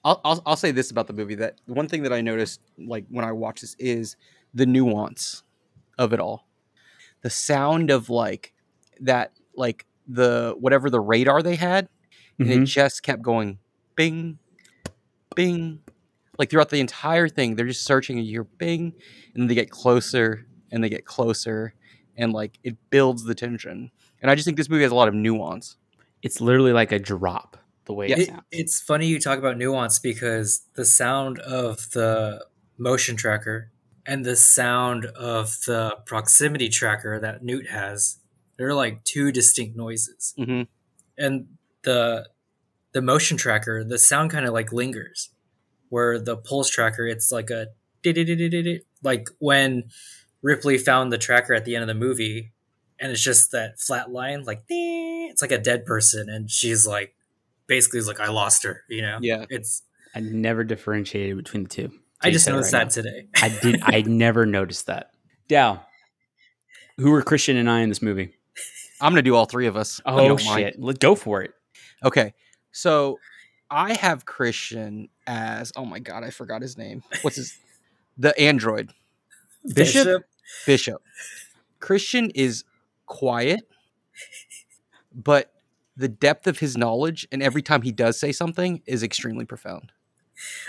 I'll, 0.06 0.20
I'll 0.26 0.42
I'll 0.46 0.56
say 0.56 0.72
this 0.72 0.92
about 0.92 1.08
the 1.08 1.14
movie 1.14 1.36
that 1.36 1.60
one 1.66 1.88
thing 1.88 2.04
that 2.04 2.12
I 2.14 2.22
noticed 2.22 2.60
like 2.78 3.06
when 3.10 3.24
I 3.24 3.32
watch 3.32 3.62
this 3.62 3.76
is 3.80 4.18
the 4.54 4.66
nuance 4.66 5.44
of 5.98 6.14
it 6.14 6.20
all. 6.20 6.48
The 7.22 7.30
sound 7.30 7.90
of 7.90 8.10
like 8.10 8.54
that 9.00 9.32
like 9.56 9.86
the 10.08 10.56
whatever 10.60 10.90
the 10.90 11.00
radar 11.00 11.42
they 11.42 11.56
had 11.56 11.88
and 12.40 12.50
it 12.50 12.56
mm-hmm. 12.56 12.64
just 12.66 13.04
kept 13.04 13.22
going 13.22 13.60
bing 13.96 14.40
bing 15.36 15.80
like 16.40 16.50
throughout 16.50 16.70
the 16.70 16.80
entire 16.80 17.28
thing 17.30 17.56
they're 17.56 17.66
just 17.68 17.86
searching 17.86 18.18
and 18.18 18.26
you 18.28 18.34
hear 18.34 18.44
bing 18.44 18.94
and 19.34 19.42
then 19.44 19.48
they 19.48 19.56
get 19.56 19.70
closer 19.70 20.46
and 20.72 20.84
they 20.84 20.90
get 20.90 21.06
closer 21.06 21.74
and 22.18 22.34
like 22.34 22.60
it 22.64 22.76
builds 22.90 23.24
the 23.24 23.36
tension. 23.36 23.92
And 24.22 24.32
I 24.32 24.36
just 24.36 24.46
think 24.46 24.58
this 24.58 24.70
movie 24.70 24.84
has 24.84 24.92
a 24.92 24.96
lot 24.96 25.08
of 25.08 25.14
nuance. 25.14 25.78
It's 26.22 26.40
literally 26.42 26.72
like 26.74 26.92
a 26.92 27.00
drop 27.00 27.58
the 27.86 27.94
way 27.94 28.08
Yeah. 28.08 28.16
it 28.16 28.20
It- 28.22 28.28
sounds. 28.30 28.44
it's 28.52 28.82
funny 28.82 29.08
you 29.08 29.20
talk 29.20 29.38
about 29.40 29.58
nuance 29.58 30.00
because 30.00 30.62
the 30.76 30.86
sound 30.86 31.40
of 31.40 31.90
the 31.92 32.46
motion 32.78 33.16
tracker 33.16 33.72
and 34.06 34.26
the 34.26 34.36
sound 34.36 35.06
of 35.06 35.58
the 35.66 35.98
proximity 36.06 36.70
tracker 36.70 37.20
that 37.20 37.44
Newt 37.44 37.68
has, 37.70 38.20
they're 38.58 38.74
like 38.74 39.04
two 39.04 39.32
distinct 39.32 39.76
noises. 39.76 40.34
Mhm. 40.38 40.68
And 41.18 41.48
the 41.84 42.30
the 42.94 43.02
motion 43.02 43.38
tracker, 43.38 43.84
the 43.84 43.98
sound 43.98 44.30
kind 44.32 44.46
of 44.46 44.54
like 44.54 44.72
lingers. 44.72 45.30
Where 45.94 46.18
the 46.18 46.36
pulse 46.36 46.72
tracker, 46.72 47.06
it's 47.06 47.32
like 47.32 47.52
a 47.52 47.68
like 49.04 49.30
when 49.38 49.84
Ripley 50.42 50.80
found 50.80 51.14
the 51.14 51.20
tracker 51.20 51.54
at 51.54 51.66
the 51.66 51.76
end 51.76 51.84
of 51.84 51.88
the 51.88 51.94
movie, 51.94 52.52
and 53.00 53.12
it's 53.12 53.22
just 53.22 53.52
that 53.52 53.80
flat 53.80 54.12
line, 54.12 54.44
like 54.44 54.64
it's 54.68 55.44
like 55.44 55.52
a 55.52 55.60
dead 55.60 55.86
person, 55.86 56.30
and 56.30 56.50
she's 56.50 56.88
like 56.88 57.14
basically 57.68 58.00
is 58.00 58.08
like 58.08 58.20
I 58.20 58.30
lost 58.30 58.64
her, 58.64 58.82
you 58.90 59.04
know. 59.04 59.20
Yeah. 59.22 59.46
It's 59.52 59.84
I 60.16 60.22
never 60.22 60.64
differentiated 60.64 61.38
between 61.38 61.62
the 61.62 61.70
two. 61.70 61.92
I 62.20 62.32
just 62.32 62.48
noticed 62.48 62.74
right 62.74 62.90
that 62.90 62.90
today. 62.90 63.28
I 63.36 63.50
did. 63.50 63.84
I 63.84 64.02
never 64.08 64.48
noticed 64.48 64.88
that. 64.88 65.12
Dow, 65.48 65.86
who 66.98 67.12
were 67.12 67.22
Christian 67.22 67.56
and 67.56 67.70
I 67.70 67.82
in 67.82 67.90
this 67.90 68.02
movie? 68.02 68.34
I'm 69.00 69.12
gonna 69.12 69.22
do 69.22 69.36
all 69.36 69.46
three 69.46 69.68
of 69.68 69.78
us. 69.78 70.02
Oh 70.08 70.28
don't 70.28 70.44
mind. 70.44 70.60
shit! 70.60 70.76
Let's 70.80 70.98
go 70.98 71.14
for 71.14 71.44
it. 71.44 71.52
Okay, 72.04 72.34
so 72.72 73.20
I 73.74 73.94
have 73.94 74.26
Christian 74.26 75.10
as 75.26 75.74
oh 75.76 75.84
my 75.86 75.98
god, 76.00 76.24
I 76.24 76.30
forgot 76.30 76.62
his 76.62 76.78
name. 76.78 77.02
What's 77.24 77.38
his 77.38 77.58
the 78.18 78.40
android 78.40 78.92
Bishop? 79.74 80.26
Bishop. 80.68 81.02
Christian 81.80 82.30
is 82.36 82.64
quiet, 83.08 83.62
but 85.14 85.52
the 85.98 86.08
depth 86.08 86.46
of 86.48 86.60
his 86.60 86.78
knowledge 86.78 87.28
and 87.32 87.42
every 87.42 87.62
time 87.62 87.82
he 87.82 87.92
does 87.92 88.20
say 88.20 88.32
something 88.32 88.82
is 88.86 89.02
extremely 89.04 89.46
profound. 89.46 89.92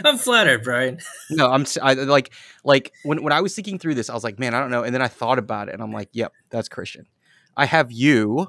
I'm 0.04 0.16
flattered, 0.18 0.62
Brian. 0.64 0.98
No, 1.30 1.50
I'm 1.50 1.62
s- 1.62 1.78
I, 1.80 1.94
like 1.94 2.32
like 2.64 2.92
when 3.02 3.22
when 3.22 3.32
I 3.32 3.40
was 3.42 3.54
thinking 3.54 3.78
through 3.78 3.94
this, 3.96 4.08
I 4.08 4.14
was 4.14 4.24
like, 4.24 4.38
man, 4.38 4.54
I 4.54 4.60
don't 4.60 4.70
know, 4.70 4.82
and 4.82 4.94
then 4.94 5.02
I 5.02 5.08
thought 5.08 5.38
about 5.38 5.68
it, 5.68 5.74
and 5.74 5.82
I'm 5.82 5.92
like, 5.92 6.08
yep, 6.12 6.32
that's 6.50 6.68
Christian. 6.68 7.06
I 7.56 7.66
have 7.66 7.92
you 7.92 8.48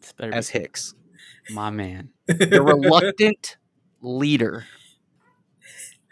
This 0.00 0.12
be 0.12 0.24
as 0.32 0.48
Hicks, 0.50 0.94
my 1.50 1.70
man. 1.70 2.10
the 2.26 2.62
reluctant 2.62 3.56
leader. 4.00 4.64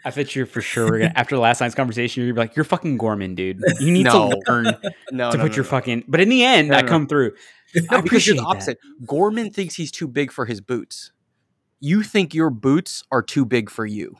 I 0.03 0.11
thought 0.11 0.35
you're 0.35 0.45
for 0.45 0.61
sure 0.61 0.85
we're 0.89 0.99
gonna 0.99 1.13
after 1.15 1.37
last 1.37 1.61
night's 1.61 1.73
conversation. 1.75 2.21
You're 2.23 2.33
gonna 2.33 2.43
be 2.45 2.49
like, 2.49 2.55
you're 2.55 2.63
fucking 2.65 2.97
Gorman, 2.97 3.33
dude. 3.35 3.59
You 3.79 3.91
need 3.91 4.03
No. 4.05 4.29
to 4.29 4.41
learn 4.51 4.65
No, 5.11 5.31
to 5.31 5.37
no, 5.37 5.43
put 5.43 5.55
your 5.55 5.65
fucking. 5.65 6.03
But 6.07 6.21
in 6.21 6.29
the 6.29 6.43
end, 6.43 6.73
I 6.75 6.83
come 6.83 7.07
through. 7.07 7.31
I 7.89 8.01
because 8.01 8.27
you're 8.27 8.35
the 8.35 8.43
that. 8.43 8.47
opposite. 8.47 8.77
Gorman 9.05 9.51
thinks 9.51 9.75
he's 9.75 9.91
too 9.91 10.07
big 10.07 10.31
for 10.31 10.45
his 10.45 10.61
boots. 10.61 11.11
You 11.79 12.03
think 12.03 12.33
your 12.33 12.49
boots 12.51 13.03
are 13.11 13.21
too 13.23 13.45
big 13.45 13.69
for 13.69 13.85
you. 13.85 14.15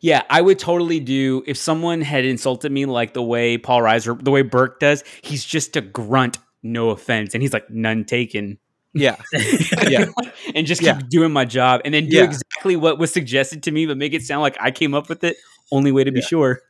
Yeah, 0.00 0.22
I 0.30 0.40
would 0.40 0.58
totally 0.58 1.00
do 1.00 1.42
if 1.46 1.56
someone 1.56 2.00
had 2.00 2.24
insulted 2.24 2.70
me 2.72 2.86
like 2.86 3.12
the 3.12 3.22
way 3.22 3.58
Paul 3.58 3.80
Reiser, 3.80 4.22
the 4.22 4.30
way 4.30 4.42
Burke 4.42 4.78
does. 4.80 5.04
He's 5.22 5.44
just 5.44 5.76
a 5.76 5.80
grunt, 5.80 6.38
no 6.62 6.90
offense, 6.90 7.34
and 7.34 7.42
he's 7.42 7.52
like 7.52 7.68
none 7.70 8.04
taken. 8.04 8.58
Yeah. 8.94 9.16
Yeah. 9.88 10.06
and 10.54 10.66
just 10.66 10.82
Yeah. 10.82 10.98
keep 10.98 11.08
doing 11.08 11.32
my 11.32 11.44
job, 11.44 11.80
and 11.84 11.94
then 11.94 12.08
do 12.08 12.16
Yeah. 12.16 12.24
exactly 12.24 12.76
what 12.76 12.98
was 12.98 13.12
suggested 13.12 13.62
to 13.64 13.70
me, 13.70 13.86
but 13.86 13.96
make 13.96 14.12
it 14.14 14.22
sound 14.22 14.42
like 14.42 14.56
I 14.60 14.70
came 14.70 14.94
up 14.94 15.08
with 15.08 15.24
it. 15.24 15.36
Only 15.72 15.92
way 15.92 16.04
to 16.04 16.10
be 16.12 16.20
Yeah. 16.20 16.26
sure. 16.26 16.60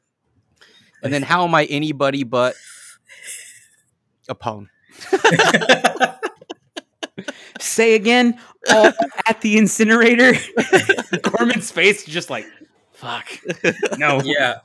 And 1.02 1.12
then 1.12 1.22
how 1.22 1.44
am 1.44 1.54
I 1.54 1.64
anybody 1.64 2.24
but 2.24 2.54
a 4.28 4.34
pwn? 4.34 4.68
Say 7.60 7.94
again, 7.94 8.38
all 8.70 8.92
at 9.26 9.40
the 9.42 9.58
incinerator. 9.58 10.32
Gorman's 11.22 11.70
face 11.70 12.04
just 12.04 12.30
like, 12.30 12.46
fuck. 12.92 13.26
No. 13.98 14.20
yeah. 14.24 14.60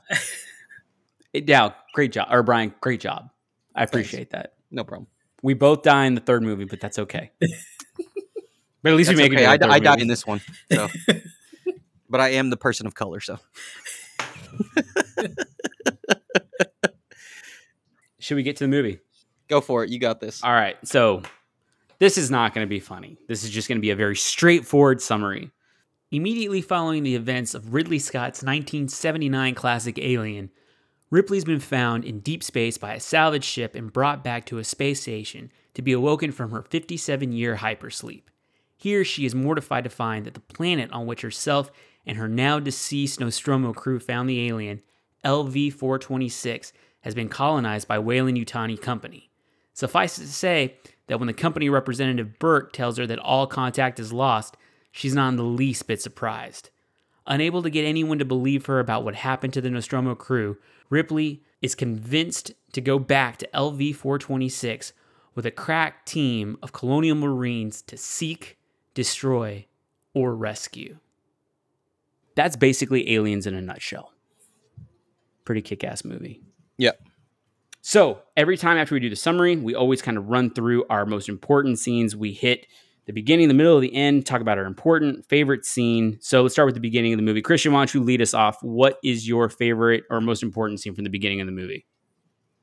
Yeah, 1.32 1.72
great 1.92 2.12
job. 2.12 2.28
Or 2.30 2.42
Brian, 2.42 2.74
great 2.80 3.00
job. 3.00 3.28
I 3.74 3.82
appreciate 3.82 4.30
that. 4.30 4.54
No 4.70 4.84
problem. 4.84 5.08
We 5.46 5.54
both 5.54 5.82
die 5.82 6.06
in 6.06 6.16
the 6.16 6.20
third 6.20 6.42
movie, 6.42 6.64
but 6.64 6.80
that's 6.80 6.98
okay. 6.98 7.30
but 7.38 7.50
at 8.90 8.96
least 8.96 9.06
That's 9.10 9.16
we 9.16 9.28
make 9.28 9.32
okay. 9.32 9.44
it. 9.44 9.46
I, 9.46 9.52
I 9.52 9.78
died 9.78 9.90
movie. 9.90 10.02
in 10.02 10.08
this 10.08 10.26
one. 10.26 10.40
So. 10.72 10.88
but 12.10 12.20
I 12.20 12.30
am 12.30 12.50
the 12.50 12.56
person 12.56 12.88
of 12.88 12.96
color, 12.96 13.20
so. 13.20 13.38
Should 18.18 18.34
we 18.34 18.42
get 18.42 18.56
to 18.56 18.64
the 18.64 18.68
movie? 18.68 18.98
Go 19.46 19.60
for 19.60 19.84
it. 19.84 19.90
You 19.90 20.00
got 20.00 20.18
this. 20.18 20.42
All 20.42 20.50
right. 20.50 20.76
So 20.82 21.22
this 22.00 22.18
is 22.18 22.28
not 22.28 22.52
going 22.52 22.66
to 22.66 22.68
be 22.68 22.80
funny. 22.80 23.16
This 23.28 23.44
is 23.44 23.50
just 23.50 23.68
going 23.68 23.78
to 23.78 23.82
be 23.82 23.90
a 23.90 23.96
very 23.96 24.16
straightforward 24.16 25.00
summary. 25.00 25.52
Immediately 26.10 26.62
following 26.62 27.04
the 27.04 27.14
events 27.14 27.54
of 27.54 27.72
Ridley 27.72 28.00
Scott's 28.00 28.42
1979 28.42 29.54
classic 29.54 29.96
Alien, 30.00 30.50
Ripley's 31.10 31.44
been 31.44 31.60
found 31.60 32.04
in 32.04 32.20
deep 32.20 32.42
space 32.42 32.78
by 32.78 32.94
a 32.94 33.00
salvage 33.00 33.44
ship 33.44 33.74
and 33.74 33.92
brought 33.92 34.24
back 34.24 34.44
to 34.46 34.58
a 34.58 34.64
space 34.64 35.02
station 35.02 35.52
to 35.74 35.82
be 35.82 35.92
awoken 35.92 36.32
from 36.32 36.50
her 36.50 36.62
57 36.62 37.32
year 37.32 37.56
hypersleep. 37.56 38.22
Here, 38.76 39.04
she 39.04 39.24
is 39.24 39.34
mortified 39.34 39.84
to 39.84 39.90
find 39.90 40.24
that 40.24 40.34
the 40.34 40.40
planet 40.40 40.90
on 40.92 41.06
which 41.06 41.22
herself 41.22 41.70
and 42.04 42.18
her 42.18 42.28
now 42.28 42.58
deceased 42.58 43.20
Nostromo 43.20 43.72
crew 43.72 44.00
found 44.00 44.28
the 44.28 44.48
alien, 44.48 44.82
LV 45.24 45.72
426, 45.74 46.72
has 47.00 47.14
been 47.14 47.28
colonized 47.28 47.86
by 47.86 47.98
Weyland-Yutani 47.98 48.80
Company. 48.80 49.30
Suffice 49.72 50.18
it 50.18 50.22
to 50.22 50.32
say 50.32 50.76
that 51.06 51.18
when 51.18 51.26
the 51.26 51.32
company 51.32 51.68
representative 51.68 52.38
Burke 52.38 52.72
tells 52.72 52.96
her 52.98 53.06
that 53.06 53.18
all 53.18 53.46
contact 53.46 54.00
is 54.00 54.12
lost, 54.12 54.56
she's 54.90 55.14
not 55.14 55.28
in 55.28 55.36
the 55.36 55.42
least 55.42 55.86
bit 55.86 56.02
surprised. 56.02 56.70
Unable 57.26 57.62
to 57.62 57.70
get 57.70 57.84
anyone 57.84 58.18
to 58.18 58.24
believe 58.24 58.66
her 58.66 58.78
about 58.78 59.04
what 59.04 59.16
happened 59.16 59.52
to 59.52 59.60
the 59.60 59.70
Nostromo 59.70 60.14
crew, 60.14 60.56
Ripley 60.90 61.42
is 61.62 61.74
convinced 61.74 62.52
to 62.72 62.80
go 62.80 62.98
back 62.98 63.38
to 63.38 63.48
LV 63.54 63.96
426 63.96 64.92
with 65.34 65.46
a 65.46 65.50
crack 65.50 66.04
team 66.06 66.56
of 66.62 66.72
colonial 66.72 67.16
marines 67.16 67.82
to 67.82 67.96
seek, 67.96 68.58
destroy, 68.94 69.66
or 70.14 70.34
rescue. 70.34 70.98
That's 72.34 72.56
basically 72.56 73.12
Aliens 73.14 73.46
in 73.46 73.54
a 73.54 73.60
nutshell. 73.60 74.12
Pretty 75.44 75.62
kick 75.62 75.84
ass 75.84 76.04
movie. 76.04 76.42
Yep. 76.78 77.00
So 77.80 78.22
every 78.36 78.56
time 78.56 78.78
after 78.78 78.94
we 78.94 79.00
do 79.00 79.08
the 79.08 79.16
summary, 79.16 79.56
we 79.56 79.74
always 79.74 80.02
kind 80.02 80.18
of 80.18 80.28
run 80.28 80.50
through 80.50 80.84
our 80.90 81.06
most 81.06 81.28
important 81.28 81.78
scenes. 81.78 82.16
We 82.16 82.32
hit 82.32 82.66
the 83.06 83.12
beginning, 83.12 83.48
the 83.48 83.54
middle, 83.54 83.78
the 83.78 83.94
end, 83.94 84.26
talk 84.26 84.40
about 84.40 84.58
our 84.58 84.66
important 84.66 85.24
favorite 85.28 85.64
scene. 85.64 86.18
So 86.20 86.42
let's 86.42 86.54
start 86.54 86.66
with 86.66 86.74
the 86.74 86.80
beginning 86.80 87.12
of 87.12 87.18
the 87.18 87.22
movie. 87.22 87.40
Christian, 87.40 87.72
why 87.72 87.80
don't 87.80 87.94
you 87.94 88.02
lead 88.02 88.20
us 88.20 88.34
off? 88.34 88.58
What 88.62 88.98
is 89.02 89.28
your 89.28 89.48
favorite 89.48 90.04
or 90.10 90.20
most 90.20 90.42
important 90.42 90.80
scene 90.80 90.94
from 90.94 91.04
the 91.04 91.10
beginning 91.10 91.40
of 91.40 91.46
the 91.46 91.52
movie? 91.52 91.86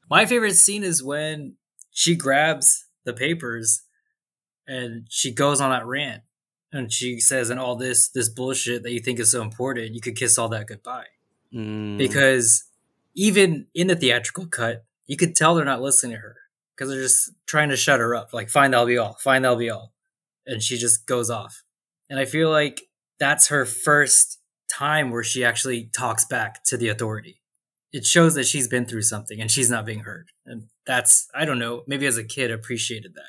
My 0.10 0.26
favorite 0.26 0.56
scene 0.56 0.84
is 0.84 1.02
when 1.02 1.56
she 1.92 2.16
grabs 2.16 2.86
the 3.06 3.14
papers 3.14 3.84
and 4.68 5.08
she 5.10 5.32
goes 5.32 5.62
on 5.62 5.72
that 5.72 5.86
rant 5.86 6.24
and 6.74 6.92
she 6.92 7.20
says, 7.20 7.50
and 7.50 7.60
all 7.60 7.76
this 7.76 8.10
this 8.10 8.28
bullshit 8.30 8.84
that 8.84 8.92
you 8.92 9.00
think 9.00 9.20
is 9.20 9.32
so 9.32 9.42
important, 9.42 9.94
you 9.94 10.02
could 10.02 10.16
kiss 10.16 10.38
all 10.38 10.50
that 10.50 10.68
goodbye. 10.68 11.06
Mm, 11.54 11.98
Because 11.98 12.66
even 13.16 13.68
in 13.74 13.88
the 13.88 13.96
theatrical 13.96 14.48
cut, 14.48 14.84
you 15.06 15.16
could 15.16 15.36
tell 15.36 15.56
they're 15.56 15.64
not 15.66 15.82
listening 15.82 16.14
to 16.14 16.22
her 16.22 16.36
because 16.76 16.90
they're 16.90 17.02
just 17.04 17.32
trying 17.46 17.70
to 17.70 17.78
shut 17.78 18.00
her 18.00 18.16
up. 18.16 18.34
Like, 18.34 18.50
fine, 18.50 18.72
that'll 18.72 18.88
be 18.88 18.98
all. 18.98 19.18
Fine, 19.22 19.44
that'll 19.44 19.58
be 19.58 19.70
all. 19.70 19.93
And 20.46 20.62
she 20.62 20.78
just 20.78 21.06
goes 21.08 21.30
off. 21.30 21.64
And 22.10 22.20
I 22.20 22.26
feel 22.26 22.50
like 22.50 22.82
that's 23.20 23.48
her 23.48 23.66
first 23.66 24.40
time 24.72 25.12
where 25.12 25.24
she 25.24 25.44
actually 25.46 25.90
talks 25.96 26.26
back 26.26 26.64
to 26.66 26.78
the 26.78 26.90
authority. 26.90 27.40
It 27.92 28.06
shows 28.06 28.34
that 28.36 28.46
she's 28.46 28.68
been 28.68 28.86
through 28.86 29.04
something 29.04 29.40
and 29.40 29.50
she's 29.52 29.70
not 29.70 29.86
being 29.86 30.00
heard. 30.00 30.30
And 30.46 30.64
that's, 30.86 31.28
I 31.34 31.46
don't 31.46 31.60
know, 31.60 31.84
maybe 31.88 32.06
as 32.08 32.18
a 32.18 32.24
kid 32.24 32.52
appreciated 32.52 33.14
that. 33.16 33.24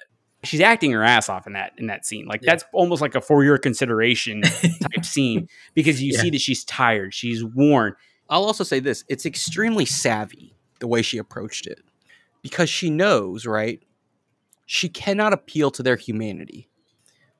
She's 0.46 0.60
acting 0.60 0.90
her 0.92 1.02
ass 1.02 1.28
off 1.28 1.46
in 1.46 1.52
that 1.54 1.72
in 1.78 1.86
that 1.86 2.04
scene. 2.04 2.26
Like 2.26 2.42
Yeah. 2.42 2.52
that's 2.52 2.64
almost 2.72 3.00
like 3.00 3.14
a 3.14 3.20
for 3.20 3.44
your 3.44 3.56
consideration 3.58 4.42
type 4.82 5.04
scene 5.04 5.48
because 5.74 6.02
you 6.02 6.12
Yeah. 6.14 6.20
see 6.20 6.30
that 6.30 6.40
she's 6.40 6.64
tired, 6.64 7.14
she's 7.14 7.42
worn. 7.44 7.94
I'll 8.28 8.44
also 8.44 8.64
say 8.64 8.80
this: 8.80 9.04
it's 9.08 9.24
extremely 9.26 9.84
savvy 9.86 10.54
the 10.80 10.86
way 10.86 11.00
she 11.02 11.16
approached 11.18 11.66
it, 11.66 11.80
because 12.42 12.68
she 12.68 12.90
knows, 12.90 13.46
right? 13.46 13.82
She 14.66 14.88
cannot 14.88 15.32
appeal 15.32 15.70
to 15.72 15.82
their 15.82 15.96
humanity. 15.96 16.68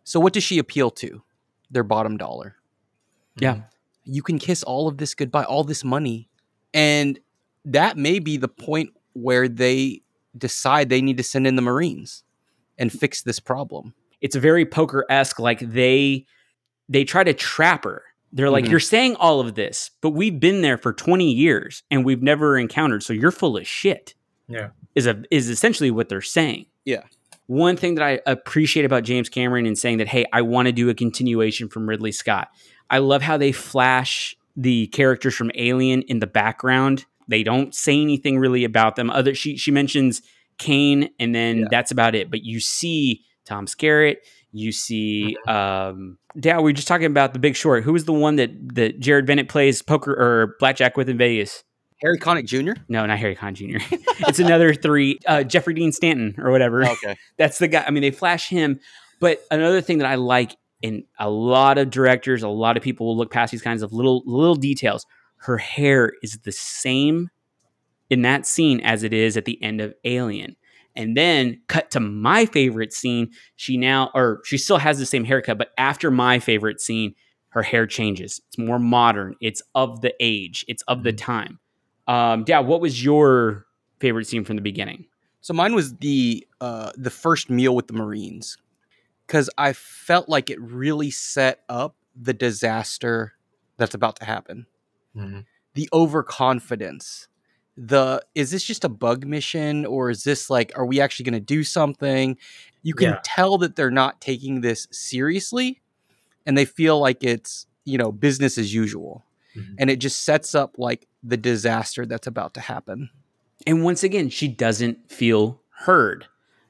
So 0.04 0.20
what 0.20 0.32
does 0.32 0.42
she 0.44 0.58
appeal 0.58 0.90
to? 0.92 1.22
Their 1.70 1.82
bottom 1.82 2.16
dollar. 2.16 2.56
Yeah. 3.38 3.62
You 4.04 4.22
can 4.22 4.38
kiss 4.38 4.62
all 4.62 4.86
of 4.86 4.98
this 4.98 5.14
goodbye, 5.14 5.44
all 5.44 5.64
this 5.64 5.82
money, 5.82 6.28
and 6.72 7.18
that 7.64 7.96
may 7.96 8.18
be 8.18 8.36
the 8.36 8.48
point 8.48 8.90
where 9.14 9.48
they 9.48 10.02
decide 10.36 10.88
they 10.88 11.00
need 11.00 11.16
to 11.16 11.22
send 11.22 11.46
in 11.46 11.56
the 11.56 11.62
Marines 11.62 12.22
and 12.78 12.92
fix 12.92 13.22
this 13.22 13.40
problem. 13.40 13.94
it's 14.20 14.36
very 14.36 14.64
poker 14.64 15.04
esque. 15.10 15.38
Like 15.38 15.60
they 15.60 16.24
they 16.88 17.04
try 17.04 17.24
to 17.24 17.34
trap 17.34 17.84
her. 17.84 18.02
They're 18.32 18.48
like, 18.50 18.64
Mhm. 18.64 18.70
"You're 18.70 18.80
saying 18.80 19.16
all 19.16 19.38
of 19.40 19.54
this, 19.54 19.90
but 20.00 20.10
we've 20.10 20.40
been 20.40 20.62
there 20.62 20.78
for 20.78 20.92
20 20.94 21.30
years 21.30 21.82
and 21.90 22.04
we've 22.06 22.22
never 22.22 22.56
encountered. 22.56 23.02
So 23.02 23.12
you're 23.12 23.30
full 23.30 23.56
of 23.58 23.66
shit." 23.66 24.14
Yeah. 24.48 24.70
Is 24.94 25.06
a 25.06 25.22
is 25.30 25.50
essentially 25.50 25.90
what 25.90 26.08
they're 26.08 26.22
saying. 26.22 26.66
Yeah. 26.86 27.02
One 27.46 27.76
thing 27.76 27.96
that 27.96 28.04
I 28.04 28.20
appreciate 28.26 28.84
about 28.84 29.04
James 29.04 29.28
Cameron 29.28 29.66
and 29.66 29.76
saying 29.76 29.98
that, 29.98 30.08
"Hey, 30.08 30.24
I 30.32 30.42
want 30.42 30.66
to 30.66 30.72
do 30.72 30.88
a 30.88 30.94
continuation 30.94 31.68
from 31.68 31.88
Ridley 31.88 32.12
Scott." 32.12 32.48
I 32.90 32.98
love 32.98 33.22
how 33.22 33.36
they 33.36 33.52
flash 33.52 34.36
the 34.56 34.86
characters 34.88 35.34
from 35.34 35.50
Alien 35.54 36.02
in 36.02 36.20
the 36.20 36.26
background. 36.26 37.04
They 37.28 37.42
don't 37.42 37.74
say 37.74 38.00
anything 38.00 38.38
really 38.38 38.64
about 38.64 38.96
them. 38.96 39.10
Other 39.10 39.34
she 39.34 39.56
she 39.56 39.70
mentions 39.70 40.22
Kane, 40.58 41.10
and 41.18 41.34
then 41.34 41.60
Yeah. 41.60 41.64
that's 41.70 41.90
about 41.90 42.14
it. 42.14 42.30
But 42.30 42.44
you 42.44 42.60
see 42.60 43.22
Tom 43.44 43.66
Skerritt. 43.66 44.16
You 44.52 44.70
see, 44.70 45.36
um, 45.48 46.16
yeah, 46.40 46.58
we 46.58 46.64
were 46.64 46.72
just 46.72 46.86
talking 46.86 47.06
about 47.06 47.32
The 47.32 47.40
Big 47.40 47.56
Short. 47.56 47.82
Who 47.82 47.94
is 47.96 48.04
the 48.04 48.12
one 48.12 48.36
that 48.36 48.50
that 48.74 49.00
Jared 49.00 49.26
Vennett 49.26 49.48
plays 49.48 49.82
poker 49.82 50.12
or 50.12 50.54
blackjack 50.60 50.96
with 50.96 51.08
in 51.08 51.18
Vegas? 51.18 51.64
Harry 52.04 52.18
Connick 52.18 52.44
Jr. 52.44 52.78
No, 52.88 53.06
not 53.06 53.18
Harry 53.18 53.34
Conn 53.34 53.54
Jr. 53.54 53.78
it's 53.90 54.38
another 54.38 54.74
three. 54.74 55.18
Uh, 55.26 55.42
Jeffrey 55.42 55.72
Dean 55.72 55.90
Stanton 55.90 56.34
or 56.38 56.50
whatever. 56.50 56.84
Okay. 56.84 57.16
That's 57.38 57.58
the 57.58 57.66
guy. 57.66 57.82
I 57.86 57.90
mean, 57.90 58.02
they 58.02 58.10
flash 58.10 58.50
him. 58.50 58.78
But 59.20 59.42
another 59.50 59.80
thing 59.80 59.98
that 59.98 60.06
I 60.06 60.16
like, 60.16 60.54
and 60.82 61.04
a 61.18 61.30
lot 61.30 61.78
of 61.78 61.88
directors, 61.88 62.42
a 62.42 62.48
lot 62.48 62.76
of 62.76 62.82
people 62.82 63.06
will 63.06 63.16
look 63.16 63.32
past 63.32 63.52
these 63.52 63.62
kinds 63.62 63.82
of 63.82 63.94
little 63.94 64.22
little 64.26 64.54
details. 64.54 65.06
Her 65.36 65.56
hair 65.56 66.12
is 66.22 66.38
the 66.44 66.52
same 66.52 67.30
in 68.10 68.20
that 68.22 68.46
scene 68.46 68.80
as 68.80 69.02
it 69.02 69.14
is 69.14 69.38
at 69.38 69.46
the 69.46 69.60
end 69.62 69.80
of 69.80 69.94
Alien. 70.04 70.56
And 70.94 71.16
then 71.16 71.62
cut 71.68 71.90
to 71.92 72.00
my 72.00 72.44
favorite 72.44 72.92
scene. 72.92 73.30
She 73.56 73.78
now, 73.78 74.10
or 74.14 74.40
she 74.44 74.58
still 74.58 74.78
has 74.78 74.98
the 74.98 75.06
same 75.06 75.24
haircut, 75.24 75.56
but 75.56 75.70
after 75.78 76.10
my 76.10 76.38
favorite 76.38 76.82
scene, 76.82 77.14
her 77.48 77.62
hair 77.62 77.86
changes. 77.86 78.42
It's 78.48 78.58
more 78.58 78.78
modern. 78.78 79.36
It's 79.40 79.62
of 79.74 80.02
the 80.02 80.14
age. 80.20 80.64
It's 80.68 80.82
of 80.82 81.02
the 81.02 81.12
time. 81.12 81.60
Um, 82.06 82.44
yeah. 82.46 82.60
What 82.60 82.80
was 82.80 83.02
your 83.04 83.66
favorite 84.00 84.26
scene 84.26 84.44
from 84.44 84.56
the 84.56 84.62
beginning? 84.62 85.06
So 85.40 85.54
mine 85.54 85.74
was 85.74 85.94
the 85.96 86.46
uh, 86.60 86.92
the 86.96 87.10
first 87.10 87.50
meal 87.50 87.74
with 87.74 87.86
the 87.86 87.92
Marines 87.92 88.56
because 89.26 89.50
I 89.58 89.72
felt 89.72 90.28
like 90.28 90.50
it 90.50 90.60
really 90.60 91.10
set 91.10 91.60
up 91.68 91.96
the 92.14 92.32
disaster 92.32 93.32
that's 93.76 93.94
about 93.94 94.16
to 94.16 94.24
happen. 94.24 94.66
Mhm. 95.16 95.44
The 95.74 95.88
overconfidence. 95.92 97.28
The 97.76 98.22
is 98.34 98.52
this 98.52 98.62
just 98.64 98.84
a 98.84 98.88
bug 98.88 99.26
mission 99.26 99.84
or 99.84 100.08
is 100.10 100.22
this 100.24 100.48
like 100.48 100.70
are 100.76 100.86
we 100.86 101.00
actually 101.00 101.24
going 101.24 101.34
to 101.34 101.40
do 101.40 101.64
something? 101.64 102.36
You 102.82 102.94
can 102.94 103.10
Yeah. 103.12 103.20
tell 103.24 103.58
that 103.58 103.74
they're 103.76 103.90
not 103.90 104.20
taking 104.20 104.60
this 104.60 104.86
seriously 104.92 105.80
and 106.46 106.56
they 106.56 106.64
feel 106.66 107.00
like 107.00 107.24
it's, 107.24 107.66
you 107.84 107.98
know, 107.98 108.12
business 108.12 108.58
as 108.58 108.72
usual. 108.72 109.24
Mhm. 109.56 109.74
And 109.78 109.90
it 109.90 109.96
just 109.96 110.22
sets 110.22 110.54
up 110.54 110.76
like 110.78 111.08
the 111.26 111.36
disaster 111.36 112.04
that's 112.06 112.26
about 112.26 112.54
to 112.54 112.60
happen. 112.60 113.10
And 113.66 113.82
once 113.82 114.02
again, 114.02 114.28
she 114.28 114.46
doesn't 114.48 115.10
feel 115.10 115.60
heard. 115.78 116.26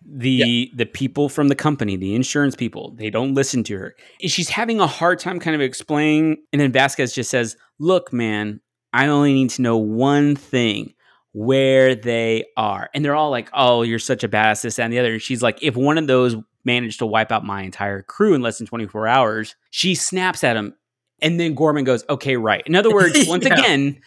The 0.06 0.70
the 0.74 0.84
people 0.84 1.28
from 1.30 1.48
the 1.48 1.54
company, 1.54 1.96
the 1.96 2.14
insurance 2.14 2.54
people, 2.54 2.92
they 2.96 3.08
don't 3.08 3.32
listen 3.34 3.64
to 3.64 3.76
her. 3.78 3.96
And 4.20 4.30
she's 4.30 4.50
having 4.50 4.78
a 4.78 4.86
hard 4.86 5.18
time 5.18 5.40
kind 5.40 5.54
of 5.54 5.62
explaining. 5.62 6.42
And 6.52 6.60
then 6.60 6.72
Vasquez 6.72 7.14
just 7.14 7.30
says, 7.30 7.56
Look, 7.78 8.12
man, 8.12 8.60
I 8.92 9.06
only 9.06 9.32
need 9.32 9.48
to 9.50 9.62
know 9.62 9.78
one 9.78 10.36
thing 10.36 10.92
where 11.32 11.94
they 11.94 12.44
are. 12.56 12.90
And 12.94 13.02
they're 13.04 13.14
all 13.16 13.30
like, 13.30 13.48
Oh, 13.54 13.80
you're 13.82 13.98
such 13.98 14.22
a 14.22 14.28
badass, 14.28 14.60
this 14.62 14.76
that, 14.76 14.84
and 14.84 14.92
the 14.92 14.98
other. 14.98 15.14
And 15.14 15.22
she's 15.22 15.42
like, 15.42 15.58
if 15.62 15.74
one 15.74 15.96
of 15.96 16.06
those 16.06 16.36
managed 16.66 16.98
to 16.98 17.06
wipe 17.06 17.32
out 17.32 17.44
my 17.44 17.62
entire 17.62 18.02
crew 18.02 18.34
in 18.34 18.42
less 18.42 18.58
than 18.58 18.66
24 18.66 19.06
hours, 19.08 19.56
she 19.70 19.94
snaps 19.94 20.44
at 20.44 20.54
him. 20.56 20.74
And 21.22 21.40
then 21.40 21.54
Gorman 21.54 21.84
goes, 21.84 22.04
Okay, 22.10 22.36
right. 22.36 22.62
In 22.66 22.74
other 22.76 22.92
words, 22.92 23.24
once 23.26 23.46
Yeah. 23.46 23.54
again, 23.54 24.00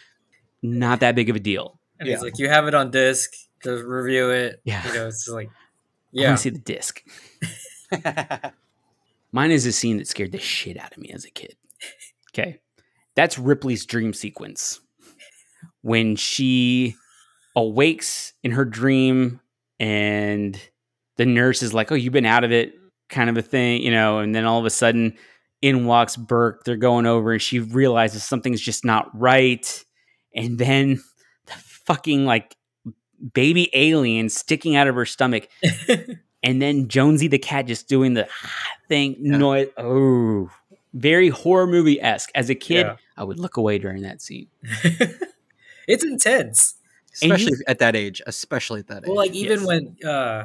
not 0.62 1.00
that 1.02 1.16
big 1.16 1.30
of 1.30 1.36
a 1.36 1.40
deal. 1.40 1.80
And 2.00 2.08
Yeah. 2.08 2.16
he's 2.16 2.24
like, 2.24 2.38
you 2.38 2.50
have 2.50 2.68
it 2.68 2.74
on 2.76 2.92
disc, 2.92 3.32
just 3.64 3.84
review 3.84 4.30
it. 4.30 4.62
Yeah. 4.64 4.86
You 4.88 4.94
know, 4.94 5.08
it's 5.08 5.26
just 5.26 5.36
like, 5.36 5.50
yeah. 6.12 6.28
want 6.30 6.38
to 6.40 6.44
see 6.44 6.50
the 6.50 6.60
disc. 6.60 7.02
Mine 9.32 9.52
is 9.52 9.66
a 9.66 9.72
scene 9.72 9.98
that 9.98 10.08
scared 10.08 10.32
the 10.32 10.40
shit 10.40 10.78
out 10.78 10.92
of 10.92 10.98
me 10.98 11.10
as 11.12 11.26
a 11.26 11.32
kid. 11.32 11.56
Okay. 12.34 12.60
That's 13.16 13.38
Ripley's 13.38 13.86
dream 13.86 14.14
sequence. 14.14 14.80
When 15.82 16.16
she 16.16 16.96
awakes 17.56 18.34
in 18.44 18.52
her 18.52 18.66
dream 18.66 19.40
and 19.80 20.60
the 21.18 21.26
nurse 21.26 21.64
is 21.64 21.74
like, 21.74 21.92
Oh, 21.92 21.96
you've 21.96 22.14
been 22.14 22.26
out 22.26 22.44
of 22.44 22.52
it, 22.52 22.74
kind 23.10 23.30
of 23.30 23.38
a 23.38 23.42
thing, 23.42 23.82
you 23.82 23.92
know, 23.92 24.20
and 24.20 24.36
then 24.36 24.46
all 24.46 24.60
of 24.60 24.66
a 24.66 24.70
sudden 24.70 25.18
in 25.62 25.86
walks 25.86 26.16
Burke. 26.16 26.64
They're 26.64 26.76
going 26.78 27.06
over 27.06 27.32
and 27.32 27.42
she 27.42 27.60
realizes 27.60 28.24
something's 28.24 28.62
just 28.62 28.86
not 28.86 29.10
right. 29.20 29.84
And 30.38 30.58
then 30.60 31.04
the 31.48 31.54
fucking 31.54 32.26
like 32.26 32.56
baby 33.34 33.70
alien 33.74 34.30
sticking 34.30 34.76
out 34.76 34.88
of 34.88 34.96
her 34.96 35.06
stomach 35.06 35.48
and 36.44 36.62
then 36.62 36.88
Jonesy 36.88 37.28
the 37.28 37.40
cat 37.40 37.66
just 37.66 37.90
doing 37.90 38.14
the 38.14 38.28
thing 38.88 39.16
noise. 39.20 39.68
Oh, 39.78 40.50
very 40.94 41.30
horror 41.30 41.68
movie 41.68 42.00
esque. 42.02 42.30
As 42.36 42.50
a 42.50 42.56
kid, 42.56 42.86
Yeah. 42.86 42.96
I 43.18 43.24
would 43.24 43.40
look 43.40 43.58
away 43.58 43.80
during 43.80 44.04
that 44.04 44.22
scene. 44.22 44.48
it's 45.88 46.04
intense. 46.04 46.76
And 47.22 47.30
you- 47.30 47.36
especially 47.36 47.66
at 47.68 47.80
that 47.80 47.96
age, 47.96 48.22
especially 48.28 48.80
at 48.82 48.88
that 48.88 48.98
age. 49.04 49.08
Well, 49.08 49.16
like 49.18 49.32
even 49.34 49.60
Yes. 49.60 49.68
when 49.68 49.98
uh 50.08 50.44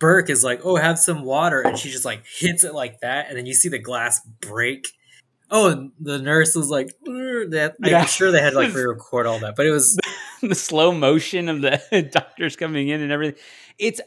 Burke 0.00 0.30
is 0.30 0.44
like, 0.44 0.60
"Oh, 0.64 0.76
have 0.76 0.96
some 0.98 1.22
water," 1.24 1.60
and 1.60 1.76
she 1.76 1.90
just 1.90 2.04
like 2.04 2.22
hits 2.24 2.62
it 2.62 2.72
like 2.74 3.00
that, 3.00 3.28
and 3.28 3.36
then 3.36 3.46
you 3.46 3.54
see 3.54 3.68
the 3.68 3.80
glass 3.80 4.20
break. 4.40 4.88
Oh, 5.50 5.70
and 5.70 5.92
the 6.00 6.18
nurse 6.18 6.54
was 6.54 6.68
like, 6.68 6.88
"That." 7.04 7.76
Yeah. 7.82 8.00
I'm 8.00 8.06
sure 8.06 8.30
they 8.30 8.40
had 8.40 8.50
to 8.50 8.56
like 8.60 8.74
re-record 8.74 9.26
all 9.26 9.38
that, 9.40 9.56
but 9.56 9.66
it 9.66 9.70
was 9.70 9.98
the 10.42 10.54
slow 10.54 10.92
motion 10.92 11.48
of 11.48 11.62
the 11.62 12.08
doctors 12.12 12.56
coming 12.56 12.88
in 12.88 13.00
and 13.00 13.10
everything. 13.12 13.40
It's 13.78 14.00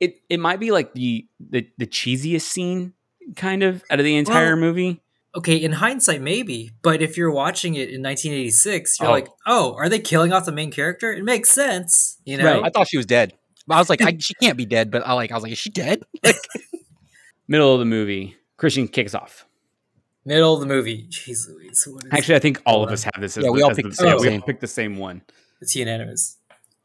it 0.00 0.20
it 0.28 0.40
might 0.40 0.58
be 0.60 0.70
like 0.72 0.92
the 0.94 1.26
the, 1.38 1.68
the 1.78 1.86
cheesiest 1.86 2.42
scene 2.42 2.94
kind 3.36 3.62
of 3.62 3.82
out 3.90 4.00
of 4.00 4.04
the 4.04 4.16
entire 4.16 4.54
Well, 4.56 4.62
movie. 4.62 5.00
okay 5.36 5.56
in 5.56 5.72
hindsight, 5.72 6.20
maybe. 6.22 6.70
But 6.82 7.02
if 7.02 7.16
you're 7.16 7.30
watching 7.30 7.74
it 7.74 7.90
in 7.90 8.02
1986, 8.02 8.98
you're 8.98 9.08
Oh. 9.08 9.12
like, 9.12 9.28
"Oh, 9.46 9.74
are 9.78 9.88
they 9.88 10.00
killing 10.00 10.32
off 10.32 10.44
the 10.46 10.52
main 10.52 10.70
character?" 10.72 11.12
It 11.12 11.22
makes 11.24 11.50
sense, 11.50 12.18
you 12.24 12.36
know. 12.36 12.44
Right. 12.44 12.64
I 12.64 12.70
thought 12.70 12.88
she 12.88 12.96
was 12.96 13.06
dead. 13.06 13.34
I 13.68 13.78
was 13.78 13.88
like, 13.88 14.02
I, 14.02 14.16
she 14.18 14.34
can't 14.34 14.56
be 14.58 14.66
dead. 14.66 14.90
But 14.90 15.06
I 15.06 15.12
like, 15.12 15.30
I 15.30 15.34
was 15.34 15.44
like, 15.44 15.52
is 15.52 15.58
she 15.58 15.70
dead? 15.70 16.02
Like, 16.24 16.34
Middle 17.46 17.72
of 17.72 17.78
the 17.78 17.84
movie, 17.84 18.36
Christian 18.56 18.88
kicks 18.88 19.14
off. 19.14 19.46
Middle 20.24 20.54
of 20.54 20.60
the 20.60 20.66
movie. 20.66 21.06
Jeez 21.08 21.48
Louise. 21.48 21.86
What 21.90 22.04
is 22.04 22.10
Actually, 22.12 22.34
I 22.36 22.38
think 22.40 22.62
all 22.66 22.74
Hold 22.74 22.84
of 22.84 22.88
on. 22.90 22.92
us 22.94 23.04
have 23.04 23.14
this. 23.20 23.36
As 23.36 23.42
Yeah, 23.44 23.48
the- 23.48 23.52
we 23.52 23.62
all 23.62 23.70
as 23.70 23.76
picked 23.76 23.86
the 23.86 23.90
the 23.90 23.96
same 23.96 24.06
yeah, 24.08 24.14
we 24.20 24.28
one. 24.28 24.40
all 24.40 24.46
picked 24.46 24.60
the 24.60 24.66
same 24.66 24.96
one. 24.98 25.22
It's 25.60 25.74
unanimous. 25.76 26.36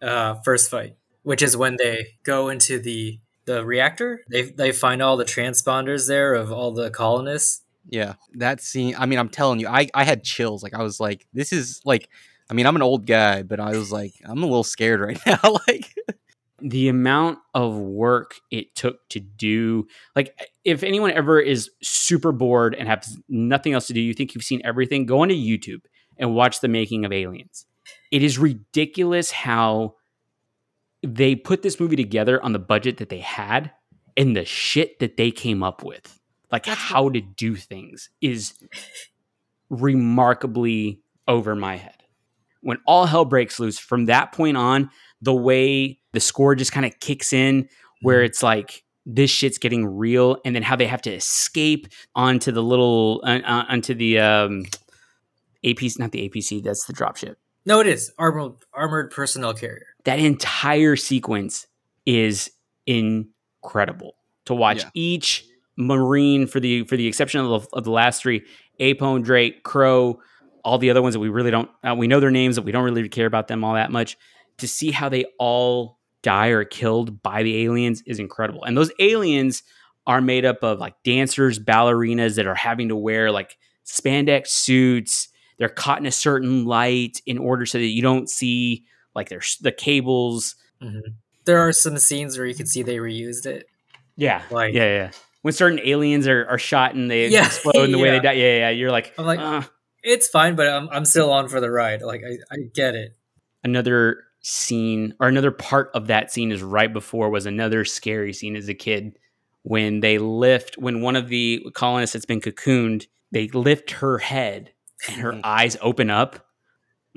Uh, 0.01 0.35
first 0.43 0.69
fight, 0.69 0.95
which 1.23 1.41
is 1.41 1.55
when 1.57 1.77
they 1.77 2.15
go 2.23 2.49
into 2.49 2.79
the 2.79 3.19
the 3.45 3.65
reactor. 3.65 4.23
They 4.29 4.43
they 4.43 4.71
find 4.71 5.01
all 5.01 5.17
the 5.17 5.25
transponders 5.25 6.07
there 6.07 6.33
of 6.33 6.51
all 6.51 6.71
the 6.71 6.89
colonists. 6.89 7.61
yeah, 7.89 8.13
that 8.33 8.61
scene. 8.61 8.95
I 8.97 9.05
mean, 9.05 9.19
I'm 9.19 9.29
telling 9.29 9.59
you, 9.59 9.67
I, 9.67 9.87
I 9.93 10.03
had 10.03 10.23
chills. 10.23 10.63
Like, 10.63 10.73
I 10.73 10.81
was 10.81 10.99
like, 10.99 11.27
this 11.33 11.53
is 11.53 11.81
like, 11.85 12.09
I 12.49 12.53
mean, 12.53 12.65
I'm 12.65 12.75
an 12.75 12.81
old 12.81 13.05
guy, 13.05 13.43
but 13.43 13.59
I 13.59 13.77
was 13.77 13.91
like, 13.91 14.13
I'm 14.25 14.41
a 14.43 14.45
little 14.47 14.63
scared 14.63 14.99
right 15.01 15.19
now. 15.25 15.39
like, 15.67 15.93
the 16.61 16.87
amount 16.87 17.39
of 17.53 17.75
work 17.75 18.35
it 18.49 18.75
took 18.75 19.07
to 19.09 19.19
do 19.19 19.85
like 20.15 20.33
if 20.63 20.83
anyone 20.83 21.11
ever 21.11 21.39
is 21.39 21.69
super 21.81 22.31
bored 22.31 22.73
and 22.75 22.87
has 22.87 23.17
nothing 23.27 23.73
else 23.73 23.87
to 23.87 23.93
do 23.93 23.99
you 23.99 24.13
think 24.13 24.33
you've 24.33 24.43
seen 24.43 24.61
everything 24.63 25.05
go 25.05 25.19
onto 25.19 25.35
youtube 25.35 25.81
and 26.17 26.33
watch 26.33 26.61
the 26.61 26.67
making 26.67 27.03
of 27.03 27.11
aliens 27.11 27.65
It 28.11 28.23
is 28.23 28.39
ridiculous 28.39 29.31
how 29.31 29.95
they 31.05 31.35
put 31.35 31.61
this 31.61 31.79
movie 31.79 31.95
together 31.95 32.41
on 32.43 32.53
the 32.53 32.59
budget 32.59 32.97
that 32.97 33.09
they 33.09 33.19
had 33.19 33.71
and 34.17 34.35
the 34.35 34.45
shit 34.45 34.99
that 34.99 35.17
they 35.17 35.31
came 35.31 35.63
up 35.63 35.83
with. 35.83 36.19
Like 36.51 36.65
how 36.65 37.09
to 37.09 37.21
do 37.21 37.55
things 37.55 38.09
is 38.21 38.53
remarkably 39.69 41.01
over 41.27 41.55
my 41.55 41.77
head. 41.77 42.03
When 42.61 42.77
all 42.87 43.05
hell 43.05 43.25
breaks 43.25 43.59
loose, 43.59 43.77
from 43.77 44.05
that 44.05 44.31
point 44.31 44.57
on, 44.57 44.89
the 45.21 45.33
way 45.33 45.99
the 46.15 46.19
score 46.19 46.55
just 46.55 46.71
kind 46.71 46.85
of 46.85 46.99
kicks 46.99 47.31
in, 47.31 47.69
where 48.01 48.23
it's 48.23 48.41
like 48.41 48.83
this 49.05 49.29
shit's 49.29 49.57
getting 49.57 49.85
real, 49.85 50.37
and 50.43 50.55
then 50.55 50.63
how 50.63 50.75
they 50.75 50.87
have 50.87 51.01
to 51.03 51.13
escape 51.13 51.87
onto 52.15 52.51
the 52.51 52.63
little 52.63 53.21
uh, 53.23 53.39
uh, 53.45 53.65
onto 53.69 53.93
the 53.93 54.19
um, 54.19 54.65
APC, 55.63 55.99
not 55.99 56.11
the 56.11 56.27
APC, 56.29 56.63
that's 56.63 56.85
the 56.85 56.93
dropship. 56.93 57.35
No, 57.65 57.79
it 57.79 57.87
is 57.87 58.11
armored 58.17 58.53
armored 58.73 59.11
personnel 59.11 59.53
carrier. 59.53 59.87
That 60.03 60.19
entire 60.19 60.95
sequence 60.95 61.67
is 62.05 62.51
incredible 62.85 64.15
to 64.45 64.53
watch. 64.53 64.83
Yeah. 64.83 64.89
Each 64.93 65.45
Marine, 65.77 66.47
for 66.47 66.59
the 66.59 66.83
for 66.85 66.95
the 66.97 67.07
exception 67.07 67.41
of 67.41 67.63
the, 67.63 67.77
of 67.77 67.83
the 67.83 67.91
last 67.91 68.21
three, 68.21 68.43
Apone, 68.79 69.23
Drake, 69.23 69.63
Crowe, 69.63 70.19
all 70.63 70.77
the 70.77 70.89
other 70.89 71.01
ones 71.01 71.13
that 71.13 71.19
we 71.19 71.29
really 71.29 71.51
don't 71.51 71.69
uh, 71.83 71.95
we 71.97 72.07
know 72.07 72.19
their 72.19 72.31
names, 72.31 72.55
but 72.55 72.65
we 72.65 72.71
don't 72.71 72.83
really 72.83 73.09
care 73.09 73.25
about 73.25 73.47
them 73.47 73.63
all 73.63 73.73
that 73.73 73.91
much. 73.91 74.17
To 74.59 74.67
see 74.67 74.91
how 74.91 75.09
they 75.09 75.25
all 75.37 75.99
die 76.25 76.47
or 76.47 76.65
killed 76.65 77.21
by 77.21 77.43
the 77.43 77.63
aliens 77.63 78.01
is 78.05 78.19
incredible. 78.19 78.63
And 78.65 78.75
those 78.75 78.91
aliens 78.99 79.63
are 80.07 80.19
made 80.21 80.43
up 80.45 80.63
of 80.63 80.79
like 80.79 80.95
dancers, 81.03 81.59
ballerinas 81.59 82.35
that 82.35 82.47
are 82.47 82.55
having 82.55 82.89
to 82.89 82.95
wear 82.95 83.31
like 83.31 83.57
spandex 83.85 84.47
suits. 84.47 85.29
They're 85.59 85.69
caught 85.69 85.99
in 85.99 86.05
a 86.05 86.11
certain 86.11 86.65
light 86.65 87.21
in 87.25 87.37
order 87.37 87.65
so 87.65 87.77
that 87.77 87.85
you 87.85 88.01
don't 88.01 88.29
see 88.29 88.83
like 89.15 89.29
there's 89.29 89.57
the 89.61 89.71
cables. 89.71 90.55
There 91.45 91.59
are 91.59 91.71
some 91.71 91.97
scenes 91.97 92.37
where 92.37 92.47
you 92.47 92.55
can 92.55 92.65
see 92.65 92.83
they 92.83 92.97
reused 92.97 93.45
it. 93.45 93.67
Yeah, 94.17 94.41
Like- 94.51 94.73
yeah, 94.73 94.85
yeah. 94.85 95.11
When 95.43 95.53
certain 95.53 95.79
aliens 95.83 96.27
are, 96.27 96.47
are 96.47 96.57
shot 96.57 96.95
and 96.95 97.09
they 97.11 97.27
Yeah, 97.27 97.45
explode 97.45 97.83
and 97.85 97.93
the 97.93 97.99
way 97.99 98.09
they 98.09 98.15
yeah. 98.15 98.21
die, 98.21 98.31
yeah, 98.33 98.57
yeah, 98.57 98.69
you're 98.71 98.89
like, 98.91 99.13
I'm 99.17 99.25
like, 99.25 99.39
uh. 99.39 99.61
It's 100.01 100.27
fine, 100.27 100.55
but 100.55 100.67
I'm 100.67 100.89
I'm 100.89 101.05
still 101.05 101.31
on 101.31 101.47
for 101.49 101.59
the 101.61 101.69
ride. 101.71 102.01
Like 102.01 102.21
I, 102.27 102.37
I 102.53 102.57
get 102.73 102.95
it. 102.95 103.15
another 103.63 104.23
scene 104.47 105.11
or 105.19 105.27
another 105.27 105.49
part 105.49 105.89
of 105.95 106.05
that 106.05 106.31
scene 106.31 106.51
is 106.51 106.61
right 106.61 106.93
before 106.93 107.31
was 107.31 107.47
another 107.47 107.83
scary 107.83 108.31
scene 108.31 108.55
as 108.55 108.69
a 108.69 108.75
kid. 108.75 109.17
When 109.63 110.01
they 110.01 110.19
lift 110.19 110.77
when 110.77 111.01
one 111.01 111.15
of 111.15 111.29
the 111.29 111.65
colonists 111.73 112.13
that's 112.13 112.27
been 112.27 112.41
cocooned 112.41 113.07
they 113.31 113.47
lift 113.47 113.89
her 113.89 114.19
head 114.19 114.71
and 115.09 115.17
her 115.17 115.39
eyes 115.43 115.77
open 115.81 116.11
up. 116.11 116.45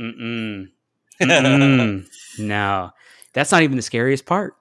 Mm-mm. 0.01 0.69
Mm-mm. 1.21 2.07
no. 2.39 2.91
That's 3.35 3.53
not 3.53 3.63
even 3.63 3.77
the 3.77 3.83
scariest 3.83 4.25
part. 4.25 4.55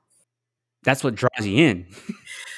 That's 0.83 1.05
what 1.05 1.15
draws 1.15 1.45
you 1.45 1.65
in. 1.65 1.87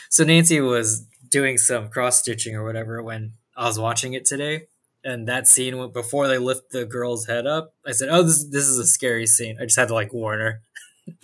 So 0.09 0.23
Nancy 0.23 0.59
was 0.59 1.05
doing 1.29 1.59
some 1.59 1.89
cross 1.89 2.17
stitching 2.17 2.55
or 2.55 2.65
whatever 2.65 3.03
when 3.03 3.33
I 3.55 3.65
was 3.65 3.77
watching 3.77 4.13
it 4.13 4.25
today, 4.25 4.68
and 5.03 5.27
that 5.27 5.47
scene 5.47 5.77
went 5.77 5.93
before 5.93 6.27
they 6.27 6.37
lift 6.37 6.71
the 6.71 6.85
girl's 6.85 7.27
head 7.27 7.47
up. 7.47 7.73
I 7.85 7.91
said, 7.91 8.09
"Oh, 8.09 8.23
this 8.23 8.45
this 8.45 8.67
is 8.67 8.77
a 8.77 8.85
scary 8.85 9.25
scene." 9.27 9.57
I 9.59 9.63
just 9.65 9.77
had 9.77 9.87
to 9.89 9.93
like 9.93 10.13
warn 10.13 10.39
her, 10.39 10.61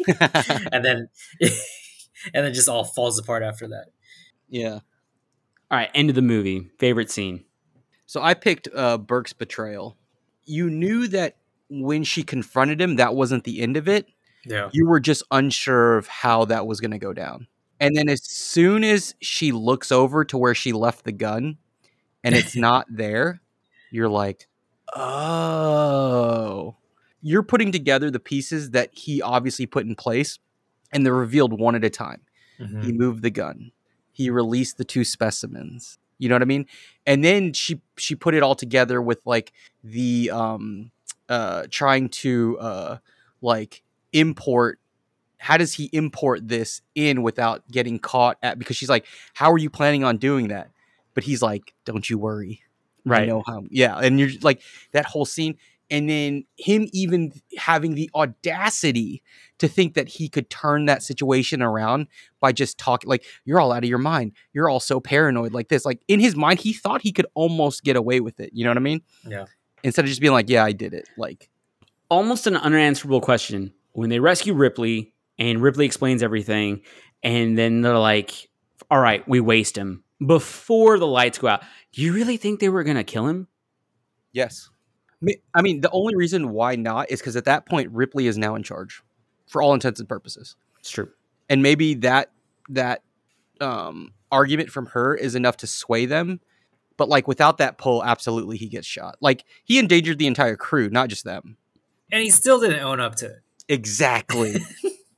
and 0.72 0.84
then 0.86 1.10
and 1.42 2.46
then 2.46 2.54
just 2.54 2.70
all 2.70 2.84
falls 2.84 3.20
apart 3.20 3.44
after 3.44 3.68
that. 3.68 3.86
yeah. 4.50 4.80
all 5.70 5.78
right 5.78 5.90
end 5.94 6.10
of 6.10 6.16
the 6.16 6.22
movie 6.22 6.70
favorite 6.80 7.12
scene 7.12 7.44
So 8.06 8.22
I 8.22 8.34
picked 8.34 8.68
uh, 8.76 8.98
Burke's 8.98 9.34
betrayal. 9.34 9.98
You 10.46 10.70
knew 10.70 11.08
that 11.10 11.38
when 11.70 12.04
she 12.04 12.24
confronted 12.24 12.80
him, 12.80 12.96
that 12.98 13.16
wasn't 13.16 13.44
the 13.44 13.62
end 13.62 13.78
of 13.78 13.88
it. 13.88 14.08
Yeah, 14.46 14.70
You 14.72 14.88
were 14.88 15.00
just 15.00 15.24
unsure 15.32 15.98
of 15.98 16.08
how 16.08 16.46
that 16.46 16.68
was 16.68 16.80
going 16.80 16.92
to 16.92 17.00
go 17.00 17.14
down. 17.14 17.48
And 17.80 17.96
then 17.96 18.08
as 18.08 18.24
soon 18.24 18.84
as 18.84 19.16
she 19.20 19.52
looks 19.52 19.92
over 19.92 20.24
to 20.26 20.38
where 20.38 20.54
she 20.54 20.72
left 20.72 21.04
the 21.04 21.12
gun 21.12 21.58
and 22.24 22.36
it's 22.36 22.56
not 22.70 22.86
there, 22.90 23.42
you're 23.96 24.10
like, 24.10 24.48
oh. 24.96 26.76
You're 27.22 27.44
putting 27.44 27.72
together 27.72 28.12
the 28.12 28.20
pieces 28.20 28.72
that 28.72 28.90
he 28.94 29.22
obviously 29.22 29.66
put 29.66 29.86
in 29.86 29.96
place 29.96 30.38
and 30.92 31.06
they're 31.06 31.14
revealed 31.14 31.60
one 31.60 31.76
at 31.76 31.84
a 31.84 31.90
time. 31.90 32.22
Mhm. 32.60 32.84
He 32.84 32.92
moved 32.92 33.24
the 33.24 33.32
gun. 33.32 33.72
He 34.12 34.30
released 34.30 34.78
the 34.78 34.86
two 34.86 35.04
specimens. 35.04 35.98
You 36.18 36.30
know 36.30 36.36
what 36.36 36.44
I 36.44 36.46
mean? 36.46 36.68
And 37.06 37.24
then 37.24 37.52
she 37.52 37.82
she 37.98 38.16
put 38.16 38.36
it 38.36 38.44
all 38.44 38.56
together 38.56 39.02
with 39.02 39.26
like 39.26 39.52
the 39.84 40.30
um 40.32 40.92
uh 41.28 41.64
trying 41.72 42.10
to 42.10 42.58
uh 42.60 42.98
like 43.42 43.84
import 44.14 44.80
how 45.40 45.58
does 45.58 45.74
he 45.74 45.90
import 45.92 46.48
this 46.48 46.82
in 46.96 47.22
without 47.22 47.68
getting 47.70 48.00
caught 48.00 48.38
at 48.42 48.58
because 48.58 48.78
she's 48.78 48.90
like 48.90 49.06
how 49.34 49.52
are 49.52 49.58
you 49.58 49.70
planning 49.70 50.04
on 50.04 50.18
doing 50.18 50.48
that 50.48 50.70
but 51.14 51.24
he's 51.26 51.42
like 51.42 51.74
don't 51.84 52.10
you 52.10 52.18
worry 52.18 52.62
I 53.06 53.10
right. 53.10 53.28
know 53.28 53.44
how 53.46 53.64
yeah 53.70 53.98
and 53.98 54.20
you're 54.20 54.30
like 54.42 54.62
that 54.92 55.06
whole 55.06 55.26
scene 55.26 55.58
and 55.90 56.10
then 56.10 56.46
him 56.58 56.88
even 56.94 57.32
having 57.58 57.96
the 57.96 58.10
audacity 58.16 59.22
to 59.60 59.68
think 59.68 59.94
that 59.94 60.08
he 60.08 60.28
could 60.28 60.50
turn 60.50 60.86
that 60.86 61.04
situation 61.04 61.62
around 61.62 62.08
by 62.40 62.52
just 62.52 62.78
talking 62.78 63.08
like 63.08 63.24
you're 63.46 63.60
all 63.60 63.72
out 63.72 63.84
of 63.84 63.90
your 63.90 64.00
mind. 64.00 64.32
You're 64.52 64.68
all 64.68 64.80
so 64.80 65.00
paranoid 65.00 65.54
like 65.54 65.68
this. 65.68 65.86
Like 65.86 66.02
in 66.08 66.20
his 66.20 66.36
mind 66.36 66.60
he 66.60 66.74
thought 66.74 67.02
he 67.02 67.12
could 67.12 67.28
almost 67.36 67.84
get 67.84 67.96
away 67.96 68.20
with 68.20 68.40
it 68.40 68.50
you 68.54 68.64
know 68.64 68.72
what 68.72 68.78
i 68.78 68.82
mean? 68.82 69.02
Yeah. 69.28 69.46
instead 69.84 70.06
of 70.06 70.10
just 70.10 70.22
being 70.22 70.34
like 70.34 70.50
yeah 70.50 70.64
i 70.64 70.72
did 70.72 70.94
it 70.94 71.08
like 71.18 71.50
almost 72.10 72.48
an 72.48 72.56
unanswerable 72.58 73.22
question. 73.22 73.74
When 73.94 74.10
they 74.10 74.20
rescue 74.20 74.54
Ripley 74.54 75.14
and 75.38 75.62
Ripley 75.62 75.86
explains 75.86 76.22
everything 76.22 76.82
and 77.24 77.58
then 77.58 77.82
they're 77.82 77.98
like 77.98 78.50
all 78.92 79.00
right 79.00 79.28
we 79.28 79.40
waste 79.40 79.78
him 79.78 80.04
before 80.26 81.00
the 81.00 81.08
lights 81.08 81.38
go 81.38 81.48
out. 81.48 81.64
Do 81.94 82.02
you 82.02 82.14
really 82.14 82.38
think 82.38 82.60
they 82.60 82.70
were 82.70 82.84
going 82.84 82.98
to 82.98 83.04
kill 83.04 83.28
him? 83.28 83.48
Yes. 84.32 84.70
I 85.56 85.62
mean 85.62 85.82
the 85.82 85.90
only 85.92 86.16
reason 86.16 86.50
why 86.50 86.76
not 86.76 87.10
is 87.10 87.20
because 87.20 87.36
at 87.36 87.46
that 87.46 87.66
point 87.66 87.90
ripley 87.92 88.28
is 88.28 88.38
now 88.38 88.54
in 88.56 88.62
charge 88.64 89.02
for 89.48 89.62
all 89.62 89.74
intents 89.74 90.00
and 90.00 90.08
purposes. 90.08 90.56
It's 90.80 90.90
true. 90.92 91.10
And 91.50 91.64
maybe 91.64 91.96
that 91.96 92.32
that 92.70 93.02
um 93.62 94.12
argument 94.32 94.70
from 94.70 94.88
her 94.88 95.16
is 95.16 95.34
enough 95.34 95.58
to 95.58 95.68
sway 95.68 96.06
them 96.06 96.42
but 96.98 97.08
like 97.10 97.28
without 97.28 97.58
that 97.60 97.78
pull 97.78 98.04
absolutely 98.04 98.58
he 98.58 98.68
gets 98.68 98.86
shot. 98.86 99.16
Like 99.22 99.46
he 99.64 99.80
endangered 99.80 100.20
the 100.20 100.28
entire 100.28 100.58
crew 100.58 100.90
not 100.90 101.08
just 101.10 101.24
them. 101.24 101.58
And 102.12 102.22
he 102.22 102.30
still 102.30 102.60
didn't 102.60 102.82
own 102.82 103.00
up 103.00 103.16
to 103.16 103.26
it. 103.28 103.40
exactly. 103.68 104.58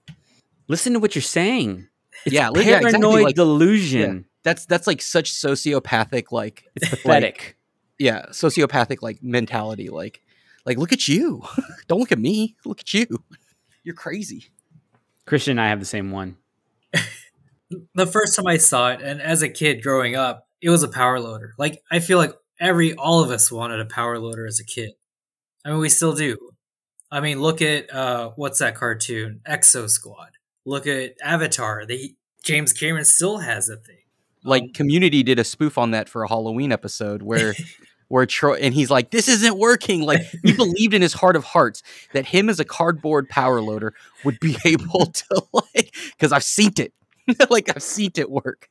Listen 0.70 0.94
to 0.94 1.00
what 1.00 1.16
you're 1.16 1.22
saying. 1.22 1.88
It's 2.26 2.34
Yeah, 2.34 2.50
li- 2.50 2.62
yeah, 2.66 2.80
paranoid 2.80 2.96
exactly, 2.96 3.24
like- 3.24 3.36
delusion 3.36 4.26
that's 4.44 4.66
that's 4.66 4.88
like 4.88 5.02
such 5.02 5.32
sociopathic 5.32 6.32
like 6.32 6.66
it's 6.76 6.90
pathetic 6.90 7.58
yeah 7.98 8.26
sociopathic 8.30 9.02
like 9.02 9.22
mentality 9.22 9.90
like 9.90 10.22
like 10.66 10.78
look 10.78 10.94
at 10.94 11.08
you 11.08 11.44
don't 11.88 12.00
look 12.00 12.12
at 12.12 12.20
me 12.20 12.56
look 12.66 12.80
at 12.80 12.94
you 12.94 13.06
you're 13.84 13.96
crazy 13.96 14.46
christian 15.26 15.52
and 15.52 15.62
i 15.62 15.70
have 15.70 15.80
the 15.80 15.86
same 15.86 16.12
one 16.12 16.38
The 17.96 18.08
first 18.08 18.36
time 18.36 18.48
I 18.48 18.58
saw 18.58 18.92
it, 18.92 19.02
and 19.02 19.22
as 19.22 19.42
a 19.42 19.50
kid 19.50 19.84
growing 19.84 20.16
up, 20.16 20.48
it 20.62 20.70
was 20.70 20.84
a 20.84 20.88
power 20.88 21.20
loader. 21.20 21.54
Like 21.58 21.82
I 21.92 22.00
feel 22.00 22.18
like 22.18 22.34
every 22.60 22.94
all 22.94 23.22
of 23.22 23.30
us 23.30 23.52
wanted 23.52 23.80
a 23.80 23.86
power 23.86 24.20
loader 24.20 24.46
as 24.46 24.60
a 24.60 24.64
kid. 24.64 24.92
I 25.66 25.72
mean, 25.72 25.80
we 25.80 25.90
still 25.90 26.14
do. 26.14 26.38
I 27.12 27.20
mean, 27.20 27.42
look 27.42 27.62
at 27.62 27.94
uh, 27.94 28.32
what's 28.36 28.60
that 28.60 28.76
cartoon? 28.76 29.42
Exo 29.48 29.90
Squad. 29.90 30.32
Look 30.66 30.88
at 30.88 31.16
Avatar. 31.22 31.86
The 31.86 32.16
James 32.44 32.72
Cameron 32.72 33.06
still 33.06 33.40
has 33.40 33.68
a 33.68 33.76
thing. 33.76 33.98
Like 34.48 34.64
Um, 34.64 34.70
community 34.70 35.24
did 35.24 35.40
a 35.40 35.44
spoof 35.44 35.78
on 35.78 35.92
that 35.92 36.10
for 36.10 36.24
a 36.24 36.28
halloween 36.28 36.72
episode 36.72 37.22
where 37.22 37.54
where 38.08 38.26
troy 38.26 38.56
and 38.56 38.74
he's 38.74 38.90
like 38.90 39.12
this 39.12 39.28
isn't 39.28 39.58
working 39.58 40.02
like 40.02 40.22
he 40.44 40.54
believed 40.54 40.94
in 40.94 41.02
his 41.02 41.14
heart 41.14 41.36
of 41.36 41.44
hearts 41.44 41.84
that 42.14 42.28
him 42.28 42.50
as 42.50 42.60
a 42.60 42.66
cardboard 42.66 43.28
power 43.28 43.62
loader 43.62 43.94
would 44.24 44.40
be 44.40 44.56
able 44.66 45.08
to 45.08 45.42
like 45.52 45.94
because 46.12 46.32
i've 46.32 46.44
seen 46.44 46.72
it 46.78 46.94
like 47.50 47.70
i've 47.76 47.84
seen 47.84 48.12
it 48.16 48.32
work 48.32 48.70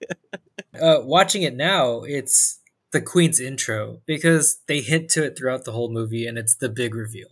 uh, 0.80 1.00
watching 1.02 1.42
it 1.42 1.54
now, 1.54 2.02
it's 2.02 2.60
the 2.92 3.00
Queen's 3.00 3.40
intro 3.40 4.00
because 4.06 4.60
they 4.68 4.80
hint 4.80 5.10
to 5.10 5.24
it 5.24 5.36
throughout 5.36 5.64
the 5.64 5.72
whole 5.72 5.90
movie, 5.90 6.26
and 6.26 6.38
it's 6.38 6.54
the 6.54 6.68
big 6.68 6.94
reveal. 6.94 7.28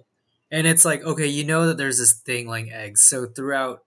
And 0.50 0.66
it's 0.66 0.84
like, 0.84 1.02
okay, 1.02 1.26
you 1.26 1.44
know 1.44 1.66
that 1.66 1.76
there's 1.78 1.98
this 1.98 2.12
thing 2.12 2.48
laying 2.48 2.72
eggs. 2.72 3.02
So 3.02 3.26
throughout 3.26 3.80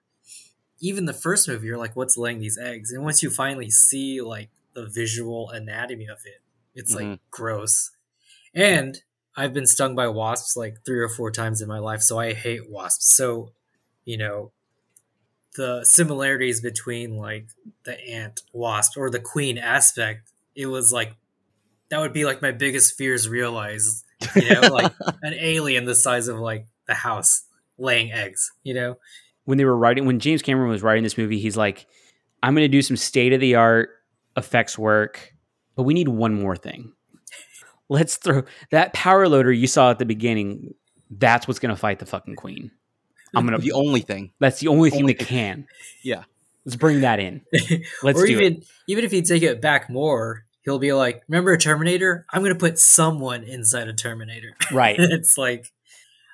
even 0.79 1.05
the 1.05 1.13
first 1.13 1.47
movie, 1.47 1.67
you're 1.67 1.77
like, 1.77 1.95
what's 1.95 2.17
laying 2.17 2.39
these 2.39 2.57
eggs? 2.57 2.91
And 2.91 3.03
once 3.03 3.23
you 3.23 3.29
finally 3.29 3.69
see 3.69 4.21
like 4.21 4.49
the 4.73 4.85
visual 4.87 5.49
anatomy 5.49 6.07
of 6.07 6.19
it, 6.25 6.41
it's 6.75 6.93
like 6.93 7.05
Mhm. 7.05 7.19
gross. 7.31 7.91
And 8.53 9.01
I've 9.35 9.53
been 9.53 9.67
stung 9.67 9.95
by 9.95 10.07
wasps 10.07 10.55
like 10.57 10.83
three 10.85 10.99
or 10.99 11.09
four 11.09 11.31
times 11.31 11.61
in 11.61 11.67
my 11.67 11.79
life, 11.79 12.01
so 12.01 12.19
I 12.19 12.33
hate 12.33 12.69
wasps. 12.69 13.15
So, 13.15 13.53
you 14.05 14.17
know, 14.17 14.51
the 15.55 15.83
similarities 15.83 16.61
between 16.61 17.17
like 17.17 17.47
the 17.83 17.99
ant 18.07 18.41
wasp 18.53 18.97
or 18.97 19.09
the 19.09 19.19
queen 19.19 19.57
aspect 19.57 20.29
it 20.55 20.67
was 20.67 20.91
like 20.93 21.15
that 21.89 21.99
would 21.99 22.13
be 22.13 22.25
like 22.25 22.41
my 22.41 22.51
biggest 22.51 22.95
fears 22.95 23.27
realized 23.27 24.03
you 24.35 24.53
know 24.53 24.67
like 24.67 24.91
an 25.23 25.33
alien 25.33 25.85
the 25.85 25.95
size 25.95 26.27
of 26.27 26.37
like 26.37 26.67
the 26.87 26.93
house 26.93 27.43
laying 27.77 28.11
eggs. 28.11 28.51
You 28.63 28.73
know, 28.73 28.97
when 29.47 29.57
they 29.57 29.63
were 29.63 29.77
writing 29.77 30.05
when 30.05 30.19
James 30.19 30.41
Cameron 30.41 30.69
was 30.69 30.83
writing 30.83 31.03
this 31.03 31.17
movie, 31.17 31.39
he's 31.39 31.55
like, 31.55 31.87
I'm 32.43 32.53
going 32.53 32.65
to 32.65 32.67
do 32.67 32.81
some 32.81 32.97
state 32.97 33.31
of 33.31 33.39
the 33.39 33.55
art 33.55 33.89
effects 34.35 34.77
work, 34.77 35.33
but 35.77 35.83
we 35.83 35.93
need 35.93 36.09
one 36.09 36.33
more 36.33 36.57
thing. 36.57 36.91
Let's 37.89 38.17
throw 38.17 38.43
that 38.71 38.91
power 38.91 39.29
loader 39.29 39.53
you 39.53 39.65
saw 39.65 39.89
at 39.89 39.99
the 39.99 40.05
beginning. 40.05 40.73
That's 41.09 41.47
what's 41.47 41.59
going 41.59 41.73
to 41.73 41.79
fight 41.79 41.99
the 41.99 42.05
fucking 42.05 42.35
queen. 42.35 42.71
I'm 43.33 43.45
gonna. 43.45 43.57
the 43.59 43.71
only 43.71 44.01
thing. 44.01 44.33
That's 44.39 44.59
the 44.59 44.67
only 44.67 44.89
thing 44.89 45.03
Only 45.03 45.13
that 45.13 45.19
thing. 45.19 45.27
can. 45.27 45.67
Yeah. 46.03 46.23
Let's 46.65 46.75
bring 46.75 47.01
that 47.01 47.21
in. 47.21 47.41
Let's 48.03 48.19
or 48.19 48.25
do 48.25 48.33
even 48.33 48.55
it. 48.57 48.67
even 48.89 49.05
if 49.05 49.13
you 49.13 49.21
take 49.21 49.43
it 49.43 49.61
back 49.61 49.89
more, 49.89 50.43
he'll 50.63 50.79
be 50.79 50.91
like, 50.91 51.23
"Remember 51.29 51.55
Terminator? 51.55 52.25
I'm 52.33 52.41
gonna 52.43 52.55
put 52.55 52.77
someone 52.79 53.43
inside 53.43 53.87
a 53.87 53.93
Terminator." 53.93 54.53
Right. 54.73 54.97
it's 54.99 55.37
like 55.37 55.71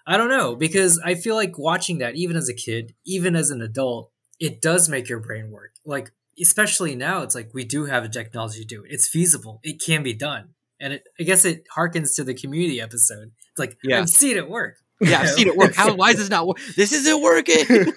I 0.05 0.17
don't 0.17 0.29
know 0.29 0.55
because 0.55 0.99
I 1.03 1.15
feel 1.15 1.35
like 1.35 1.57
watching 1.57 1.99
that 1.99 2.15
even 2.15 2.35
as 2.35 2.49
a 2.49 2.53
kid, 2.53 2.93
even 3.05 3.35
as 3.35 3.49
an 3.51 3.61
adult, 3.61 4.11
it 4.39 4.61
does 4.61 4.89
make 4.89 5.07
your 5.07 5.19
brain 5.19 5.49
work. 5.51 5.75
Like 5.85 6.11
especially 6.39 6.95
now, 6.95 7.21
it's 7.21 7.35
like 7.35 7.51
we 7.53 7.63
do 7.63 7.85
have 7.85 8.03
the 8.03 8.09
technology 8.09 8.59
to 8.59 8.65
do 8.65 8.83
it. 8.83 8.91
It's 8.91 9.07
feasible. 9.07 9.59
It 9.63 9.81
can 9.81 10.03
be 10.03 10.13
done, 10.13 10.49
and 10.79 10.93
it, 10.93 11.07
I 11.19 11.23
guess 11.23 11.45
it 11.45 11.65
harkens 11.75 12.15
to 12.15 12.23
the 12.23 12.33
community 12.33 12.81
episode. 12.81 13.31
It's 13.51 13.59
like 13.59 13.77
Yeah. 13.83 13.99
I've 13.99 14.09
seen 14.09 14.37
it 14.37 14.49
work. 14.49 14.77
Yeah, 14.99 15.21
I've 15.21 15.29
seen 15.29 15.47
it 15.47 15.55
work. 15.55 15.73
How? 15.75 15.93
Why 15.95 16.11
is 16.11 16.17
this 16.17 16.29
not? 16.29 16.47
work? 16.47 16.57
This 16.75 16.91
isn't 16.93 17.21
working. 17.21 17.65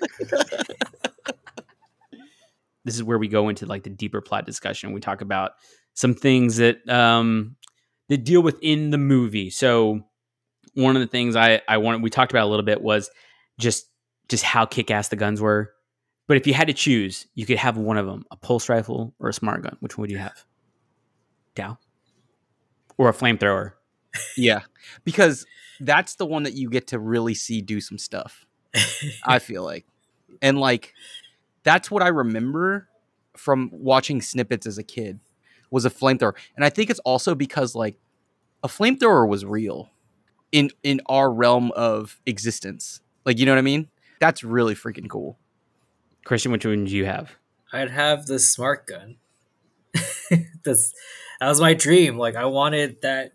this 2.85 2.95
is 2.95 3.03
where 3.03 3.19
we 3.19 3.29
go 3.29 3.49
into 3.49 3.67
like 3.67 3.83
the 3.83 3.91
deeper 3.91 4.21
plot 4.21 4.47
discussion. 4.47 4.93
We 4.93 5.01
talk 5.01 5.21
about 5.21 5.53
some 5.95 6.15
things 6.15 6.57
that 6.57 6.89
um 6.89 7.57
that 8.09 8.25
deal 8.25 8.43
within 8.43 8.91
the 8.91 8.99
movie. 8.99 9.51
So 9.51 10.06
one 10.77 10.95
of 10.95 11.01
the 11.01 11.09
things 11.09 11.37
I 11.37 11.63
I 11.67 11.79
wanted 11.79 12.03
we 12.03 12.11
talked 12.11 12.31
about 12.31 12.47
a 12.47 12.51
little 12.51 12.65
bit 12.65 12.83
was 12.83 13.11
just 13.59 13.89
just 14.29 14.45
how 14.45 14.67
kick 14.67 14.91
ass 14.91 15.09
the 15.09 15.17
guns 15.17 15.41
were. 15.41 15.73
But 16.29 16.37
if 16.37 16.47
you 16.47 16.55
had 16.55 16.67
to 16.67 16.75
choose, 16.75 17.27
you 17.35 17.47
could 17.47 17.57
have 17.57 17.77
one 17.77 17.97
of 17.97 18.07
them: 18.07 18.25
a 18.31 18.37
pulse 18.37 18.69
rifle 18.69 19.15
or 19.19 19.29
a 19.29 19.33
smart 19.33 19.63
gun. 19.63 19.77
Which 19.81 19.97
one 19.97 20.03
would 20.03 20.11
you 20.11 20.19
have? 20.19 20.45
Dow 21.55 21.79
or 22.99 23.09
a 23.09 23.13
flamethrower? 23.13 23.73
yeah, 24.37 24.61
because 25.05 25.47
that's 25.81 26.17
the 26.17 26.27
one 26.27 26.43
that 26.45 26.55
you 26.55 26.69
get 26.69 26.89
to 26.89 26.99
really 26.99 27.35
see 27.35 27.61
do 27.61 27.81
some 27.81 27.99
stuff. 27.99 28.45
I 29.25 29.39
feel 29.39 29.65
like, 29.65 29.87
and 30.43 30.59
like 30.59 30.93
that's 31.63 31.91
what 31.91 32.03
I 32.03 32.09
remember 32.09 32.89
from 33.37 33.71
watching 33.73 34.21
snippets 34.21 34.67
as 34.67 34.79
a 34.79 34.83
kid 34.83 35.21
was 35.71 35.87
a 35.87 35.91
flamethrower, 35.91 36.35
and 36.55 36.65
I 36.65 36.71
think 36.71 36.91
it's 36.91 37.01
also 37.01 37.35
because 37.35 37.75
like 37.75 37.97
a 38.63 38.69
flamethrower 38.69 39.27
was 39.27 39.45
real 39.45 39.91
in 40.57 40.71
in 40.83 41.03
our 41.07 41.31
realm 41.31 41.71
of 41.73 42.19
existence. 42.25 43.01
Like 43.27 43.39
you 43.39 43.45
know 43.45 43.53
what 43.53 43.59
I 43.59 43.63
mean? 43.63 43.89
That's 44.21 44.43
really 44.43 44.75
freaking 44.75 45.09
cool. 45.09 45.39
Christian, 46.25 46.51
which 46.51 46.65
one 46.65 46.87
do 46.87 46.91
you 46.97 47.05
have? 47.05 47.37
I'd 47.73 47.91
have 47.91 48.27
the 48.27 48.39
smart 48.39 48.87
gun. 48.87 49.17
That's 50.65 50.95
that 51.41 51.49
was 51.49 51.61
my 51.61 51.75
dream. 51.75 52.17
Like 52.17 52.37
I 52.37 52.47
wanted 52.47 53.03
that 53.03 53.33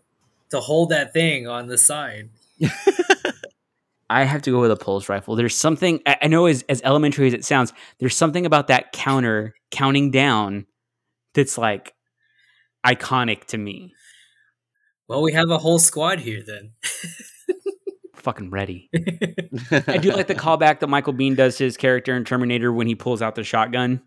to 0.50 0.58
hold 0.58 0.90
that 0.90 1.12
thing 1.12 1.46
on 1.46 1.68
the 1.68 1.78
side. 1.78 2.30
I 4.10 4.24
have 4.24 4.42
to 4.42 4.50
go 4.50 4.60
with 4.60 4.72
a 4.72 4.76
pulse 4.76 5.08
rifle. 5.08 5.36
There's 5.36 5.56
something 5.56 6.00
I 6.04 6.16
I 6.22 6.26
know 6.26 6.46
as 6.46 6.64
as 6.68 6.82
elementary 6.82 7.28
as 7.28 7.34
it 7.34 7.44
sounds, 7.44 7.72
there's 8.00 8.16
something 8.16 8.46
about 8.46 8.66
that 8.66 8.90
counter 8.92 9.54
counting 9.70 10.10
down 10.10 10.66
that's 11.34 11.56
like 11.56 11.94
iconic 12.84 13.44
to 13.46 13.58
me. 13.58 13.94
Well, 15.12 15.22
we 15.22 15.32
have 15.32 15.50
a 15.50 15.58
whole 15.58 15.78
squad 15.78 16.20
here 16.20 16.42
then. 16.42 16.70
Fucking 18.16 18.50
ready. 18.50 18.88
I 19.70 19.98
do 19.98 20.12
like 20.12 20.26
the 20.26 20.34
callback 20.34 20.80
that 20.80 20.86
Michael 20.88 21.12
Biehn 21.12 21.36
does 21.36 21.56
to 21.56 21.64
his 21.64 21.76
character 21.76 22.16
in 22.16 22.24
Terminator 22.24 22.72
when 22.72 22.86
he 22.86 22.94
pulls 22.94 23.20
out 23.20 23.34
the 23.34 23.44
shotgun 23.44 24.00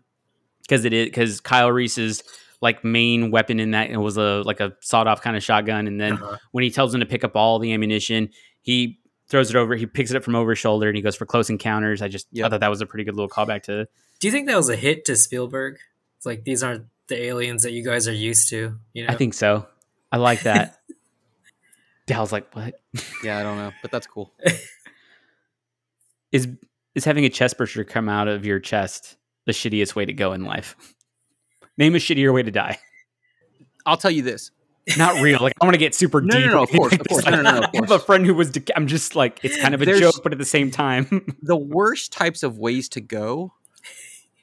because 0.62 0.84
it 0.84 0.92
is 0.92 1.04
because 1.06 1.40
Kyle 1.40 1.70
Reese's 1.70 2.22
like 2.60 2.82
main 2.82 3.30
weapon 3.30 3.60
in 3.60 3.70
that 3.72 3.90
it 3.90 3.98
was 3.98 4.16
a 4.16 4.42
like 4.44 4.58
a 4.60 4.72
sawed 4.80 5.06
off 5.06 5.20
kind 5.20 5.36
of 5.36 5.44
shotgun, 5.44 5.86
and 5.86 6.00
then 6.00 6.14
Uh-huh. 6.14 6.38
when 6.52 6.64
he 6.64 6.70
tells 6.70 6.92
him 6.94 7.00
to 7.00 7.06
pick 7.06 7.22
up 7.24 7.36
all 7.36 7.58
the 7.60 7.72
ammunition, 7.72 8.30
he 8.62 8.98
throws 9.28 9.50
it 9.50 9.54
over. 9.56 9.76
He 9.76 9.86
picks 9.86 10.10
it 10.10 10.16
up 10.16 10.24
from 10.24 10.34
over 10.34 10.50
his 10.52 10.58
shoulder 10.58 10.88
and 10.88 10.96
he 10.96 11.02
goes 11.02 11.14
for 11.14 11.26
close 11.26 11.50
encounters. 11.50 12.00
I 12.02 12.08
just 12.08 12.26
I 12.42 12.48
thought 12.48 12.60
that 12.60 12.70
was 12.70 12.80
a 12.80 12.86
pretty 12.86 13.04
good 13.04 13.14
little 13.14 13.28
callback 13.28 13.62
to 13.64 13.86
Do 14.18 14.26
you 14.26 14.32
think 14.32 14.48
that 14.48 14.56
was 14.56 14.70
a 14.70 14.76
hit 14.76 15.04
to 15.04 15.14
Spielberg? 15.14 15.76
It's 16.16 16.26
like 16.26 16.42
these 16.44 16.62
aren't 16.62 16.86
the 17.08 17.22
aliens 17.22 17.62
that 17.64 17.72
you 17.72 17.84
guys 17.84 18.08
are 18.08 18.12
used 18.14 18.48
to. 18.48 18.76
You 18.94 19.06
know, 19.06 19.12
I 19.12 19.16
think 19.16 19.34
so. 19.34 19.66
I 20.10 20.16
like 20.16 20.42
that. 20.44 20.78
Dal's 22.06 22.32
like, 22.32 22.54
what 22.54 22.74
Yeah, 23.24 23.38
I 23.38 23.42
don't 23.42 23.56
know, 23.58 23.72
but 23.82 23.90
that's 23.90 24.06
cool. 24.06 24.32
is 26.32 26.48
is 26.94 27.04
having 27.04 27.24
a 27.24 27.28
chest 27.28 27.58
burster 27.58 27.84
come 27.84 28.08
out 28.08 28.28
of 28.28 28.46
your 28.46 28.58
chest 28.58 29.16
the 29.44 29.52
shittiest 29.52 29.94
way 29.94 30.04
to 30.04 30.12
go 30.12 30.32
in 30.32 30.44
life? 30.44 30.76
Name 31.78 31.94
a 31.94 31.98
shittier 31.98 32.32
way 32.32 32.42
to 32.42 32.50
die. 32.50 32.78
I'll 33.84 33.96
tell 33.98 34.10
you 34.10 34.22
this. 34.22 34.50
Not 34.96 35.20
real. 35.20 35.40
Like 35.40 35.52
I 35.60 35.64
want 35.66 35.74
to 35.74 35.78
get 35.78 35.94
super 35.94 36.20
No, 36.22 36.34
no, 36.38 36.40
deep. 36.40 36.50
no, 36.52 36.62
of 36.62 36.70
course, 36.70 36.92
of 36.94 37.08
course. 37.08 37.24
like, 37.24 37.32
No, 37.34 37.42
no, 37.42 37.50
no, 37.52 37.58
of 37.58 37.64
I 37.74 37.76
have 37.78 37.90
a 37.90 37.98
friend 37.98 38.24
who 38.24 38.34
was. 38.34 38.52
Dec- 38.52 38.70
I'm 38.76 38.86
just 38.86 39.14
like 39.16 39.40
it's 39.42 39.60
kind 39.60 39.74
of 39.74 39.82
a 39.82 39.84
There's- 39.84 40.00
joke, 40.00 40.22
but 40.22 40.32
at 40.32 40.38
the 40.38 40.44
same 40.44 40.70
time, 40.70 41.34
the 41.42 41.56
worst 41.56 42.12
types 42.12 42.42
of 42.42 42.58
ways 42.58 42.88
to 42.90 43.00
go 43.00 43.52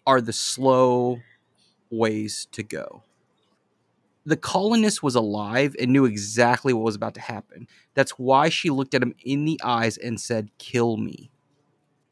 are 0.06 0.20
the 0.22 0.34
slow 0.34 1.20
ways 1.90 2.48
to 2.52 2.62
go. 2.64 3.04
The 4.26 4.38
colonist 4.38 5.04
was 5.04 5.16
alive 5.16 5.76
and 5.80 5.92
knew 5.92 6.06
exactly 6.06 6.74
what 6.74 6.84
was 6.84 6.96
about 6.96 7.14
to 7.16 7.22
happen. 7.22 7.68
That's 7.94 8.12
why 8.12 8.50
she 8.50 8.70
looked 8.70 8.94
at 8.94 9.04
him 9.04 9.16
in 9.24 9.46
the 9.46 9.60
eyes 9.64 9.98
and 9.98 10.20
said, 10.20 10.50
Kill 10.58 10.98
me. 10.98 11.30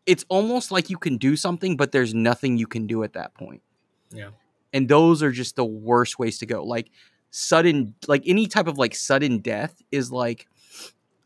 It's 0.05 0.25
almost 0.29 0.71
like 0.71 0.89
you 0.89 0.97
can 0.97 1.17
do 1.17 1.35
something, 1.35 1.77
but 1.77 1.91
there's 1.91 2.13
nothing 2.13 2.57
you 2.57 2.67
can 2.67 2.87
do 2.87 3.03
at 3.03 3.13
that 3.13 3.33
point. 3.35 3.61
Yeah. 4.11 4.29
And 4.73 4.89
those 4.89 5.23
are 5.23 5.31
just 5.31 5.55
the 5.55 5.65
worst 5.65 6.19
ways 6.19 6.39
to 6.39 6.45
go. 6.45 6.63
Like 6.63 6.89
sudden, 7.29 7.95
like 8.07 8.23
any 8.25 8.47
type 8.47 8.67
of 8.67 8.77
like 8.77 8.95
sudden 8.95 9.39
death 9.39 9.81
is 9.91 10.11
like, 10.11 10.47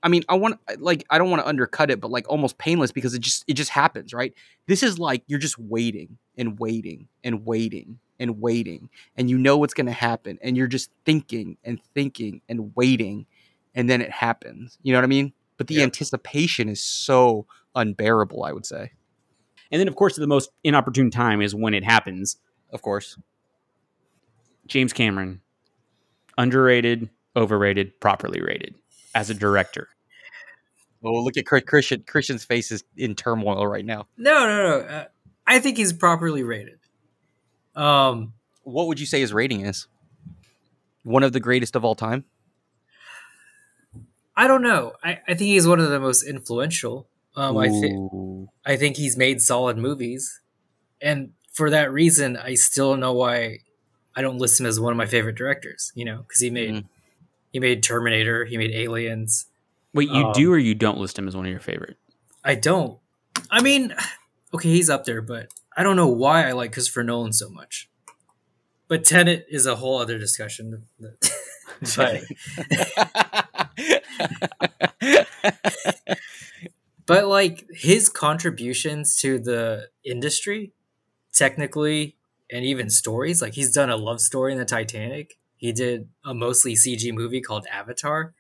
I 0.04 0.08
mean, 0.08 0.24
I 0.30 0.36
want 0.36 0.60
like 0.78 1.04
I 1.10 1.18
don't 1.18 1.32
want 1.32 1.42
to 1.42 1.48
undercut 1.48 1.90
it, 1.90 2.00
but 2.00 2.12
like 2.12 2.30
almost 2.30 2.60
painless 2.60 2.92
because 2.92 3.16
it 3.16 3.22
just 3.22 3.44
it 3.48 3.54
just 3.54 3.72
happens, 3.72 4.14
right? 4.14 4.34
This 4.68 4.84
is 4.84 5.00
like 5.00 5.24
you're 5.26 5.40
just 5.40 5.58
waiting 5.58 6.20
and 6.38 6.60
waiting 6.60 7.08
and 7.24 7.44
waiting 7.44 8.00
and 8.20 8.40
waiting, 8.42 8.90
and 9.18 9.30
you 9.30 9.38
know 9.38 9.58
what's 9.58 9.74
going 9.74 9.88
to 9.88 9.92
happen, 9.92 10.38
and 10.42 10.56
you're 10.58 10.68
just 10.68 10.90
thinking 11.06 11.58
and 11.64 11.82
thinking 11.94 12.42
and 12.50 12.76
waiting, 12.76 13.26
and 13.74 13.90
then 13.90 14.02
it 14.02 14.12
happens. 14.12 14.78
You 14.84 14.94
know 14.94 15.00
what 15.00 15.04
I 15.06 15.08
mean? 15.08 15.34
But 15.58 15.68
the 15.68 15.76
Yeah. 15.76 15.84
anticipation 15.84 16.70
is 16.70 16.82
so 16.82 17.46
unbearable. 17.76 18.44
I 18.44 18.52
would 18.52 18.66
say, 18.66 18.92
and 19.72 19.80
then 19.80 19.88
of 19.88 19.96
course 19.96 20.16
the 20.16 20.28
most 20.28 20.50
inopportune 20.64 21.12
time 21.12 21.42
is 21.42 21.54
when 21.56 21.74
it 21.74 21.84
happens. 21.84 22.38
of 22.72 22.82
course. 22.82 23.18
James 24.68 24.92
Cameron, 24.94 25.42
underrated, 26.38 27.10
overrated, 27.36 28.00
properly 28.00 28.42
rated 28.42 28.76
as 29.14 29.30
a 29.30 29.34
director. 29.34 29.90
Oh, 31.04 31.14
look 31.24 31.38
at 31.38 31.46
Christian. 31.46 32.04
Christian's 32.08 32.44
face 32.44 32.72
is 32.72 32.84
in 32.98 33.14
turmoil 33.16 33.68
right 33.68 33.86
now. 33.86 34.08
no, 34.18 34.48
no, 34.48 34.64
no. 34.64 34.86
Uh, 34.86 35.06
I 35.46 35.60
think 35.60 35.78
he's 35.78 35.94
properly 35.94 36.42
rated. 36.44 36.80
Um, 37.76 38.34
What 38.64 38.88
would 38.88 39.00
you 39.00 39.06
say 39.06 39.20
his 39.20 39.34
rating 39.34 39.62
is? 39.66 39.88
One 41.04 41.24
of 41.24 41.34
the 41.34 41.40
greatest 41.40 41.76
of 41.76 41.86
all 41.86 41.96
time. 41.96 42.26
I 44.36 44.48
don't 44.48 44.62
know. 44.62 44.94
I, 45.04 45.20
I 45.28 45.34
think 45.34 45.42
he's 45.48 45.68
one 45.68 45.80
of 45.80 45.90
the 45.90 46.00
most 46.00 46.24
influential. 46.24 47.08
Um, 47.36 47.58
I 47.58 47.70
think 47.70 48.10
I 48.66 48.76
think 48.78 48.98
he's 48.98 49.18
made 49.18 49.42
solid 49.42 49.78
movies, 49.78 50.40
and 51.02 51.34
for 51.54 51.70
that 51.70 51.92
reason, 51.92 52.38
I 52.38 52.56
still 52.56 52.92
don't 52.92 53.02
know 53.02 53.14
why 53.14 53.60
I 54.16 54.22
don't 54.22 54.38
list 54.38 54.60
him 54.60 54.66
as 54.66 54.80
one 54.80 54.92
of 54.92 54.98
my 54.98 55.06
favorite 55.06 55.36
directors. 55.36 55.92
You 55.96 56.06
know, 56.06 56.18
because 56.28 56.40
he 56.42 56.50
made 56.50 56.74
Mhm. 56.74 56.86
he 57.52 57.60
made 57.60 57.84
Terminator, 57.84 58.46
he 58.46 58.58
made 58.58 58.72
Aliens. 58.72 59.48
Wait, 59.94 60.10
you 60.10 60.26
Um, 60.26 60.32
do 60.34 60.52
or 60.52 60.58
you 60.58 60.76
don't 60.76 60.98
list 60.98 61.18
him 61.20 61.28
as 61.28 61.36
one 61.36 61.46
of 61.46 61.52
your 61.52 61.60
favorite? 61.62 61.98
I 62.44 62.56
don't. 62.56 63.00
I 63.52 63.62
mean, 63.62 63.94
okay, 64.56 64.70
he's 64.70 64.90
up 64.90 65.06
there, 65.06 65.22
but 65.22 65.54
I 65.78 65.84
don't 65.84 65.96
know 65.96 66.08
why 66.08 66.48
I 66.48 66.54
like 66.54 66.74
Christopher 66.74 67.04
Nolan 67.04 67.34
so 67.34 67.50
much. 67.50 67.90
But 68.88 69.04
Tenet 69.04 69.46
is 69.50 69.66
a 69.66 69.76
whole 69.76 70.00
other 70.00 70.18
discussion. 70.20 70.84
but 71.96 72.24
but 77.06 77.28
like 77.28 77.66
his 77.72 78.10
contributions 78.10 79.16
to 79.18 79.40
the 79.40 79.90
industry 80.04 80.72
technically 81.34 82.16
and 82.52 82.64
even 82.64 82.90
stories 82.90 83.42
like 83.42 83.54
he's 83.54 83.74
done 83.74 83.90
a 83.90 83.98
love 83.98 84.22
story 84.22 84.54
in 84.54 84.58
the 84.58 84.66
titanic 84.66 85.38
he 85.58 85.72
did 85.72 86.08
a 86.24 86.34
mostly 86.34 86.74
cg 86.74 87.14
movie 87.14 87.42
called 87.42 87.66
avatar 87.72 88.34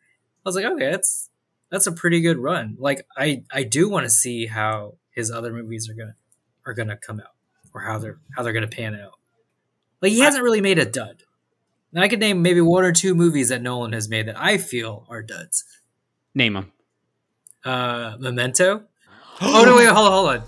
i 0.46 0.50
was 0.50 0.56
like 0.56 0.66
okay 0.66 0.90
that's 0.92 1.30
that's 1.70 1.88
a 1.88 1.92
pretty 1.92 2.22
good 2.22 2.38
run 2.38 2.78
like 2.80 3.06
i 3.18 3.44
i 3.52 3.64
do 3.64 3.90
want 3.90 4.06
to 4.06 4.10
see 4.10 4.46
how 4.46 4.94
his 5.16 5.32
other 5.32 5.52
movies 5.52 5.90
are 5.90 5.94
gonna 5.94 6.16
are 6.66 6.74
gonna 6.74 6.98
come 6.98 7.20
out 7.20 7.34
or 7.74 7.82
how 7.82 7.98
they're 7.98 8.20
how 8.36 8.44
they're 8.44 8.54
gonna 8.54 8.68
pan 8.68 8.94
out 8.96 9.14
like 10.02 10.12
he 10.12 10.20
hasn't 10.20 10.44
really 10.44 10.62
made 10.62 10.78
a 10.78 10.86
dud 10.86 11.24
and 11.94 12.04
i 12.04 12.08
could 12.08 12.20
name 12.20 12.42
maybe 12.42 12.62
one 12.62 12.84
or 12.84 12.92
two 12.92 13.16
movies 13.16 13.50
that 13.50 13.62
nolan 13.62 13.94
has 13.94 14.08
made 14.10 14.28
that 14.28 14.40
i 14.40 14.58
feel 14.58 15.06
are 15.10 15.22
duds 15.24 15.64
Name 16.36 16.54
them. 16.54 16.72
Uh, 17.64 18.18
Memento. 18.20 18.84
Oh 19.42 19.66
no! 19.66 19.76
Wait, 19.76 19.88
hold 19.88 20.08
on, 20.08 20.12
hold 20.14 20.30
on. 20.30 20.44